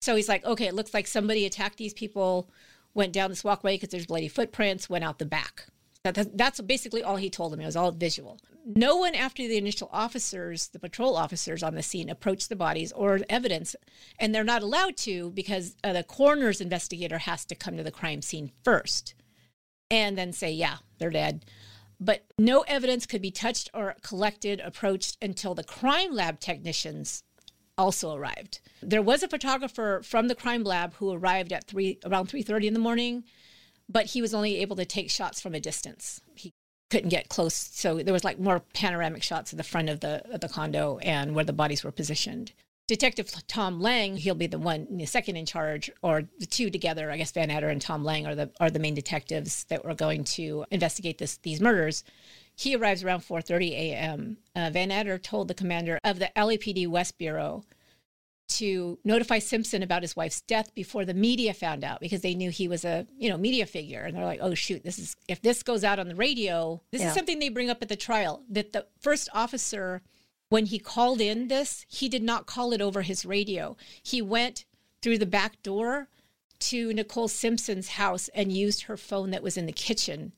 [0.01, 2.49] so he's like okay it looks like somebody attacked these people
[2.93, 5.65] went down this walkway because there's bloody footprints went out the back
[6.03, 7.59] that, that's basically all he told him.
[7.59, 8.39] It was all visual.
[8.65, 12.91] No one after the initial officers, the patrol officers on the scene, approached the bodies
[12.91, 13.75] or evidence,
[14.19, 17.91] and they're not allowed to because uh, the coroner's investigator has to come to the
[17.91, 19.15] crime scene first
[19.89, 21.45] and then say, yeah, they're dead.
[21.99, 27.23] But no evidence could be touched or collected, approached until the crime lab technicians
[27.77, 28.59] also arrived.
[28.81, 32.73] There was a photographer from the crime lab who arrived at three around 3:30 in
[32.73, 33.23] the morning
[33.89, 36.21] but he was only able to take shots from a distance.
[36.35, 36.53] He
[36.89, 40.23] couldn't get close, so there was like more panoramic shots of the front of the
[40.33, 42.51] of the condo and where the bodies were positioned.
[42.87, 47.11] Detective Tom Lange, he'll be the one, the second in charge, or the two together.
[47.11, 49.93] I guess Van Natter and Tom Lange are the are the main detectives that were
[49.93, 52.03] going to investigate this these murders.
[52.55, 54.37] He arrives around 4:30 a.m.
[54.55, 57.63] Uh, Van Natter told the commander of the LAPD West Bureau
[58.49, 62.49] to notify Simpson about his wife's death before the media found out because they knew
[62.49, 65.41] he was a, you know, media figure and they're like, "Oh shoot, this is if
[65.41, 67.09] this goes out on the radio, this yeah.
[67.09, 70.01] is something they bring up at the trial that the first officer
[70.49, 73.77] when he called in this, he did not call it over his radio.
[74.01, 74.65] He went
[75.01, 76.07] through the back door
[76.59, 80.33] to Nicole Simpson's house and used her phone that was in the kitchen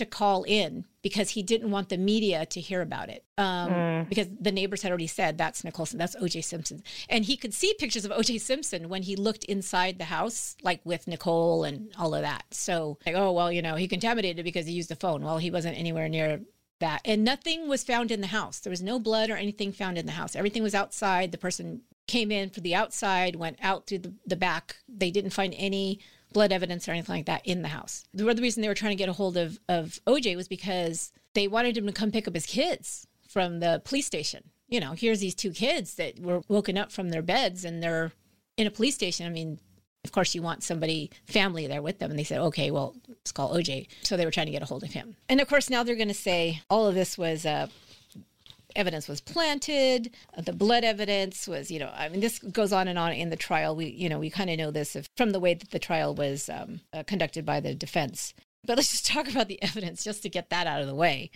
[0.00, 3.24] to call in because he didn't want the media to hear about it.
[3.38, 4.08] Um, mm.
[4.08, 6.82] Because the neighbors had already said that's Nicholson, that's OJ Simpson.
[7.08, 10.80] And he could see pictures of OJ Simpson when he looked inside the house, like
[10.84, 12.44] with Nicole and all of that.
[12.50, 15.22] So, like, oh, well, you know, he contaminated because he used the phone.
[15.22, 16.40] Well, he wasn't anywhere near
[16.80, 17.02] that.
[17.04, 18.58] And nothing was found in the house.
[18.60, 20.34] There was no blood or anything found in the house.
[20.34, 21.30] Everything was outside.
[21.30, 24.76] The person came in for the outside, went out through the, the back.
[24.88, 26.00] They didn't find any
[26.32, 28.04] blood evidence or anything like that in the house.
[28.14, 31.12] The other reason they were trying to get a hold of, of OJ was because
[31.34, 34.50] they wanted him to come pick up his kids from the police station.
[34.68, 38.12] You know, here's these two kids that were woken up from their beds and they're
[38.56, 39.26] in a police station.
[39.26, 39.58] I mean,
[40.04, 42.10] of course, you want somebody, family there with them.
[42.10, 43.88] And they said, okay, well, let's call OJ.
[44.02, 45.16] So they were trying to get a hold of him.
[45.28, 47.66] And of course, now they're going to say all of this was uh,
[48.76, 52.98] evidence was planted the blood evidence was you know i mean this goes on and
[52.98, 53.74] on in the trial.
[53.74, 56.14] We you know we kind of know this if, from the way that the trial
[56.14, 58.34] was um, uh, conducted by the defense.
[58.64, 61.30] But let's just talk about the evidence just to get that out of the way.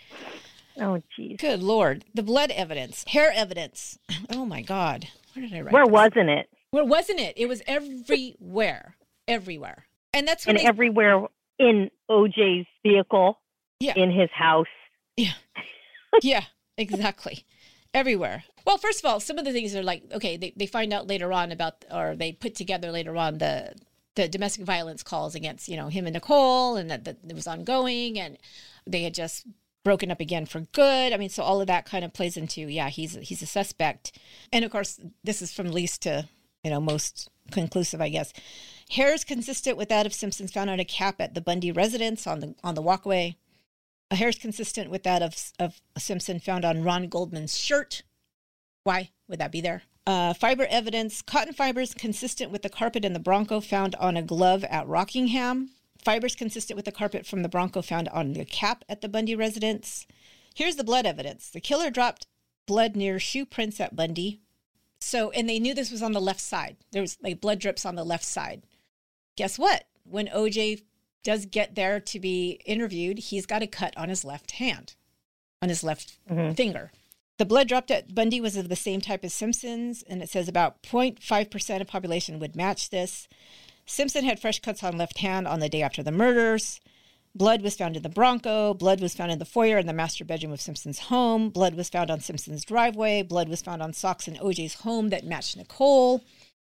[0.79, 2.05] Oh geez good lord.
[2.15, 3.99] The blood evidence hair evidence.
[4.31, 5.09] Oh my god.
[5.35, 5.93] Where did i write where this?
[5.93, 6.49] wasn't it?
[6.71, 7.35] Where wasn't it?
[7.37, 8.97] It was everywhere.
[9.29, 9.87] Everywhere.
[10.13, 10.65] And that's and they...
[10.65, 11.27] everywhere
[11.59, 13.39] in oj's vehicle?
[13.81, 13.95] Yeah.
[13.97, 14.67] in his house?
[15.17, 15.33] Yeah.
[16.23, 16.45] Yeah
[16.77, 17.45] exactly.
[17.93, 18.45] Everywhere.
[18.67, 21.07] Well, first of all, some of the things are like, okay, they, they find out
[21.07, 23.75] later on about, or they put together later on the
[24.15, 27.47] the domestic violence calls against, you know, him and Nicole, and that, that it was
[27.47, 28.39] ongoing, and
[28.87, 29.47] they had just
[29.83, 31.13] broken up again for good.
[31.13, 34.19] I mean, so all of that kind of plays into, yeah, he's he's a suspect,
[34.53, 36.29] and of course, this is from least to
[36.63, 38.33] you know most conclusive, I guess.
[38.91, 42.27] Hair is consistent with that of Simpson's found on a cap at the Bundy residence
[42.27, 43.37] on the on the walkway.
[44.11, 48.03] A hair is consistent with that of of Simpson found on Ron Goldman's shirt.
[48.85, 49.83] Why would that be there?
[50.07, 54.23] Uh, fiber evidence: cotton fibers consistent with the carpet in the Bronco found on a
[54.23, 55.71] glove at Rockingham.
[55.99, 59.35] Fibers consistent with the carpet from the Bronco found on the cap at the Bundy
[59.35, 60.07] residence.
[60.55, 62.27] Here's the blood evidence: the killer dropped
[62.67, 64.41] blood near shoe prints at Bundy.
[65.01, 66.77] So, and they knew this was on the left side.
[66.93, 68.63] There was like blood drips on the left side
[69.37, 69.85] guess what?
[70.05, 70.83] When OJ
[71.25, 74.95] does get there to be interviewed, he's got a cut on his left hand,
[75.61, 76.53] on his left mm-hmm.
[76.53, 76.93] finger.
[77.37, 80.47] The blood dropped at Bundy was of the same type as Simpson's, and it says
[80.47, 83.27] about 0.5% of population would match this.
[83.87, 86.81] Simpson had fresh cuts on left hand on the day after the murders.
[87.35, 88.75] Blood was found in the Bronco.
[88.75, 91.51] Blood was found in the foyer in the master bedroom of Simpson's home.
[91.51, 93.23] Blood was found on Simpson's driveway.
[93.23, 96.23] Blood was found on socks in OJ's home that matched Nicole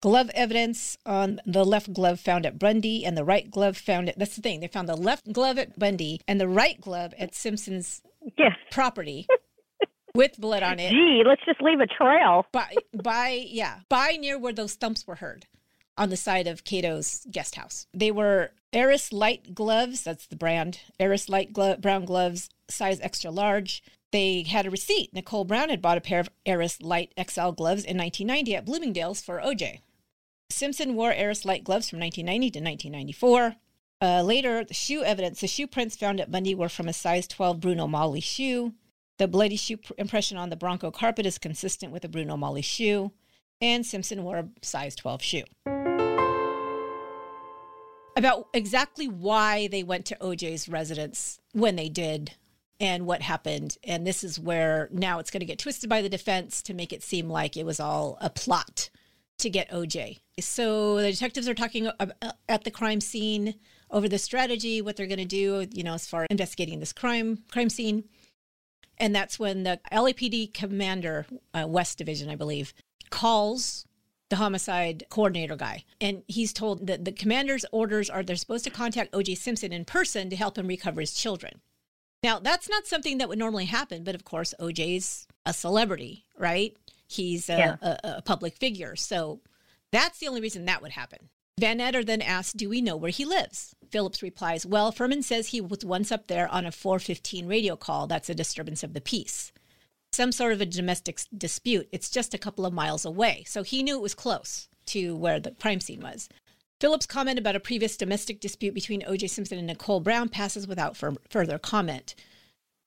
[0.04, 4.20] glove evidence on the left glove found at Bundy and the right glove found at
[4.20, 4.60] that's the thing.
[4.60, 8.02] They found the left glove at Bundy and the right glove at Simpson's
[8.38, 8.52] yes.
[8.70, 9.26] property.
[10.14, 10.92] with blood on it.
[10.92, 12.46] Gee, let's just leave a trail.
[12.52, 15.46] By by yeah, by near where those thumps were heard
[15.98, 17.88] on the side of Kato's guest house.
[17.94, 20.82] They were Aris light gloves, that's the brand.
[21.00, 23.82] Aris light glo- brown gloves, size extra large.
[24.12, 25.14] They had a receipt.
[25.14, 29.22] Nicole Brown had bought a pair of Aris light XL gloves in 1990 at Bloomingdale's
[29.22, 29.80] for OJ.
[30.50, 33.56] Simpson wore Aris light gloves from 1990 to 1994.
[34.02, 37.28] Uh, later, the shoe evidence, the shoe prints found at Bundy were from a size
[37.28, 38.74] 12 Bruno Magli shoe.
[39.18, 42.64] The bloody shoe pr- impression on the Bronco carpet is consistent with a Bruno Magli
[42.64, 43.12] shoe.
[43.62, 45.44] And Simpson wore a size 12 shoe.
[48.16, 52.34] About exactly why they went to OJ's residence when they did
[52.80, 53.78] and what happened.
[53.84, 56.92] And this is where now it's going to get twisted by the defense to make
[56.92, 58.90] it seem like it was all a plot
[59.40, 60.20] to get OJ.
[60.40, 61.90] So the detectives are talking
[62.50, 63.56] at the crime scene
[63.92, 66.94] over the strategy, what they're going to do, you know, as far as investigating this
[66.94, 68.06] crime crime scene.
[68.98, 72.74] And that's when the LAPD commander, uh, West Division, I believe,
[73.10, 73.86] calls
[74.30, 75.84] the homicide coordinator guy.
[76.02, 79.86] And he's told that the commander's orders are they're supposed to contact OJ Simpson in
[79.86, 81.62] person to help him recover his children.
[82.24, 86.76] Now, that's not something that would normally happen, but of course, OJ's a celebrity, right?
[87.14, 87.76] He's a, yeah.
[87.82, 88.96] a, a public figure.
[88.96, 89.40] So
[89.92, 91.30] that's the only reason that would happen.
[91.60, 93.76] Van Natter then asks, Do we know where he lives?
[93.92, 98.08] Phillips replies, Well, Fuhrman says he was once up there on a 415 radio call.
[98.08, 99.52] That's a disturbance of the peace.
[100.12, 101.90] Some sort of a domestic dispute.
[101.92, 103.44] It's just a couple of miles away.
[103.48, 106.28] So he knew it was close to where the crime scene was.
[106.80, 109.28] Phillips' comment about a previous domestic dispute between O.J.
[109.28, 112.16] Simpson and Nicole Brown passes without further comment.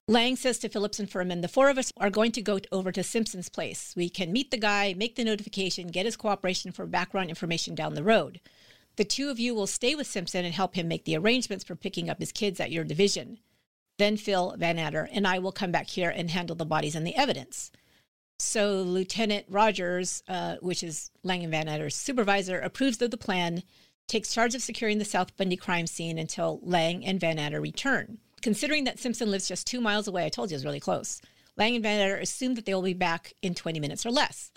[0.09, 2.93] Lange says to Phillips and Fuhrman, the four of us are going to go over
[2.93, 3.93] to Simpson's place.
[3.97, 7.95] We can meet the guy, make the notification, get his cooperation for background information down
[7.95, 8.41] the road.
[8.95, 11.75] The two of you will stay with Simpson and help him make the arrangements for
[11.75, 13.41] picking up his kids at your division.
[13.99, 17.05] Then Phil Van Natter and I will come back here and handle the bodies and
[17.05, 17.73] the evidence.
[18.39, 23.65] So Lieutenant Rogers, uh, which is Lange and Van Natter's supervisor, approves of the plan,
[24.07, 28.19] takes charge of securing the South Bundy crime scene until Lange and Van Natter return.
[28.47, 31.21] Considering that Simpson lives just two miles away, I told you it was really close.
[31.57, 34.53] Lange and Van Natter assume that they will be back in 20 minutes or less.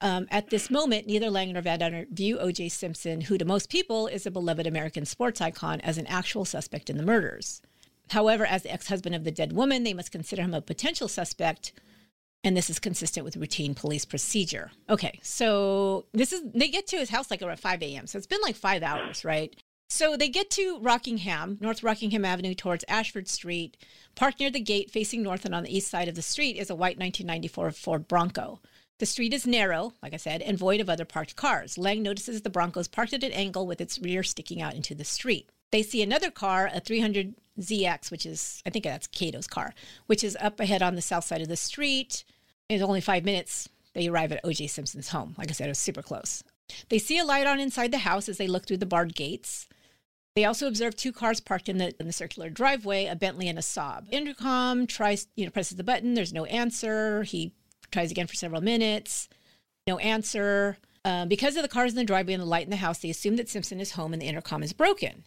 [0.00, 2.68] Um, at this moment, neither Lange nor Van view O.J.
[2.68, 6.88] Simpson, who to most people is a beloved American sports icon, as an actual suspect
[6.88, 7.60] in the murders.
[8.10, 11.08] However, as the ex husband of the dead woman, they must consider him a potential
[11.08, 11.72] suspect,
[12.44, 14.70] and this is consistent with routine police procedure.
[14.88, 18.28] Okay, so this is, they get to his house like around 5 a.m., so it's
[18.28, 19.60] been like five hours, right?
[19.90, 23.76] So they get to Rockingham, North Rockingham Avenue towards Ashford Street.
[24.14, 26.68] Parked near the gate facing north and on the east side of the street is
[26.68, 28.60] a white 1994 Ford Bronco.
[28.98, 31.78] The street is narrow, like I said, and void of other parked cars.
[31.78, 35.04] Lange notices the Bronco's parked at an angle with its rear sticking out into the
[35.04, 35.48] street.
[35.70, 39.72] They see another car, a 300ZX, which is, I think that's Kato's car,
[40.06, 42.24] which is up ahead on the south side of the street.
[42.68, 43.70] It's only five minutes.
[43.94, 44.66] They arrive at O.J.
[44.66, 45.34] Simpson's home.
[45.38, 46.44] Like I said, it was super close.
[46.90, 49.66] They see a light on inside the house as they look through the barred gates.
[50.38, 53.58] They also observe two cars parked in the, in the circular driveway, a Bentley and
[53.58, 54.06] a Saab.
[54.12, 56.14] Intercom tries, you know, presses the button.
[56.14, 57.24] There's no answer.
[57.24, 57.54] He
[57.90, 59.28] tries again for several minutes.
[59.88, 60.78] No answer.
[61.04, 63.10] Uh, because of the cars in the driveway and the light in the house, they
[63.10, 65.24] assume that Simpson is home and the intercom is broken.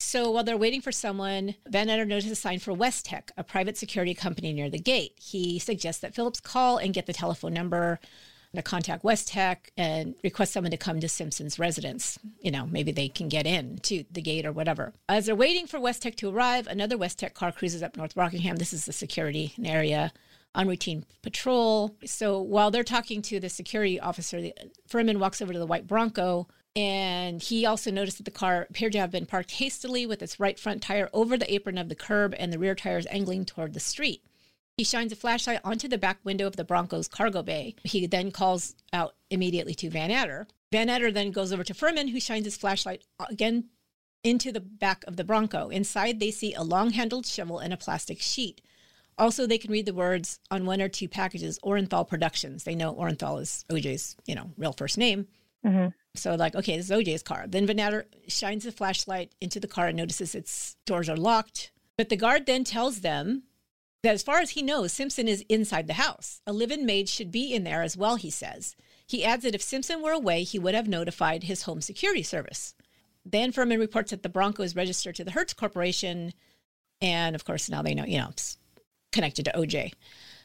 [0.00, 3.76] So while they're waiting for someone, Van Natter notices a sign for Westec, a private
[3.76, 5.12] security company near the gate.
[5.20, 8.00] He suggests that Phillips call and get the telephone number
[8.54, 12.18] to contact Westec and request someone to come to Simpson's residence.
[12.40, 14.92] You know, maybe they can get in to the gate or whatever.
[15.08, 18.56] As they're waiting for Westec to arrive, another Westec car cruises up North Rockingham.
[18.56, 20.12] This is the security area
[20.54, 21.94] on routine patrol.
[22.04, 24.54] So while they're talking to the security officer, the,
[24.88, 28.92] Fuhrman walks over to the white Bronco and he also noticed that the car appeared
[28.92, 31.94] to have been parked hastily with its right front tire over the apron of the
[31.94, 34.22] curb and the rear tires angling toward the street.
[34.78, 37.74] He shines a flashlight onto the back window of the Bronco's cargo bay.
[37.82, 40.46] He then calls out immediately to Van Natter.
[40.70, 43.64] Van Natter then goes over to Fuhrman, who shines his flashlight again
[44.22, 45.68] into the back of the Bronco.
[45.68, 48.60] Inside, they see a long handled shovel and a plastic sheet.
[49.18, 52.62] Also, they can read the words on one or two packages, Orenthal Productions.
[52.62, 55.26] They know Orenthal is OJ's, you know, real first name.
[55.66, 55.88] Mm-hmm.
[56.14, 57.46] So, like, okay, this is OJ's car.
[57.48, 61.72] Then Van Natter shines the flashlight into the car and notices its doors are locked.
[61.96, 63.42] But the guard then tells them
[64.02, 66.40] that as far as he knows, Simpson is inside the house.
[66.46, 68.76] A live in maid should be in there as well, he says.
[69.06, 72.74] He adds that if Simpson were away, he would have notified his home security service.
[73.24, 76.32] Then Fuhrman reports that the Bronco is registered to the Hertz Corporation.
[77.00, 78.58] And of course, now they know, you know, it's
[79.12, 79.92] connected to OJ.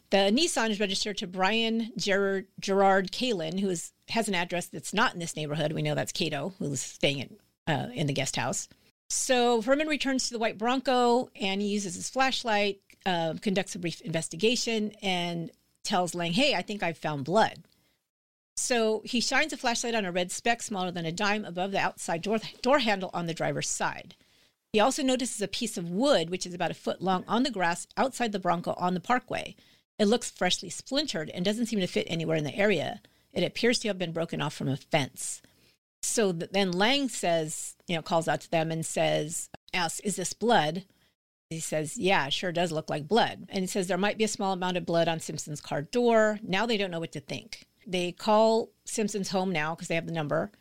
[0.09, 4.93] The Nissan is registered to Brian Gerard, Gerard Kaelin, who is, has an address that's
[4.93, 5.71] not in this neighborhood.
[5.71, 8.67] We know that's Kato, who's staying in, uh, in the guest house.
[9.09, 13.79] So Fuhrman returns to the white Bronco and he uses his flashlight, uh, conducts a
[13.79, 15.51] brief investigation, and
[15.83, 17.63] tells Lange, hey, I think I've found blood.
[18.55, 21.79] So he shines a flashlight on a red speck smaller than a dime above the
[21.79, 24.15] outside door, door handle on the driver's side.
[24.71, 27.51] He also notices a piece of wood, which is about a foot long, on the
[27.51, 29.55] grass outside the Bronco on the parkway.
[29.99, 33.01] It looks freshly splintered and doesn't seem to fit anywhere in the area.
[33.33, 35.41] It appears to have been broken off from a fence.
[36.01, 40.33] So then Lange says, you know, calls out to them and says, asks, is this
[40.33, 40.83] blood?
[41.53, 43.45] He says, yeah, sure does look like blood.
[43.49, 46.39] And he says there might be a small amount of blood on Simpson's car door.
[46.43, 47.65] Now they don't know what to think.
[47.85, 50.51] They call Simpson's home now because they have the number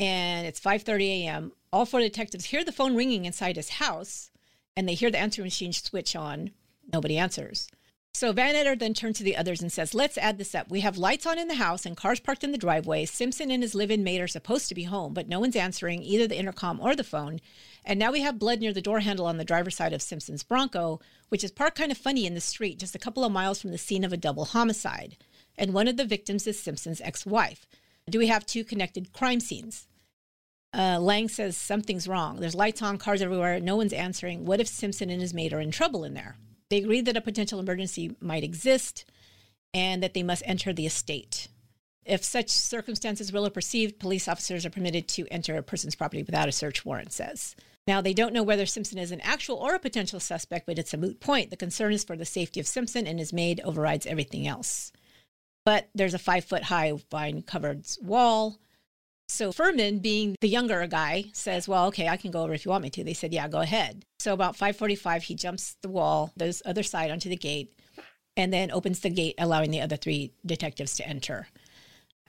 [0.00, 1.52] and it's 5:30 a.m.
[1.72, 4.30] All four detectives hear the phone ringing inside his house,
[4.76, 6.52] and they hear the answering machine switch on.
[6.92, 7.68] Nobody answers.
[8.14, 10.68] So Van Natter then turns to the others and says, Let's add this up.
[10.70, 13.04] We have lights on in the house and cars parked in the driveway.
[13.04, 16.02] Simpson and his live in maid are supposed to be home, but no one's answering
[16.02, 17.38] either the intercom or the phone.
[17.84, 20.42] And now we have blood near the door handle on the driver's side of Simpson's
[20.42, 23.60] Bronco, which is parked kind of funny in the street, just a couple of miles
[23.60, 25.16] from the scene of a double homicide.
[25.56, 27.66] And one of the victims is Simpson's ex wife.
[28.10, 29.86] Do we have two connected crime scenes?
[30.74, 32.40] Uh, Lange says something's wrong.
[32.40, 33.60] There's lights on, cars everywhere.
[33.60, 34.44] No one's answering.
[34.44, 36.36] What if Simpson and his mate are in trouble in there?
[36.70, 39.04] They agree that a potential emergency might exist
[39.72, 41.48] and that they must enter the estate.
[42.04, 46.22] If such circumstances real or perceived, police officers are permitted to enter a person's property
[46.22, 47.54] without a search warrant, says.
[47.86, 50.94] Now, they don't know whether Simpson is an actual or a potential suspect, but it's
[50.94, 51.50] a moot point.
[51.50, 54.92] The concern is for the safety of Simpson, and his maid overrides everything else.
[55.64, 58.58] But there's a five foot high vine covered wall
[59.28, 62.70] so Fuhrman, being the younger guy, says, "Well, okay, I can go over if you
[62.70, 66.32] want me to." They said, "Yeah, go ahead." So about 5:45, he jumps the wall,
[66.36, 67.72] the other side onto the gate,
[68.36, 71.48] and then opens the gate, allowing the other three detectives to enter.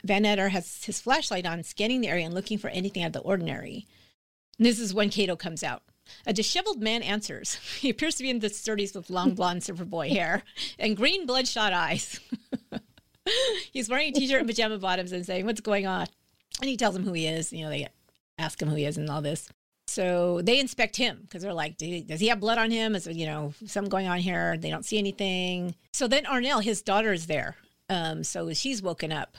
[0.04, 3.14] Van Natter has his flashlight on, scanning the area and looking for anything out of
[3.14, 3.86] the ordinary.
[4.58, 5.84] And this is when Kato comes out.
[6.26, 7.60] A disheveled man answers.
[7.80, 10.44] He appears to be in the 30s with long blonde silver boy hair
[10.80, 12.20] and green bloodshot eyes.
[13.72, 16.08] He's wearing a t-shirt and pajama bottoms and saying, "What's going on?"
[16.60, 17.54] And he tells them who he is.
[17.54, 17.88] You know, they
[18.38, 19.50] ask him who he is and all this.
[19.88, 22.96] So they inspect him because they're like, does he have blood on him?
[22.96, 24.56] Is you know something going on here?
[24.56, 25.74] They don't see anything.
[25.94, 27.56] So then Arnelle, his daughter, is there.
[27.90, 29.36] Um, so she's woken up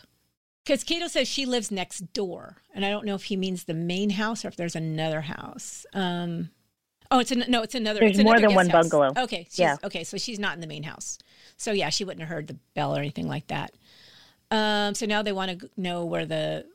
[0.65, 3.75] because Kato says she lives next door, and I don't know if he means the
[3.75, 5.87] main house or if there's another house.
[5.95, 6.51] Um,
[7.13, 8.01] oh, it's an, no, it's another.
[8.01, 8.89] There's it's more another than one house.
[8.89, 9.13] bungalow.
[9.25, 9.77] Okay, Yeah.
[9.85, 11.19] Okay, so she's not in the main house.
[11.57, 13.73] So yeah, she wouldn't have heard the bell or anything like that.
[14.51, 16.67] Um, so now they want to know where the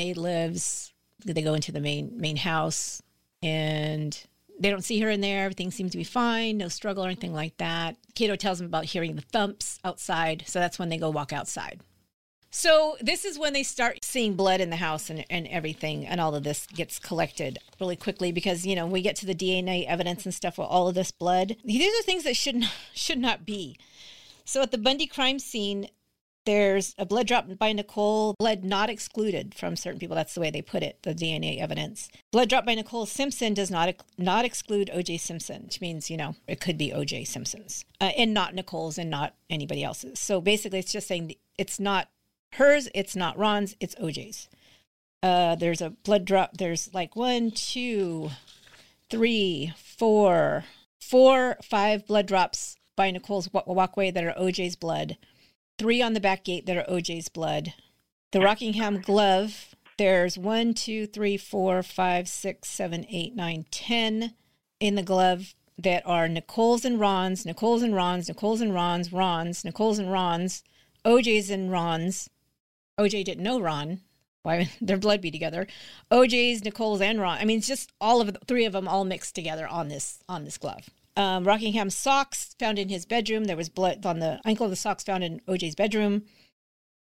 [0.00, 0.92] maid lives.
[1.24, 3.02] They go into the main main house
[3.42, 4.18] and
[4.58, 5.44] they don't see her in there.
[5.44, 7.96] Everything seems to be fine, no struggle or anything like that.
[8.14, 11.80] Kato tells them about hearing the thumps outside, so that's when they go walk outside.
[12.50, 16.20] So this is when they start seeing blood in the house and, and everything, and
[16.20, 19.86] all of this gets collected really quickly because you know we get to the DNA
[19.86, 21.56] evidence and stuff with all of this blood.
[21.64, 23.78] These are things that should not, should not be.
[24.44, 25.88] So at the Bundy crime scene,
[26.50, 30.16] there's a blood drop by Nicole, blood not excluded from certain people.
[30.16, 32.08] That's the way they put it, the DNA evidence.
[32.32, 35.18] Blood drop by Nicole Simpson does not not exclude O.J.
[35.18, 37.24] Simpson, which means, you know, it could be O.J.
[37.24, 40.18] Simpson's uh, and not Nicole's and not anybody else's.
[40.18, 42.08] So basically, it's just saying it's not
[42.54, 44.48] hers, it's not Ron's, it's O.J.'s.
[45.22, 46.56] Uh, there's a blood drop.
[46.56, 48.30] There's like one, two,
[49.08, 50.64] three, four,
[51.00, 55.16] four, five blood drops by Nicole's walkway that are OJ's blood
[55.80, 57.72] three on the back gate that are OJ's blood.
[58.32, 64.34] The Rockingham glove, there's one, two, three, four, five, six, seven, eight, nine, ten
[64.78, 65.54] in the glove.
[65.78, 70.62] that are Nicole's and Ron's, Nicole's and Ron's, Nicole's and Ron's, Ron's, Nicole's and Ron's,
[71.06, 72.28] OJ's and Ron's.
[72.98, 74.02] OJ didn't know Ron.
[74.42, 75.66] Why would their blood be together?
[76.10, 77.38] OJ's, Nicole's, and Ron.
[77.38, 80.18] I mean, it's just all of the three of them all mixed together on this
[80.28, 80.90] on this glove.
[81.16, 83.44] Um, Rockingham's socks found in his bedroom.
[83.44, 86.22] There was blood on the ankle of the socks found in OJ's bedroom.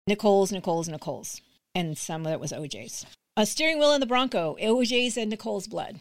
[0.08, 1.42] Nicole's, Nicole's, Nicole's,
[1.74, 3.06] and some of it was OJ's.
[3.36, 6.00] A steering wheel in the Bronco, OJ's and Nicole's blood.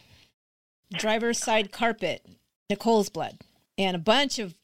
[0.92, 2.24] Driver's side carpet,
[2.70, 3.38] Nicole's blood,
[3.78, 4.54] and a bunch of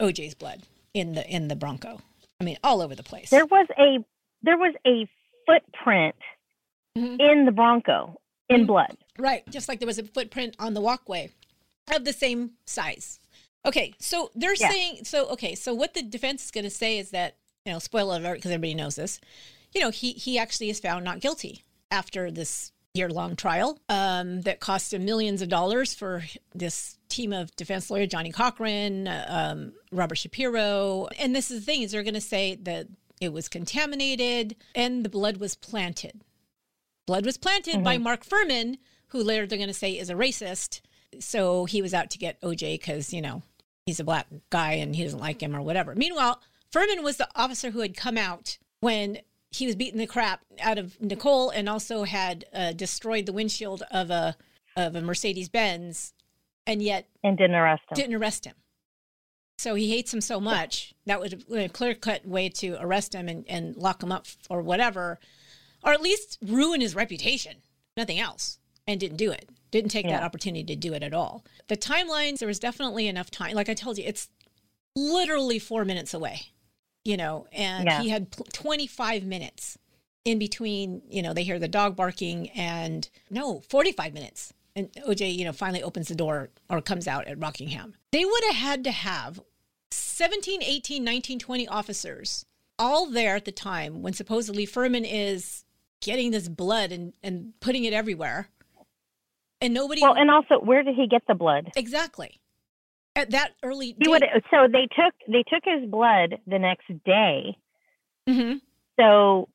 [0.00, 0.62] OJ's blood
[0.92, 2.00] in the in the Bronco.
[2.40, 3.30] I mean, all over the place.
[3.30, 4.04] There was a
[4.42, 5.08] there was a
[5.46, 6.16] footprint
[6.98, 7.20] Mhm.
[7.20, 8.66] in the Bronco in Mhm.
[8.66, 8.96] blood.
[9.18, 11.30] Right, just like there was a footprint on the walkway
[11.94, 13.18] of the same size.
[13.64, 14.70] Okay, so they're Yeah.
[14.70, 15.26] saying so.
[15.28, 17.36] Okay, so what the defense is going to say is that
[17.66, 19.20] you know, spoiler alert, because everybody knows this.
[19.72, 24.40] You know, he he actually is found not guilty after this year long trial um,
[24.42, 26.24] that cost him millions of dollars for
[26.54, 31.66] this team of defense lawyer Johnnie Cochran, uh, um, Robert Shapiro, and this is the
[31.66, 32.88] thing is they're going to say that
[33.20, 36.22] it was contaminated and the blood was planted.
[37.06, 38.78] Blood was planted by Mark Fuhrman,
[39.08, 40.80] who later they're going to say is a racist.
[41.18, 43.42] So he was out to get OJ because, you know,
[43.86, 45.94] he's a black guy and he doesn't like him or whatever.
[45.94, 46.40] Meanwhile,
[46.72, 49.18] Fuhrman was the officer who had come out when
[49.50, 53.82] he was beating the crap out of Nicole and also had uh, destroyed the windshield
[53.90, 54.36] of a
[54.76, 56.14] of a Mercedes Benz,
[56.66, 57.96] and yet and didn't arrest him.
[57.96, 58.54] didn't arrest him.
[59.58, 63.28] So he hates him so much that was a clear cut way to arrest him
[63.28, 65.18] and, and lock him up or whatever,
[65.82, 67.56] or at least ruin his reputation.
[67.96, 68.58] Nothing else.
[68.86, 69.48] And didn't do it.
[69.70, 71.44] Didn't take that opportunity to do it at all.
[71.68, 73.54] The timelines, there was definitely enough time.
[73.54, 74.28] Like I told you, it's
[74.96, 76.42] literally four minutes away,
[77.04, 78.02] you know, and Yeah.
[78.02, 79.78] he had pl- 25 minutes
[80.24, 84.52] in between, you know, they hear the dog barking and no, 45 minutes.
[84.76, 87.94] And OJ, you know, finally opens the door or comes out at Rockingham.
[88.12, 89.40] They would have had to have
[89.90, 92.44] 17, 18, 19, 20 officers
[92.78, 95.64] all there at the time when supposedly Fuhrman is
[96.00, 98.48] getting this blood and, and putting it everywhere.
[99.60, 101.70] And nobody Well, and also, where did he get the blood?
[101.76, 102.40] exactly
[103.16, 104.08] at that early He date.
[104.10, 104.24] would.
[104.50, 107.56] So they took they took his blood the next day.
[108.28, 108.60] Mhm.
[108.98, 109.48] So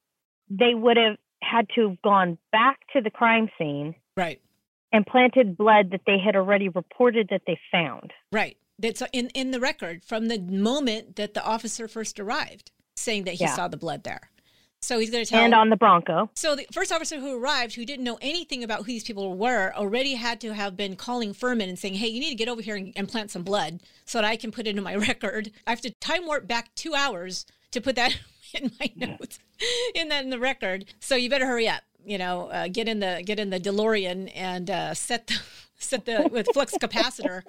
[0.49, 4.41] they would have had to have gone back to the crime scene Right.
[4.91, 8.11] and planted blood that they had already reported that they found.
[8.31, 8.57] Right.
[8.77, 13.35] That's in in the record from the moment that the officer first arrived, saying that
[13.35, 13.55] he Yeah.
[13.55, 14.29] saw the blood there.
[14.85, 15.43] So he's going to tell.
[15.43, 16.29] And on the Bronco.
[16.35, 19.73] so the first officer who arrived, who didn't know anything about who these people were,
[19.75, 22.61] already had to have been calling Fuhrman and saying, "Hey, you need to get over
[22.61, 25.51] here and, and plant some blood so that I can put it in my record."
[25.65, 28.15] I have to time warp back two hours to put that
[28.53, 29.39] in my notes,
[29.95, 30.85] in that in the record.
[30.99, 31.81] So you better hurry up.
[32.05, 35.41] You know, uh, get in the get in the DeLorean and uh, set the
[35.79, 37.41] set the with flux capacitor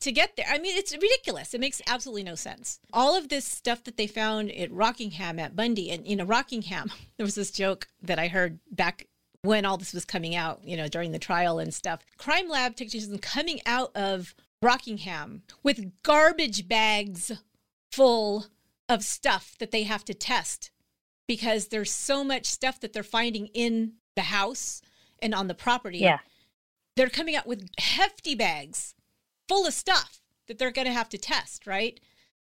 [0.00, 0.46] to get there.
[0.48, 1.52] I mean, it's ridiculous.
[1.54, 2.80] It makes absolutely no sense.
[2.92, 6.90] All of this stuff that they found at Rockingham at Bundy, and you know, Rockingham,
[7.16, 9.06] there was this joke that I heard back
[9.42, 12.00] when all this was coming out, you know, during the trial and stuff.
[12.18, 17.32] Crime lab technicians coming out of Rockingham with garbage bags
[17.90, 18.46] full
[18.88, 20.70] of stuff that they have to test
[21.26, 24.82] because there's so much stuff that they're finding in the house
[25.22, 26.18] and on the property Yeah.
[26.96, 28.94] they're coming out with hefty bags
[29.50, 31.98] full of stuff that they're going to have to test, right?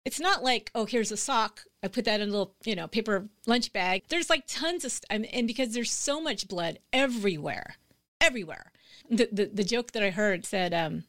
[0.04, 1.62] It's not like, oh, here's a sock.
[1.82, 4.04] I put that in a little, you know, paper lunch bag.
[4.10, 5.22] There's like tons of stuff.
[5.32, 7.76] And because there's so much blood everywhere,
[8.20, 8.74] everywhere.
[9.10, 11.06] The, the, the joke that I heard said, um,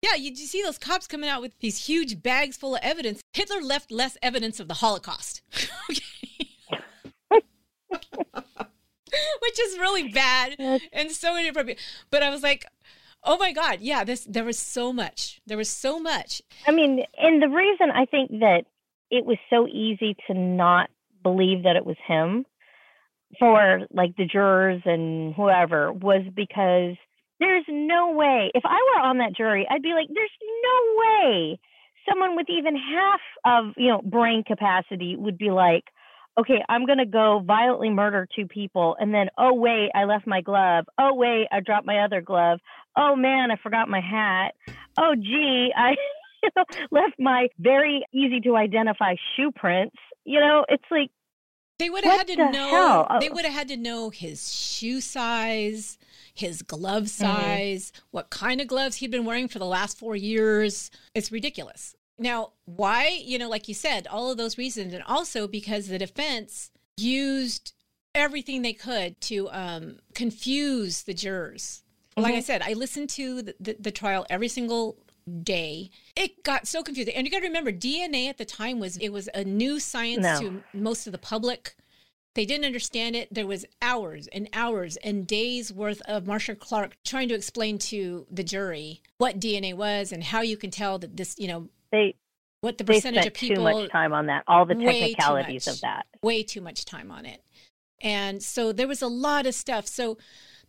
[0.00, 3.20] yeah, you, you see those cops coming out with these huge bags full of evidence.
[3.32, 5.42] Hitler left less evidence of the Holocaust.
[7.30, 7.40] Which
[9.60, 10.54] is really bad
[10.92, 11.80] and so inappropriate.
[12.10, 12.64] But I was like,
[13.24, 15.40] oh my God, yeah, this there was so much.
[15.46, 16.42] There was so much.
[16.66, 18.64] I mean, and the reason I think that
[19.10, 20.90] it was so easy to not
[21.22, 22.44] believe that it was him
[23.38, 26.96] for like the jurors and whoever was because
[27.40, 28.50] there's no way.
[28.54, 30.30] If I were on that jury, I'd be like, there's
[30.62, 31.58] no way
[32.08, 35.84] someone with even half of, you know, brain capacity would be like,
[36.38, 38.96] okay, I'm going to go violently murder two people.
[38.98, 40.86] And then, oh, wait, I left my glove.
[40.98, 42.60] Oh, wait, I dropped my other glove.
[42.96, 44.54] Oh, man, I forgot my hat.
[44.98, 45.90] Oh, gee, I
[46.42, 49.96] you know, left my very easy to identify shoe prints.
[50.24, 51.10] You know, it's like,
[51.78, 52.70] They would have had to know.
[52.70, 53.06] hell?
[53.10, 53.20] Oh.
[53.20, 55.98] They would have had to know his shoe size,
[56.34, 57.26] his glove Mm-hmm.
[57.26, 60.90] size, what kind of gloves he'd been wearing for the last four years.
[61.14, 61.94] It's ridiculous.
[62.18, 63.20] Now, why?
[63.24, 67.72] You know, like you said, all of those reasons, and also because the defense used
[68.14, 71.81] everything they could to um, confuse the jurors.
[72.16, 72.44] Like I Mm-hmm.
[72.44, 74.96] said, I listened to the, the, the trial every single
[75.42, 75.90] day.
[76.16, 77.14] It got so confusing.
[77.14, 80.22] And you got to remember DNA at the time was it was a new science
[80.22, 80.40] No.
[80.40, 81.74] to most of the public.
[82.34, 83.28] They didn't understand it.
[83.32, 88.26] There was hours and hours and days worth of Marcia Clark trying to explain to
[88.30, 92.14] the jury what DNA was and how you can tell that this, you know, They
[92.62, 95.74] what the percentage spent of people too much time on that, all the technicalities much.
[95.74, 96.06] of that.
[96.22, 97.42] way too much time on it.
[98.00, 99.86] And so there was a lot of stuff.
[99.86, 100.16] So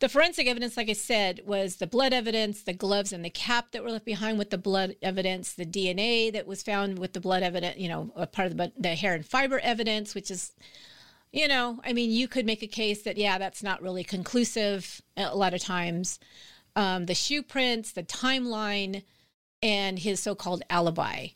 [0.03, 3.71] the forensic evidence, like I said, was the blood evidence, the gloves and the cap
[3.71, 7.21] that were left behind with the blood evidence, the DNA that was found with the
[7.21, 10.51] blood evidence, you know, part of the, the hair and fiber evidence, which is,
[11.31, 15.01] you know, I mean, you could make a case that, yeah, that's not really conclusive
[15.15, 16.19] a lot of times.
[16.75, 19.03] Um, the shoe prints, the timeline,
[19.61, 21.27] and his so called alibi.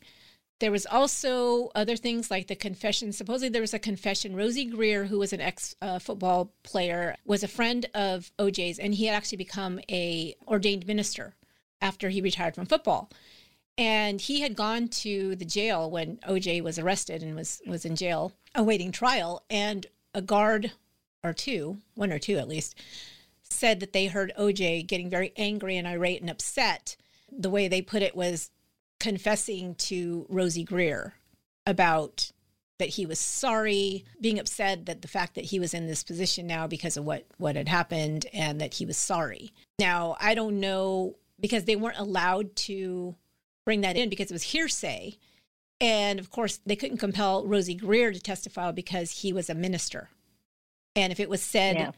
[0.60, 3.12] There was also other things like the confession.
[3.12, 4.34] Supposedly, there was a confession.
[4.34, 8.94] Rosey Grier, who was an ex uh, football player, was a friend of OJ's, and
[8.94, 11.34] he had actually become a ordained minister
[11.80, 13.10] after he retired from football.
[13.76, 17.94] And he had gone to the jail when OJ was arrested and was was in
[17.94, 19.44] jail awaiting trial.
[19.48, 20.72] And a guard
[21.22, 22.74] or two, one or two at least,
[23.42, 26.96] said that they heard OJ getting very angry and irate and upset.
[27.30, 28.50] The way they put it was
[29.00, 31.14] confessing to Rosey Grier
[31.66, 32.32] about
[32.78, 36.46] that he was sorry, being upset that the fact that he was in this position
[36.46, 39.52] now because of what what had happened and that he was sorry.
[39.78, 43.16] Now, I don't know because they weren't allowed to
[43.64, 45.16] bring that in because it was hearsay.
[45.80, 50.08] And of course, they couldn't compel Rosey Grier to testify because he was a minister.
[50.96, 51.90] And if it was said Yeah.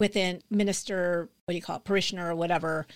[0.00, 2.86] within minister, what do you call it, parishioner or whatever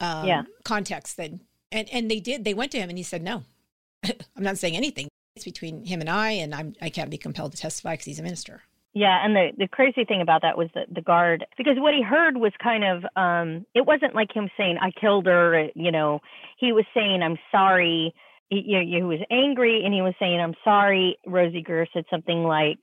[0.00, 0.44] um, Yeah.
[0.64, 1.40] context, then
[1.72, 2.44] and and they did.
[2.44, 3.44] They went to him and he said, "No,
[4.04, 5.08] I'm not saying anything.
[5.36, 8.18] It's between him and I, and I'm I can't be compelled to testify because he's
[8.18, 8.62] a minister."
[8.94, 12.02] Yeah, and the the crazy thing about that was that the guard because what he
[12.02, 16.20] heard was kind of um it wasn't like him saying I killed her, you know.
[16.58, 18.14] He was saying I'm sorry.
[18.48, 21.18] He, you know, he was angry and he was saying I'm sorry.
[21.26, 22.78] Rosey Grier said something like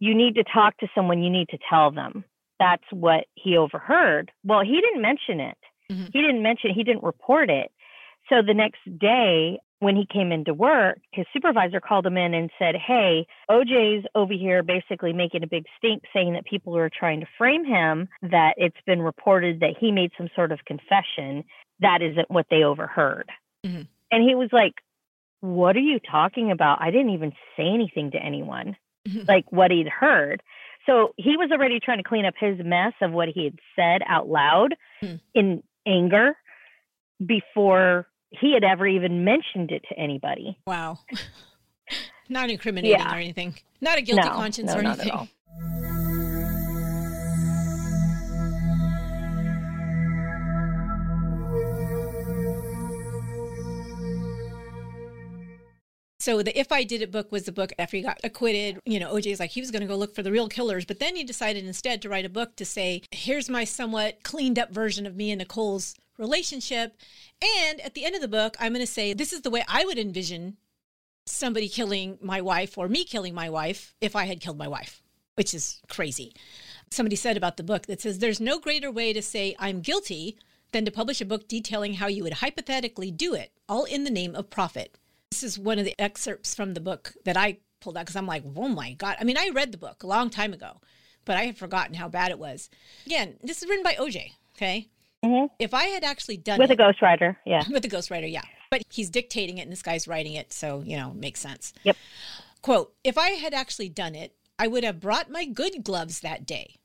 [0.00, 2.24] you need to talk to someone, you need to tell them.
[2.58, 4.32] That's what he overheard.
[4.44, 5.58] Well, he didn't mention it.
[5.90, 6.10] Mhm.
[6.12, 7.70] He didn't mention he didn't report it.
[8.28, 12.50] So the next day when he came into work, his supervisor called him in and
[12.58, 17.20] said, Hey, OJ's over here basically making a big stink saying that people are trying
[17.20, 21.44] to frame him, that it's been reported that he made some sort of confession.
[21.80, 23.30] That isn't what they overheard.
[23.66, 23.86] Mhm.
[24.10, 24.74] And he was like,
[25.40, 26.80] What are you talking about?
[26.80, 28.76] I didn't even say anything to anyone,
[29.06, 29.28] Mhm.
[29.28, 30.42] like what he'd heard.
[30.86, 34.02] So he was already trying to clean up his mess of what he had said
[34.06, 35.16] out loud Hmm.
[35.34, 36.36] in anger
[37.24, 38.06] before
[38.40, 40.58] he had ever even mentioned it to anybody.
[40.66, 40.98] Wow,
[42.28, 43.12] not incriminating Yeah.
[43.14, 45.18] or anything, not a guilty No, conscience no, or not at anything.
[45.18, 45.28] all.
[56.20, 58.78] So the If I Did It book was the book after he got acquitted.
[58.86, 60.86] You know, OJ OJ's like he was going to go look for the real killers,
[60.86, 64.58] but then he decided instead to write a book to say, here's my somewhat cleaned
[64.58, 66.96] up version of me and Nicole's relationship.
[67.42, 69.64] And at the end of the book, I'm going to say, this is the way
[69.68, 70.56] I would envision
[71.26, 75.02] somebody killing my wife or me killing my wife if I had killed my wife,
[75.34, 76.34] which is crazy.
[76.90, 80.36] Somebody said about the book that says, there's no greater way to say I'm guilty
[80.72, 84.10] than to publish a book detailing how you would hypothetically do it, all in the
[84.10, 84.98] name of profit.
[85.30, 88.26] This is one of the excerpts from the book that I pulled out because I'm
[88.26, 89.16] like, oh my God.
[89.20, 90.80] I mean, I read the book a long time ago,
[91.24, 92.70] but I had forgotten how bad it was.
[93.06, 94.88] Again, this is written by OJ, okay?
[95.24, 95.50] Mhm.
[95.58, 97.64] If I had actually done it With it, a ghostwriter, yeah.
[97.70, 98.42] with a ghostwriter, yeah.
[98.70, 101.72] But he's dictating it and this guy's writing it, so, you know, makes sense.
[101.84, 101.96] Yep.
[102.62, 106.46] Quote If I had actually done it, I would have brought my good gloves that
[106.46, 106.76] day.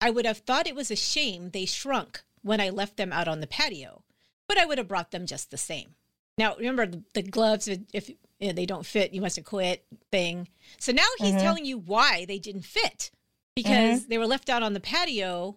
[0.00, 3.28] I would have thought it was a shame they shrunk when I left them out
[3.28, 4.02] on the patio,
[4.46, 5.94] but I would have brought them just the same.
[6.38, 8.16] Now, remember the, the gloves, if, if you
[8.48, 10.48] know, they don't fit, you must have quit thing.
[10.78, 11.42] So now he's Mhm.
[11.42, 13.10] telling you why they didn't fit
[13.56, 15.56] because they were left out on the patio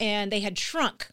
[0.00, 1.10] and they had shrunk.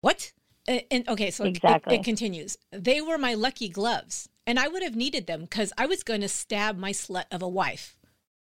[0.00, 0.32] What?
[0.66, 1.96] Uh, and okay, so it- Exactly.
[1.96, 2.56] it, continues.
[2.70, 6.20] They were my lucky gloves, and I would have needed them because I was going
[6.20, 7.96] to stab my slut of a wife.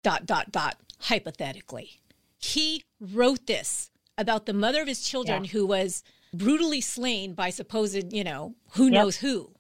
[0.03, 0.79] Dot dot dot.
[1.01, 2.01] Hypothetically,
[2.39, 5.51] he wrote this about the mother of his children Yeah.
[5.51, 6.03] who was
[6.33, 8.93] brutally slain by supposed, you know, who Yep.
[8.93, 9.55] knows who.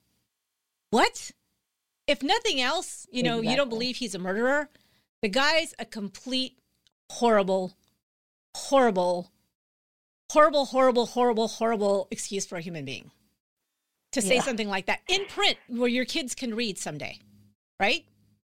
[0.90, 1.32] What?
[2.06, 4.68] If nothing else, you know, you don't believe he's a murderer.
[5.20, 6.58] The guy's a complete
[7.10, 7.76] horrible,
[8.54, 9.30] horrible,
[10.32, 13.10] horrible, horrible, horrible, horrible excuse for a human being
[14.12, 14.42] to say Yeah.
[14.42, 17.18] something like that in print where your kids can read someday,
[17.80, 18.04] right?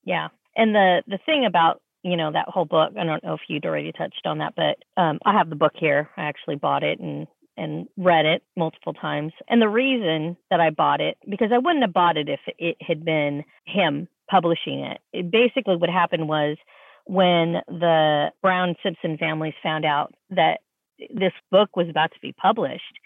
[0.05, 0.29] Yeah.
[0.57, 3.65] And the the thing about, you know, that whole book, I don't know if you'd
[3.65, 6.11] already touched on that, but um I have the book here.
[6.17, 7.27] I actually bought it and
[7.57, 9.33] and read it multiple times.
[9.49, 12.77] And the reason that I bought it because I wouldn't have bought it if it
[12.81, 14.99] had been him publishing it.
[15.13, 16.57] it basically what happened was
[17.05, 20.61] when the Brown Simpson families found out that
[21.15, 22.99] this book was about to be published,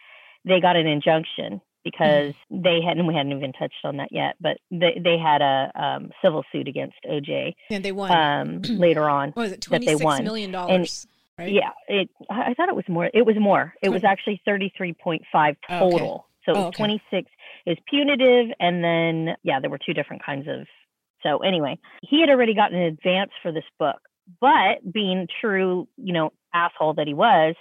[0.45, 2.63] they got an injunction because mm.
[2.65, 6.11] they hadn't we hadn't even touched on that yet, but they they had a um,
[6.23, 7.55] civil suit against OJ.
[7.71, 9.31] And they won um, later on.
[9.31, 11.07] What was it twenty six million dollars?
[11.39, 11.53] Right?
[11.53, 12.11] Yeah, it.
[12.29, 13.09] I thought it was more.
[13.13, 13.75] It was more.
[13.83, 15.97] It was actually thirty three point five total.
[15.97, 16.23] Okay.
[16.47, 16.77] So oh, okay.
[16.77, 17.31] twenty six
[17.67, 20.67] is punitive, and then yeah, there were two different kinds of.
[21.23, 24.01] So anyway, he had already gotten an advance for this book,
[24.41, 27.55] but being true, you know, asshole that he was,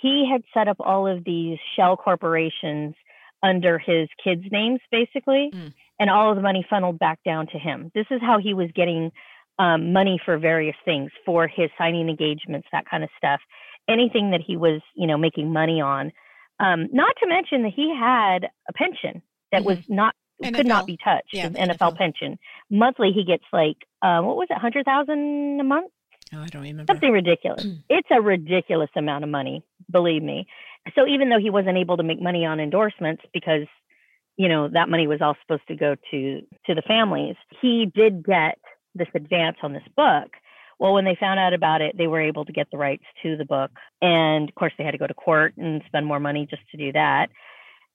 [0.00, 2.94] he had set up all of these shell corporations
[3.42, 5.72] under his kids' names, basically, mm.
[5.98, 7.90] and all of the money funneled back down to him.
[7.94, 9.10] This is how he was getting
[9.58, 13.40] um, money for various things, for his signing engagements, that kind of stuff.
[13.88, 16.12] Anything that he was, you know, making money on.
[16.60, 19.22] Um, not to mention that he had a pension
[19.52, 19.68] that mm-hmm.
[19.68, 20.54] was not NFL.
[20.54, 21.32] could not be touched.
[21.32, 22.38] Yeah, NFL, NFL, pension.
[22.70, 25.90] Monthly, he gets like uh, what was it, hundred thousand a month?
[26.34, 26.92] Oh, I don't remember.
[26.92, 27.66] Something ridiculous.
[27.88, 30.46] it's a ridiculous amount of money, believe me.
[30.94, 33.66] So even though he wasn't able to make money on endorsements because
[34.36, 38.24] you know that money was all supposed to go to to the families, he did
[38.24, 38.58] get
[38.94, 40.30] this advance on this book.
[40.78, 43.36] Well, when they found out about it, they were able to get the rights to
[43.36, 46.46] the book, and of course they had to go to court and spend more money
[46.48, 47.28] just to do that.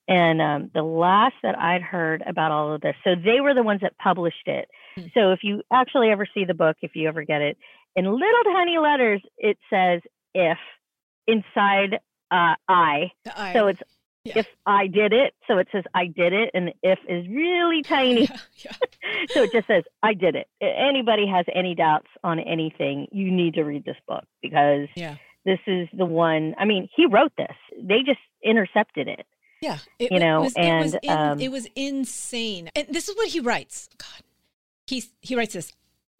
[0.06, 3.62] And um, the last that I'd heard about all of this, so they were the
[3.62, 4.68] ones that published it.
[4.98, 5.08] Mm-hmm.
[5.14, 7.56] So if you actually ever see the book, if you ever get it,
[7.96, 10.00] in little tiny letters, it says
[10.34, 10.58] if
[11.26, 11.94] inside
[12.30, 13.12] uh, I.
[13.36, 13.52] I.
[13.52, 13.80] So it's
[14.24, 14.38] yeah.
[14.38, 15.34] if I did it.
[15.46, 18.22] So it says I did it, and the if is really tiny.
[18.22, 18.72] Yeah, yeah.
[19.30, 20.48] so it just says I did it.
[20.60, 25.16] Anybody has any doubts on anything, you need to read this book because yeah.
[25.44, 26.54] this is the one.
[26.58, 27.54] I mean, he wrote this.
[27.80, 29.26] They just intercepted it.
[29.60, 32.70] Yeah, it, you know, it was, and it was, in, um, it was insane.
[32.74, 33.88] And this is what he writes.
[33.96, 34.22] God,
[34.86, 35.72] he's he writes this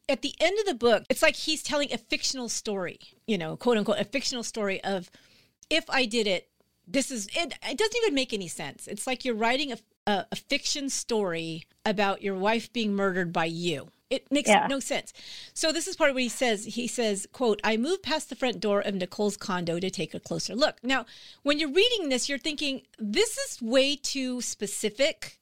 [0.09, 3.57] at the end of the book, it's like he's telling a fictional story, you know,
[3.57, 5.11] quote unquote, a fictional story of
[5.71, 6.49] if I did it,
[6.87, 7.55] this is it.
[7.69, 8.87] It doesn't even make any sense.
[8.87, 13.47] It's like you're writing a, a, a fiction story about your wife being murdered by
[13.47, 13.89] you.
[14.11, 14.67] It makes yeah.
[14.69, 15.13] no sense.
[15.55, 16.67] So this is part of what he says.
[16.67, 20.21] He says, quote, I moved past the front door of Nicole's condo to take a
[20.21, 20.77] closer look.
[20.85, 21.07] Now,
[21.43, 25.39] when you're reading this, you're thinking, this is way too specific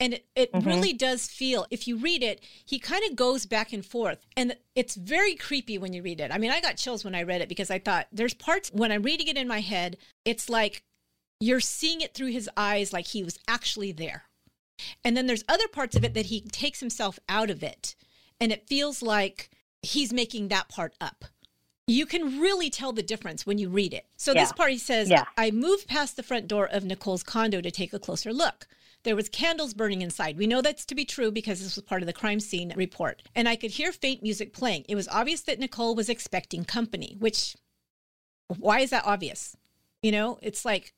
[0.00, 0.68] and it, it mm-hmm.
[0.68, 4.24] really does feel, if you read it, he kind of goes back and forth.
[4.36, 6.30] And it's very creepy when you read it.
[6.32, 8.92] I mean, I got chills when I read it because I thought there's parts when
[8.92, 10.84] I'm reading it in my head, it's like
[11.40, 14.24] you're seeing it through his eyes like he was actually there.
[15.04, 17.96] And then there's other parts of it that he takes himself out of it.
[18.40, 19.50] And it feels like
[19.82, 21.24] he's making that part up.
[21.88, 24.06] You can really tell the difference when you read it.
[24.16, 24.42] So yeah.
[24.42, 25.24] this part he says, yeah.
[25.36, 28.68] I moved past the front door of Nicole's condo to take a closer look.
[29.08, 30.36] There was candles burning inside.
[30.36, 33.22] We know that's to be true because this was part of the crime scene report.
[33.34, 34.84] And I could hear faint music playing.
[34.86, 37.56] It was obvious that Nicole was expecting company, which
[38.58, 39.56] why is that obvious?
[40.02, 40.92] You know, it's like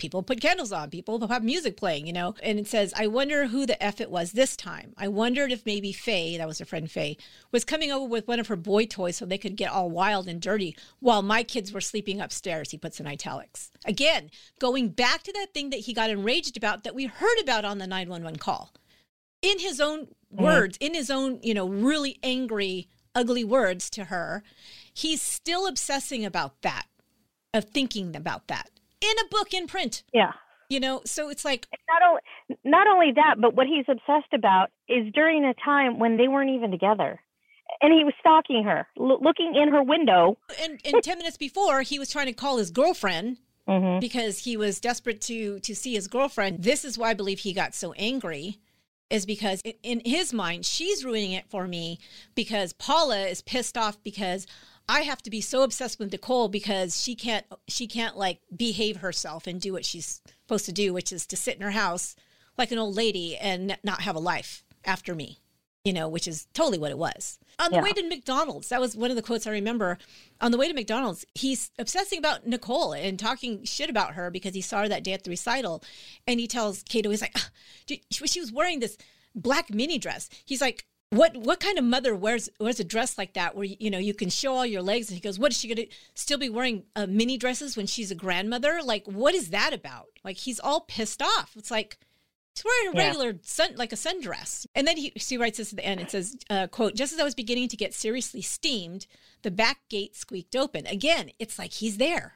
[0.00, 3.06] people put candles on, people They have music playing, you know, and it says, I
[3.06, 4.94] wonder who the F it was this time.
[4.96, 7.18] I wondered if maybe Faye, that was her friend Faye,
[7.52, 10.26] was coming over with one of her boy toys so they could get all wild
[10.26, 13.70] and dirty while my kids were sleeping upstairs, he puts in italics.
[13.84, 17.64] Again, going back to that thing that he got enraged about that we heard about
[17.64, 18.72] on the 911 call.
[19.42, 20.42] In his own mm-hmm.
[20.42, 24.42] words, in his own, you know, really angry, ugly words to her,
[24.92, 26.86] he's still obsessing about that,
[27.52, 28.70] of thinking about that
[29.00, 30.02] in a book in print.
[30.12, 30.32] Yeah.
[30.68, 32.20] You know, so it's like not only
[32.64, 36.50] not only that, but what he's obsessed about is during a time when they weren't
[36.50, 37.20] even together.
[37.82, 40.38] And he was stalking her, l- looking in her window.
[40.60, 44.00] And, and 10 minutes before, he was trying to call his girlfriend mm-hmm.
[44.00, 46.62] because he was desperate to to see his girlfriend.
[46.62, 48.58] This is why I believe he got so angry
[49.10, 51.98] is because in his mind she's ruining it for me
[52.34, 54.46] because Paula is pissed off because
[54.90, 58.96] I have to be so obsessed with Nicole because she can't she can't like behave
[58.96, 62.16] herself and do what she's supposed to do, which is to sit in her house
[62.58, 65.38] like an old lady and not have a life after me.
[65.84, 67.38] You know, which is totally what it was.
[67.60, 67.82] On the yeah.
[67.84, 69.96] way to McDonald's, that was one of the quotes I remember.
[70.40, 74.54] On the way to McDonald's, he's obsessing about Nicole and talking shit about her because
[74.54, 75.82] he saw her that day at the recital.
[76.26, 77.50] And he tells Kato, he's like, ah,
[78.10, 78.98] she was wearing this
[79.34, 80.28] black mini dress.
[80.44, 83.90] He's like, what what kind of mother wears wears a dress like that where you
[83.90, 86.38] know you can show all your legs and he goes what is she gonna still
[86.38, 88.80] be wearing uh, mini dresses when she's a grandmother?
[88.82, 90.06] Like what is that about?
[90.24, 91.52] Like he's all pissed off.
[91.56, 91.98] It's like
[92.54, 93.38] he's wearing a regular yeah.
[93.42, 94.66] sun like a sundress.
[94.76, 96.00] And then he, he writes this at the end.
[96.00, 99.06] It says uh, quote just as i was beginning to get seriously steamed
[99.42, 100.86] the back gate squeaked open.
[100.86, 102.34] Again it's like he's there.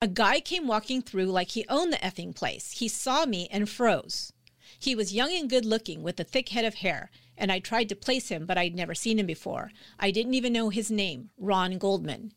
[0.00, 2.72] A guy came walking through like he owned the effing place.
[2.72, 4.32] He saw me and froze.
[4.78, 7.10] He was young and good looking with a thick head of hair,
[7.42, 9.72] and I tried to place him, but I'd never seen him before.
[9.98, 12.32] I didn't even know his name, Ron Goldman.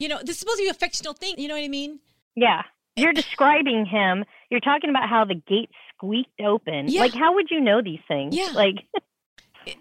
[0.00, 1.36] You know, this is supposed to be a fictional thing.
[1.38, 2.00] You know what I mean?
[2.34, 2.62] Yeah.
[2.96, 4.24] You're describing him.
[4.50, 6.88] You're talking about how the gate squeaked open.
[6.88, 7.02] Yeah.
[7.02, 8.36] Like, how would you know these things?
[8.36, 8.50] Yeah.
[8.52, 8.74] Like,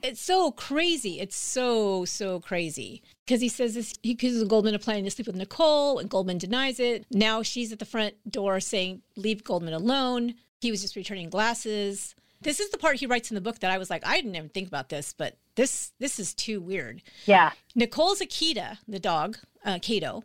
[0.04, 1.20] It's so crazy.
[1.22, 3.02] It's so, so crazy.
[3.26, 6.38] Because he says this, he accuses Goldman of planning to sleep with Nicole, and Goldman
[6.38, 7.06] denies it.
[7.10, 10.36] Now she's at the front door saying, Leave Goldman alone.
[10.60, 12.16] He was just returning glasses.
[12.42, 14.36] This is the part he writes in the book that I was like, I didn't
[14.36, 17.02] even think about this, but this this is too weird.
[17.26, 17.52] yeah.
[17.76, 20.24] Nicole's Akita, the dog, uh, Kato,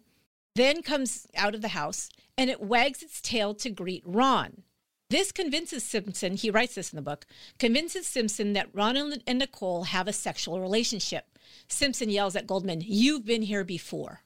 [0.54, 4.62] then comes out of the house and it wags its tail to greet Ron.
[5.08, 7.26] This convinces Simpson, he writes this in the book,
[7.58, 11.26] convinces Simpson that Ron and and Nicole have a sexual relationship.
[11.68, 14.20] Simpson yells at Goldman, You've been here before.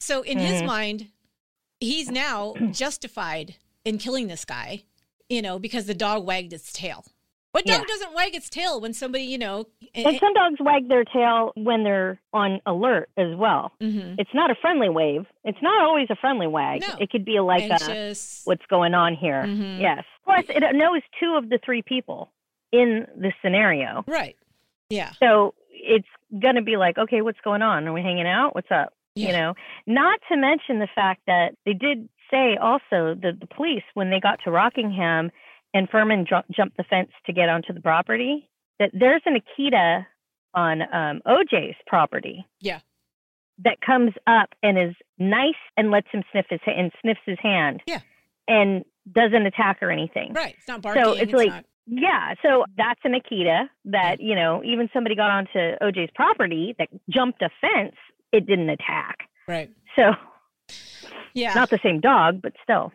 [0.00, 1.08] So in his mind,
[1.80, 4.84] he's now justified in killing this guy,
[5.28, 7.04] you know, because the dog wagged its tail.
[7.52, 7.84] What dog Yeah.
[7.86, 9.64] doesn't wag its tail when somebody, you know,
[9.94, 13.72] And some dogs wag their tail when they're on alert as well.
[13.80, 14.16] Mhm.
[14.18, 15.26] It's not a friendly wave.
[15.44, 16.82] It's not always a friendly wag.
[16.82, 16.94] No.
[17.00, 18.42] It could be like a, anxious.
[18.44, 19.44] what's going on here.
[19.44, 19.80] Mhm.
[19.80, 20.04] Yes.
[20.24, 22.30] Plus, it knows two of the three people
[22.70, 24.04] in the scenario.
[24.06, 24.36] Right.
[24.90, 25.10] Yeah.
[25.18, 26.06] So it's
[26.38, 27.88] going to be like, okay, what's going on?
[27.88, 28.54] Are we hanging out?
[28.54, 28.92] What's up?
[29.14, 29.28] Yeah.
[29.28, 29.54] You know,
[29.86, 34.20] not to mention the fact that they did say also that the police, when they
[34.20, 35.30] got to Rockingham
[35.74, 40.06] and Fuhrman ju- jumped the fence to get onto the property, that there's an Akita
[40.54, 42.80] on um, OJ's property Yeah.
[43.64, 47.82] that comes up and is nice and lets him sniff his and sniffs his hand.
[47.86, 48.00] Yeah.
[48.46, 50.32] And doesn't attack or anything.
[50.32, 50.54] Right.
[50.58, 51.02] It's not barking.
[51.04, 55.30] So it's like not, yeah, so that's an Akita that, you know, even somebody got
[55.30, 57.94] onto OJ's property that jumped a fence,
[58.32, 59.28] it didn't attack.
[59.46, 59.70] right.
[59.96, 60.12] So
[61.34, 61.54] Yeah.
[61.54, 62.92] not the same dog, but still.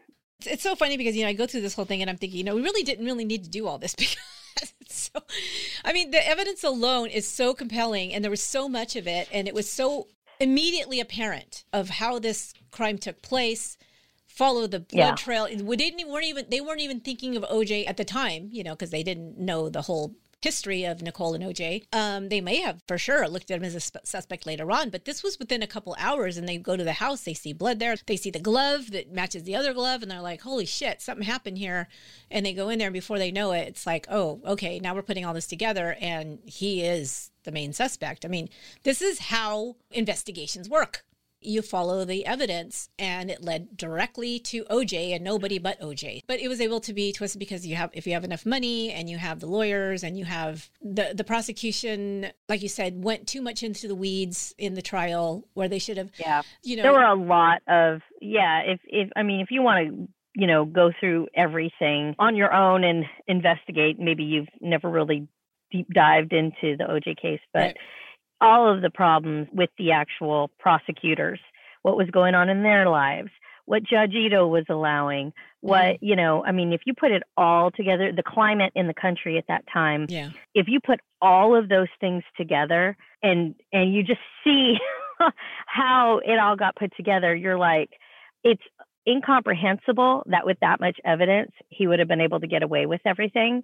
[0.48, 2.38] It's, so funny because, you know, I go through this whole thing and I'm thinking,
[2.38, 4.18] you know, we really didn't really need to do all this because
[4.82, 5.22] it's so,
[5.84, 9.28] I mean, the evidence alone is so compelling and there was so much of it
[9.32, 10.08] and it was so
[10.40, 13.78] immediately apparent of how this crime took place.
[14.28, 15.16] Follow the blood Yeah.
[15.16, 15.48] trail.
[15.62, 18.74] We didn't weren't even they weren't even thinking of OJ at the time, you know,
[18.74, 21.86] because they didn't know the whole history of Nicole and OJ.
[21.94, 24.90] Um, they may have for sure looked at him as a sp- suspect later on,
[24.90, 27.54] but this was within a couple hours, and they go to the house, they see
[27.54, 30.66] blood there, they see the glove that matches the other glove, and they're like, "Holy
[30.66, 31.88] shit, something happened here!"
[32.30, 34.94] And they go in there, and before they know it, it's like, "Oh, okay, now
[34.94, 38.50] we're putting all this together, and he is the main suspect." I mean,
[38.84, 41.06] this is how investigations work.
[41.46, 46.22] You follow the evidence, and it led directly to OJ and nobody but OJ.
[46.28, 48.92] But it was able to be twisted because you have, if you have enough money
[48.92, 53.28] and you have the lawyers and you have the the prosecution, like you said, went
[53.28, 56.42] too much into the weeds in the trial where they should have, Yeah.
[56.64, 59.88] you know, There were a lot of yeah, if if I mean if you want
[59.88, 65.28] to, you know, go through everything on your own and investigate, maybe you've never really
[65.72, 67.78] deep dived into the OJ case, but Right.
[68.44, 71.40] All of the problems with the actual prosecutors,
[71.82, 73.30] what was going on in their lives,
[73.66, 76.06] what Judge Ito was allowing, what, mm-hmm.
[76.06, 79.38] you know, I mean, if you put it all together, the climate in the country
[79.38, 84.04] at that time, yeah, if you put all of those things together and and you
[84.04, 84.76] just see
[85.66, 87.92] how it all got put together, you're like,
[88.44, 88.62] it's
[89.08, 93.02] incomprehensible that with that much evidence, he would have been able to get away with
[93.06, 93.64] everything.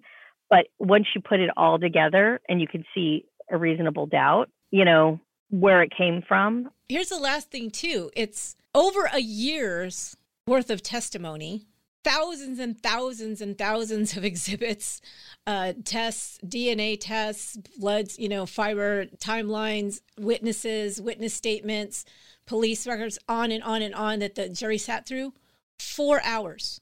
[0.49, 4.85] But once you put it all together and you can see a reasonable doubt, you
[4.85, 5.19] know,
[5.49, 6.69] where it came from.
[6.87, 8.09] here's the last thing too.
[8.15, 10.15] It's over a year's
[10.47, 11.65] worth of testimony
[12.03, 15.01] thousands and thousands and thousands of exhibits
[15.45, 22.05] uh, tests dna tests bloods you know fiber timelines witnesses witness statements
[22.45, 25.33] police records on and on and on that the jury sat through.
[25.77, 26.81] Four hours.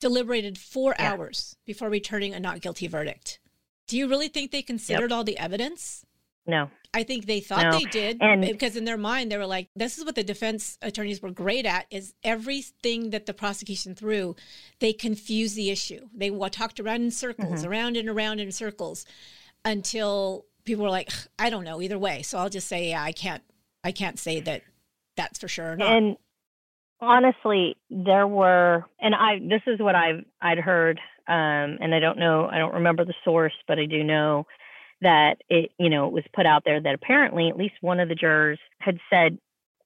[0.00, 1.12] Deliberated four Yeah.
[1.12, 3.38] hours before returning a not guilty verdict.
[3.86, 6.04] Do you really think they considered all the evidence
[6.46, 6.70] No.
[6.92, 7.78] I think they thought No.
[7.78, 10.78] they did, And- because in their mind they were like, "This is what the defense
[10.82, 14.36] attorneys were great at: is everything that the prosecution threw,
[14.78, 16.08] they confused the issue.
[16.14, 17.68] They talked around in circles, Mm-hmm.
[17.70, 19.04] around and around in circles,
[19.64, 22.22] until people were like, I don't know either way.
[22.22, 23.42] So I'll just say, yeah, I can't,
[23.82, 24.62] I can't say that
[25.16, 25.96] that's for sure or not.
[25.96, 26.16] And
[27.00, 30.98] honestly, there were, and I this is what I've I'd heard,
[31.28, 34.46] um, and I don't know, I don't remember the source, but I do know
[35.04, 38.08] that it, you know, it was put out there that apparently at least one of
[38.08, 39.38] the jurors had said,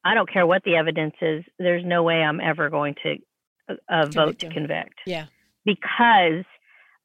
[0.04, 3.16] "I don't care what the evidence is, there's no way I'm ever going to
[3.68, 5.26] uh, uh, vote to convict." yeah,
[5.64, 6.44] because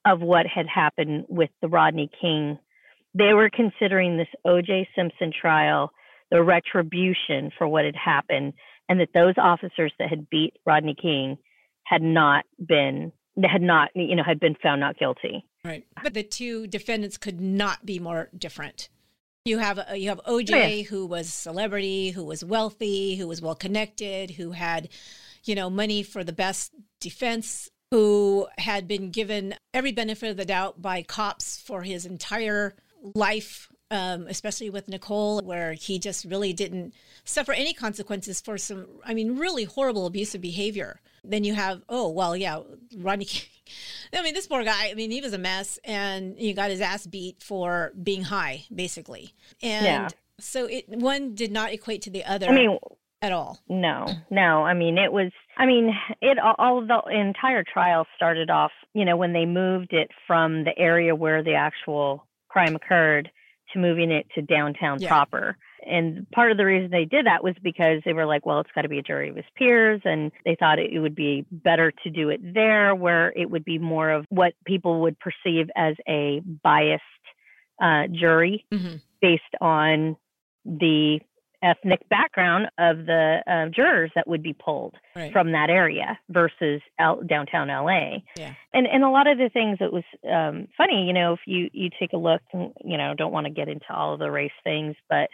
[0.06, 2.57] of what had happened with the Rodney King.
[3.15, 4.90] They were considering this O.J.
[4.95, 5.91] Simpson trial
[6.31, 8.53] the retribution for what had happened
[8.90, 11.38] and that those officers that had beat Rodney King
[11.85, 13.11] had not been
[13.41, 15.45] had not you know had been found not guilty.
[15.65, 15.85] Right.
[16.03, 18.89] But the two defendants could not be more different.
[19.45, 20.81] You have uh, you have OJ Oh, yeah.
[20.84, 24.89] who was celebrity, who was wealthy, who was well connected, who had,
[25.43, 30.45] you know, money for the best defense, who had been given every benefit of the
[30.45, 32.73] doubt by cops for his entire
[33.15, 36.93] life, um, especially with Nicole, where he just really didn't
[37.26, 41.01] suffer any consequences for some, I mean, really horrible abusive behavior.
[41.24, 42.60] Then you have, oh well, yeah,
[42.98, 43.50] Rodney King.
[44.14, 44.90] I mean, this poor guy.
[44.90, 48.66] I mean, he was a mess, and he got his ass beat for being high,
[48.74, 49.34] basically.
[49.62, 50.08] And Yeah.
[50.40, 52.78] so it one did not equate to the other I mean,
[53.22, 53.60] at all.
[53.70, 54.64] No, no.
[54.64, 55.32] I mean, it was.
[55.58, 55.91] I mean,
[56.22, 58.72] it all- all the entire trial started off.
[58.94, 63.32] You know, when they moved it from the area where the actual crime occurred
[63.72, 65.08] to moving it to downtown Yeah.
[65.08, 65.58] proper.
[65.85, 68.69] And part of the reason they did that was because they were like, well, it's
[68.73, 71.91] got to be a jury of his peers, and they thought it would be better
[72.03, 75.95] to do it there, where it would be more of what people would perceive as
[76.07, 77.01] a biased
[77.81, 79.01] uh, jury Mhm.
[79.22, 80.15] based on
[80.65, 81.19] the
[81.61, 85.31] ethnic background of the uh, jurors that would be pulled Right.
[85.31, 86.81] from that area versus
[87.26, 88.18] downtown LA.
[88.38, 88.53] Yeah.
[88.73, 91.69] And and a lot of the things that was um, funny, you know, if you
[91.72, 94.30] you take a look, and, you know, don't want to get into all of the
[94.30, 95.30] race things, but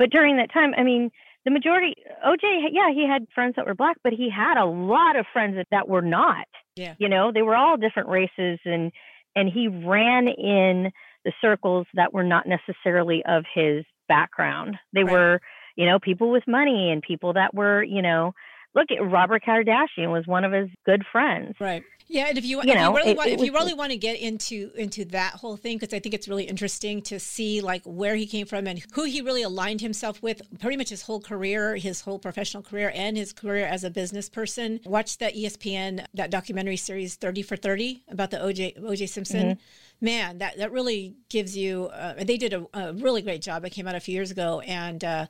[0.00, 1.10] but during that time, I mean,
[1.44, 1.94] the majority
[2.26, 5.56] OJ, yeah, he had friends that were black, but he had a lot of friends
[5.56, 6.46] that, that were not.
[6.74, 6.94] Yeah.
[6.98, 8.92] You know, they were all different races and
[9.36, 10.90] and he ran in
[11.26, 14.78] the circles that were not necessarily of his background.
[14.94, 15.12] They Right.
[15.12, 15.40] were,
[15.76, 18.32] you know, people with money and people that were, you know,
[18.74, 21.54] look at Robert Kardashian was one of his good friends.
[21.60, 21.82] Right.
[22.12, 23.72] Yeah, and if you, You if know, you really it- want, it if you really
[23.72, 27.20] want to get into into that whole thing, because I think it's really interesting to
[27.20, 30.88] see like where he came from and who he really aligned himself with, pretty much
[30.88, 34.80] his whole career, his whole professional career, and his career as a business person.
[34.84, 39.56] Watch that ESPN that documentary series Thirty for Thirty about the OJ OJ Simpson.
[40.00, 41.90] Man, that that really gives you.
[41.92, 43.64] Uh, they did a, a really great job.
[43.64, 45.04] It came out a few years ago, and.
[45.04, 45.26] Uh,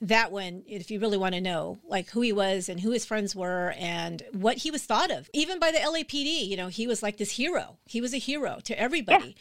[0.00, 3.04] that one, if you really want to know, like who he was and who his
[3.04, 6.86] friends were and what he was thought of, even by the LAPD, you know, he
[6.86, 7.78] was like this hero.
[7.84, 9.36] He was a hero to everybody.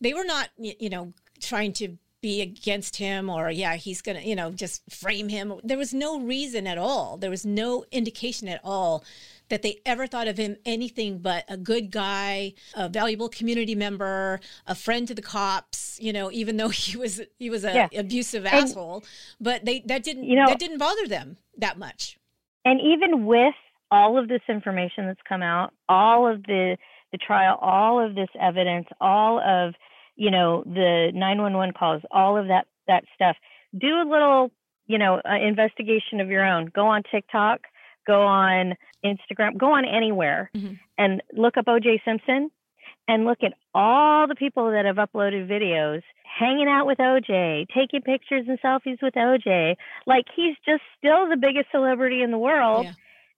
[0.00, 4.26] They were not, you know, trying to be against him or, yeah, he's going to,
[4.26, 5.54] you know, just frame him.
[5.64, 7.16] There was no reason at all.
[7.16, 9.04] There was no indication at all
[9.52, 14.40] that they ever thought of him anything but a good guy, a valuable community member,
[14.66, 17.88] a friend to the cops, you know, even though he was he was a Yeah.
[18.00, 19.04] abusive And- asshole,
[19.38, 22.18] but they that didn't You know- that didn't bother them that much.
[22.64, 23.54] And even with
[23.90, 26.78] all of this information that's come out, all of the
[27.12, 29.74] the trial, all of this evidence, all of
[30.16, 33.36] you know the 911 calls, all of that that stuff,
[33.78, 34.50] do a little
[34.86, 36.70] you know uh, investigation of your own.
[36.74, 37.60] Go on TikTok,
[38.06, 38.74] go on
[39.04, 40.78] Instagram, go on anywhere, Mhm.
[40.98, 42.00] and look up O.J.
[42.04, 42.50] Simpson,
[43.08, 46.02] and look at all the people that have uploaded videos
[46.38, 49.76] hanging out with OJ, taking pictures and selfies with OJ.
[50.06, 52.84] Like he's just still the biggest celebrity in the world.
[52.86, 52.92] Yeah.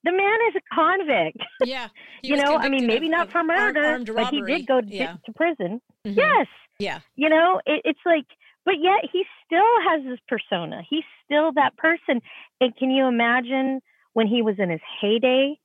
[0.04, 1.38] The man is a convict.
[1.64, 1.88] Yeah,
[2.22, 5.16] you know, I mean, maybe of- not for murder, but he did go to, Yeah.
[5.24, 5.80] to prison.
[6.06, 6.16] Mhm.
[6.16, 6.46] Yes.
[6.78, 6.98] Yeah.
[7.16, 8.26] You know, it, it's like,
[8.66, 10.82] but yet he still has this persona.
[10.88, 12.20] He's still that person.
[12.60, 13.80] And can you imagine
[14.14, 15.58] when he was in his heyday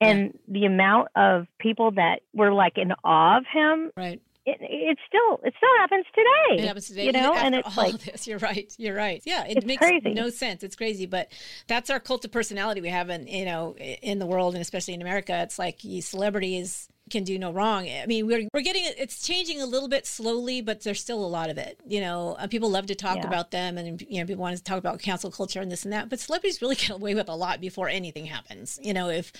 [0.00, 3.90] and the amount of people that were like in awe of him?
[3.96, 4.20] Right.
[4.48, 6.62] It, it still, it still happens today.
[6.62, 7.06] It happens today.
[7.06, 8.72] You know, and it's all like, this, you're right.
[8.78, 9.20] You're right.
[9.24, 10.14] Yeah, it It's makes crazy.
[10.14, 10.62] no sense.
[10.62, 11.32] It's crazy, but
[11.66, 14.94] that's our cult of personality we have in you know in the world and especially
[14.94, 15.36] in America.
[15.42, 17.86] It's like you celebrities can do no wrong.
[17.88, 18.96] I mean, we're we're getting it.
[18.98, 21.78] It's changing a little bit slowly, but there's still a lot of it.
[21.86, 23.26] You know, uh, people love to talk Yeah.
[23.28, 25.92] about them, and you know, people want to talk about cancel culture and this and
[25.92, 26.08] that.
[26.08, 28.78] But celebrities really get away with a lot before anything happens.
[28.82, 29.32] You know, if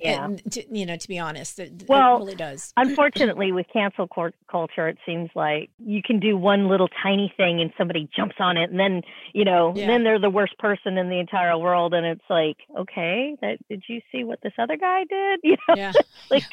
[0.00, 0.24] Yeah.
[0.24, 2.72] and to, you know, to be honest, it, Well, it really does.
[2.76, 7.60] unfortunately with cancel cor- culture it seems like you can do one little tiny thing
[7.60, 9.86] and somebody jumps on it and then you know Yeah.
[9.86, 13.82] then they're the worst person in the entire world and it's like okay that did
[13.88, 15.92] you see what this other guy did you know Yeah.
[16.30, 16.44] like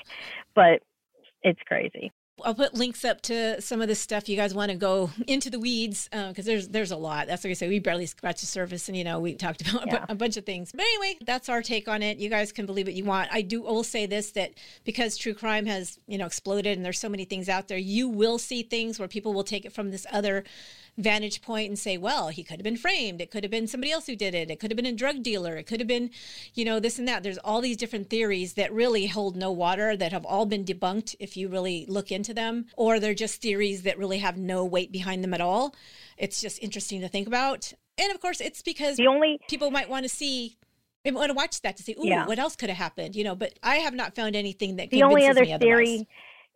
[0.59, 0.81] but
[1.41, 2.11] it's crazy
[2.45, 5.49] I'll put links up to some of this stuff you guys want to go into
[5.49, 7.27] the weeds uh, because there's there's a lot.
[7.27, 9.83] That's like I say, we barely scratched the surface, and you know we talked about
[9.83, 10.05] a Yeah.
[10.07, 10.71] a bunch of things.
[10.71, 12.17] But anyway, that's our take on it.
[12.17, 13.27] You guys can believe what you want.
[13.33, 13.67] I do.
[13.67, 14.51] I will say this that
[14.85, 18.07] because true crime has you know exploded and there's so many things out there, you
[18.07, 20.45] will see things where people will take it from this other
[20.99, 23.21] vantage point and say, well, he could have been framed.
[23.21, 24.51] It could have been somebody else who did it.
[24.51, 25.55] It could have been a drug dealer.
[25.55, 26.11] It could have been,
[26.53, 27.23] you know, this and that.
[27.23, 31.15] There's all these different theories that really hold no water that have all been debunked
[31.19, 34.91] if you really look into them, or they're just theories that really have no weight
[34.91, 35.73] behind them at all.
[36.17, 37.73] It's just interesting to think about.
[37.97, 40.57] And of course, it's because the only people might want to see
[41.07, 42.27] I want to watch that to see, ooh, Yeah.
[42.27, 43.33] what else could have happened, you know.
[43.33, 46.07] But I have not found anything that the only other theory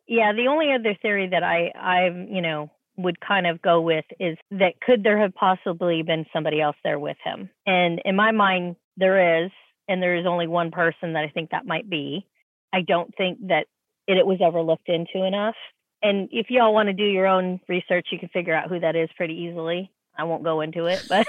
[0.08, 4.06] yeah the only other theory that i i you know would kind of go with
[4.20, 7.50] is that could there have possibly been somebody else there with him?
[7.66, 9.52] And in my mind there is
[9.88, 12.26] and there is only one person that i think that might be.
[12.72, 13.66] I don't think that
[14.08, 15.56] it, it was ever looked into enough.
[16.02, 18.96] And if y'all want to do your own research you can figure out who that
[18.96, 19.92] is pretty easily.
[20.16, 21.28] I won't go into it but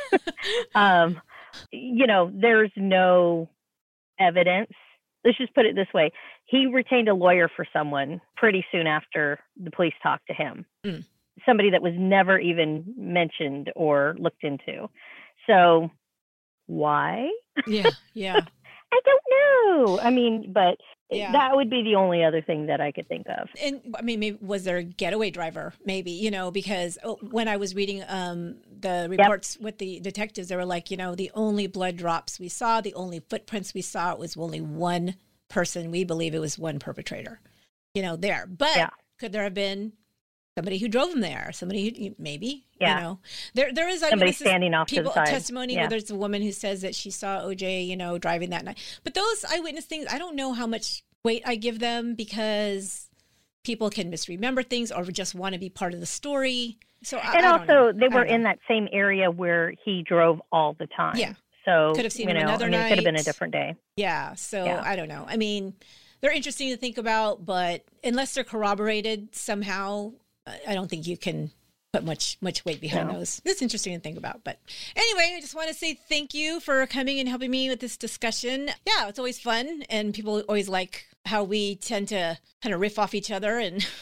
[0.75, 1.21] um
[1.71, 3.49] you know there's no
[4.19, 4.73] evidence.
[5.25, 6.13] Let's just put it this way.
[6.45, 10.67] He retained a lawyer for someone pretty soon after the police talked to him.
[10.85, 11.05] Mm.
[11.47, 14.89] Somebody that was never even mentioned or looked into
[15.47, 15.91] so
[16.67, 17.29] why
[17.67, 18.41] yeah, yeah.
[18.93, 20.79] i don't know i mean but
[21.11, 21.33] Yeah.
[21.33, 24.21] that would be the only other thing that i could think of And I mean,
[24.21, 25.75] maybe was there a getaway driver?
[25.85, 30.49] Maybe you know, because oh, when I was reading um, the reports with the detectives,
[30.49, 33.83] they were like, you know, the only blood drops we saw, the only footprints we
[33.83, 35.15] saw, it was only one
[35.49, 35.91] person.
[35.91, 37.41] We believe it was one perpetrator,
[37.95, 38.47] you know, there.
[38.47, 38.91] But Yeah.
[39.19, 39.93] could there have been
[40.57, 41.51] somebody who drove him there?
[41.53, 42.95] Somebody who maybe, Yeah.
[42.97, 43.19] you know,
[43.55, 45.81] there there is somebody eyewitnesses- standing off to people the side testimony yeah.
[45.81, 48.79] where there's a woman who says that she saw OJ, you know, driving that night.
[49.03, 53.09] But those eyewitness things, I don't know how much weight I give them because
[53.65, 56.79] people can misremember things or just want to be part of the story.
[57.03, 60.75] So I, and I also they were in that same area where he drove all
[60.75, 61.35] the time Yeah.
[61.65, 63.53] so Could have seen you know another I mean, it could have been a different
[63.53, 64.35] day Yeah.
[64.35, 64.83] So Yeah.
[64.85, 65.25] I don't know.
[65.29, 65.75] I mean,
[66.21, 70.13] they're interesting to think about, but unless they're corroborated somehow,
[70.47, 71.51] I don't think you can
[71.93, 73.19] put much much weight behind No.
[73.19, 73.41] those.
[73.45, 74.43] It's interesting to think about.
[74.45, 74.59] But
[74.97, 77.97] anyway, I just want to say thank you for coming and helping me with this
[77.97, 78.69] discussion.
[78.87, 82.99] Yeah, it's always fun, and people always like how we tend to kind of riff
[82.99, 83.87] off each other and.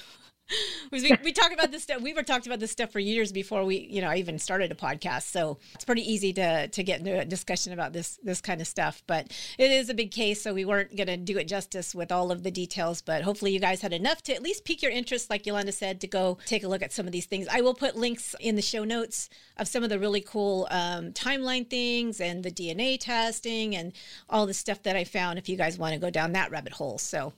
[0.90, 2.00] we, we talk about this stuff.
[2.00, 4.70] We were talked about this stuff for years before we, you know, I even started
[4.72, 5.22] a podcast.
[5.22, 8.66] So it's pretty easy to to get into a discussion about this this kind of
[8.66, 9.02] stuff.
[9.06, 12.12] But it is a big case, so we weren't going to do it justice with
[12.12, 13.02] all of the details.
[13.02, 16.00] But hopefully, you guys had enough to at least pique your interest, like Yolanda said,
[16.00, 17.46] to go take a look at some of these things.
[17.50, 21.12] I will put links in the show notes of some of the really cool um,
[21.12, 23.92] timeline things and the DNA testing and
[24.28, 25.38] all the stuff that I found.
[25.38, 27.32] If you guys want to go down that rabbit hole, so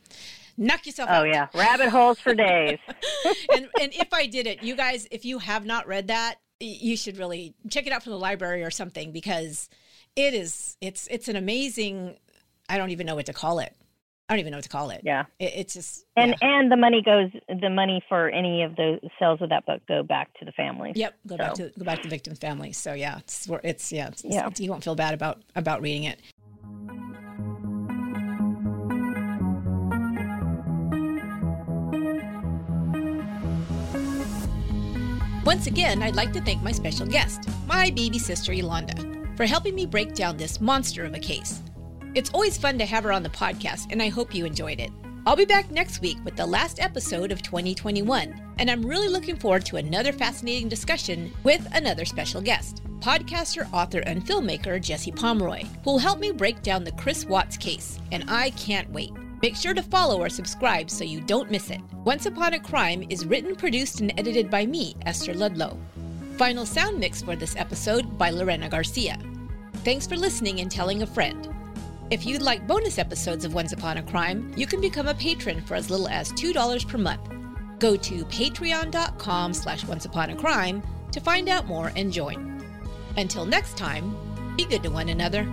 [0.57, 2.79] knock yourself oh out yeah rabbit holes for days
[3.55, 6.97] and and if I did it, you guys, if you have not read that, you
[6.97, 9.69] should really check it out from the library or something because
[10.17, 12.17] it is it's it's an amazing.
[12.69, 13.75] I don't even know what to call it.
[14.29, 15.03] I don't even know what to call it.
[15.05, 16.49] yeah It, it's just and yeah.
[16.59, 20.03] and the money goes the money for any of the sales of that book go
[20.03, 22.73] back to the families Yep, go back to go back to victim family.
[22.73, 24.49] So yeah, it's it's yeah, it's, Yeah.
[24.57, 26.21] you won't feel bad about about reading it.
[35.45, 38.95] Once again, I'd like to thank my special guest, my baby sister Yolanda,
[39.37, 41.61] for helping me break down this monster of a case.
[42.15, 44.91] It's always fun to have her on the podcast, and I hope you enjoyed it.
[45.27, 49.37] I'll be back next week with the last episode of 2021, and I'm really looking
[49.37, 55.65] forward to another fascinating discussion with another special guest, podcaster, author, and filmmaker Jesse Pomeroy,
[55.85, 59.13] who will help me break down the Chris Watts case, and I can't wait.
[59.45, 61.83] Make sure to follow or subscribe so you don't miss it.
[62.03, 65.77] Once Upon a Crime is written, produced, and edited by me, Esther Ludlow.
[66.39, 69.19] Final sound mix for this episode by Lorena Garcia.
[69.85, 71.55] Thanks for listening and telling a friend.
[72.11, 75.61] If you'd like bonus episodes of Once Upon a Crime, you can become a patron
[75.61, 77.29] for as little as $2 per month.
[77.79, 82.65] Go to patreon.com slash onceuponacrime to find out more and join.
[83.19, 84.17] Until next time,
[84.57, 85.47] be good to one another.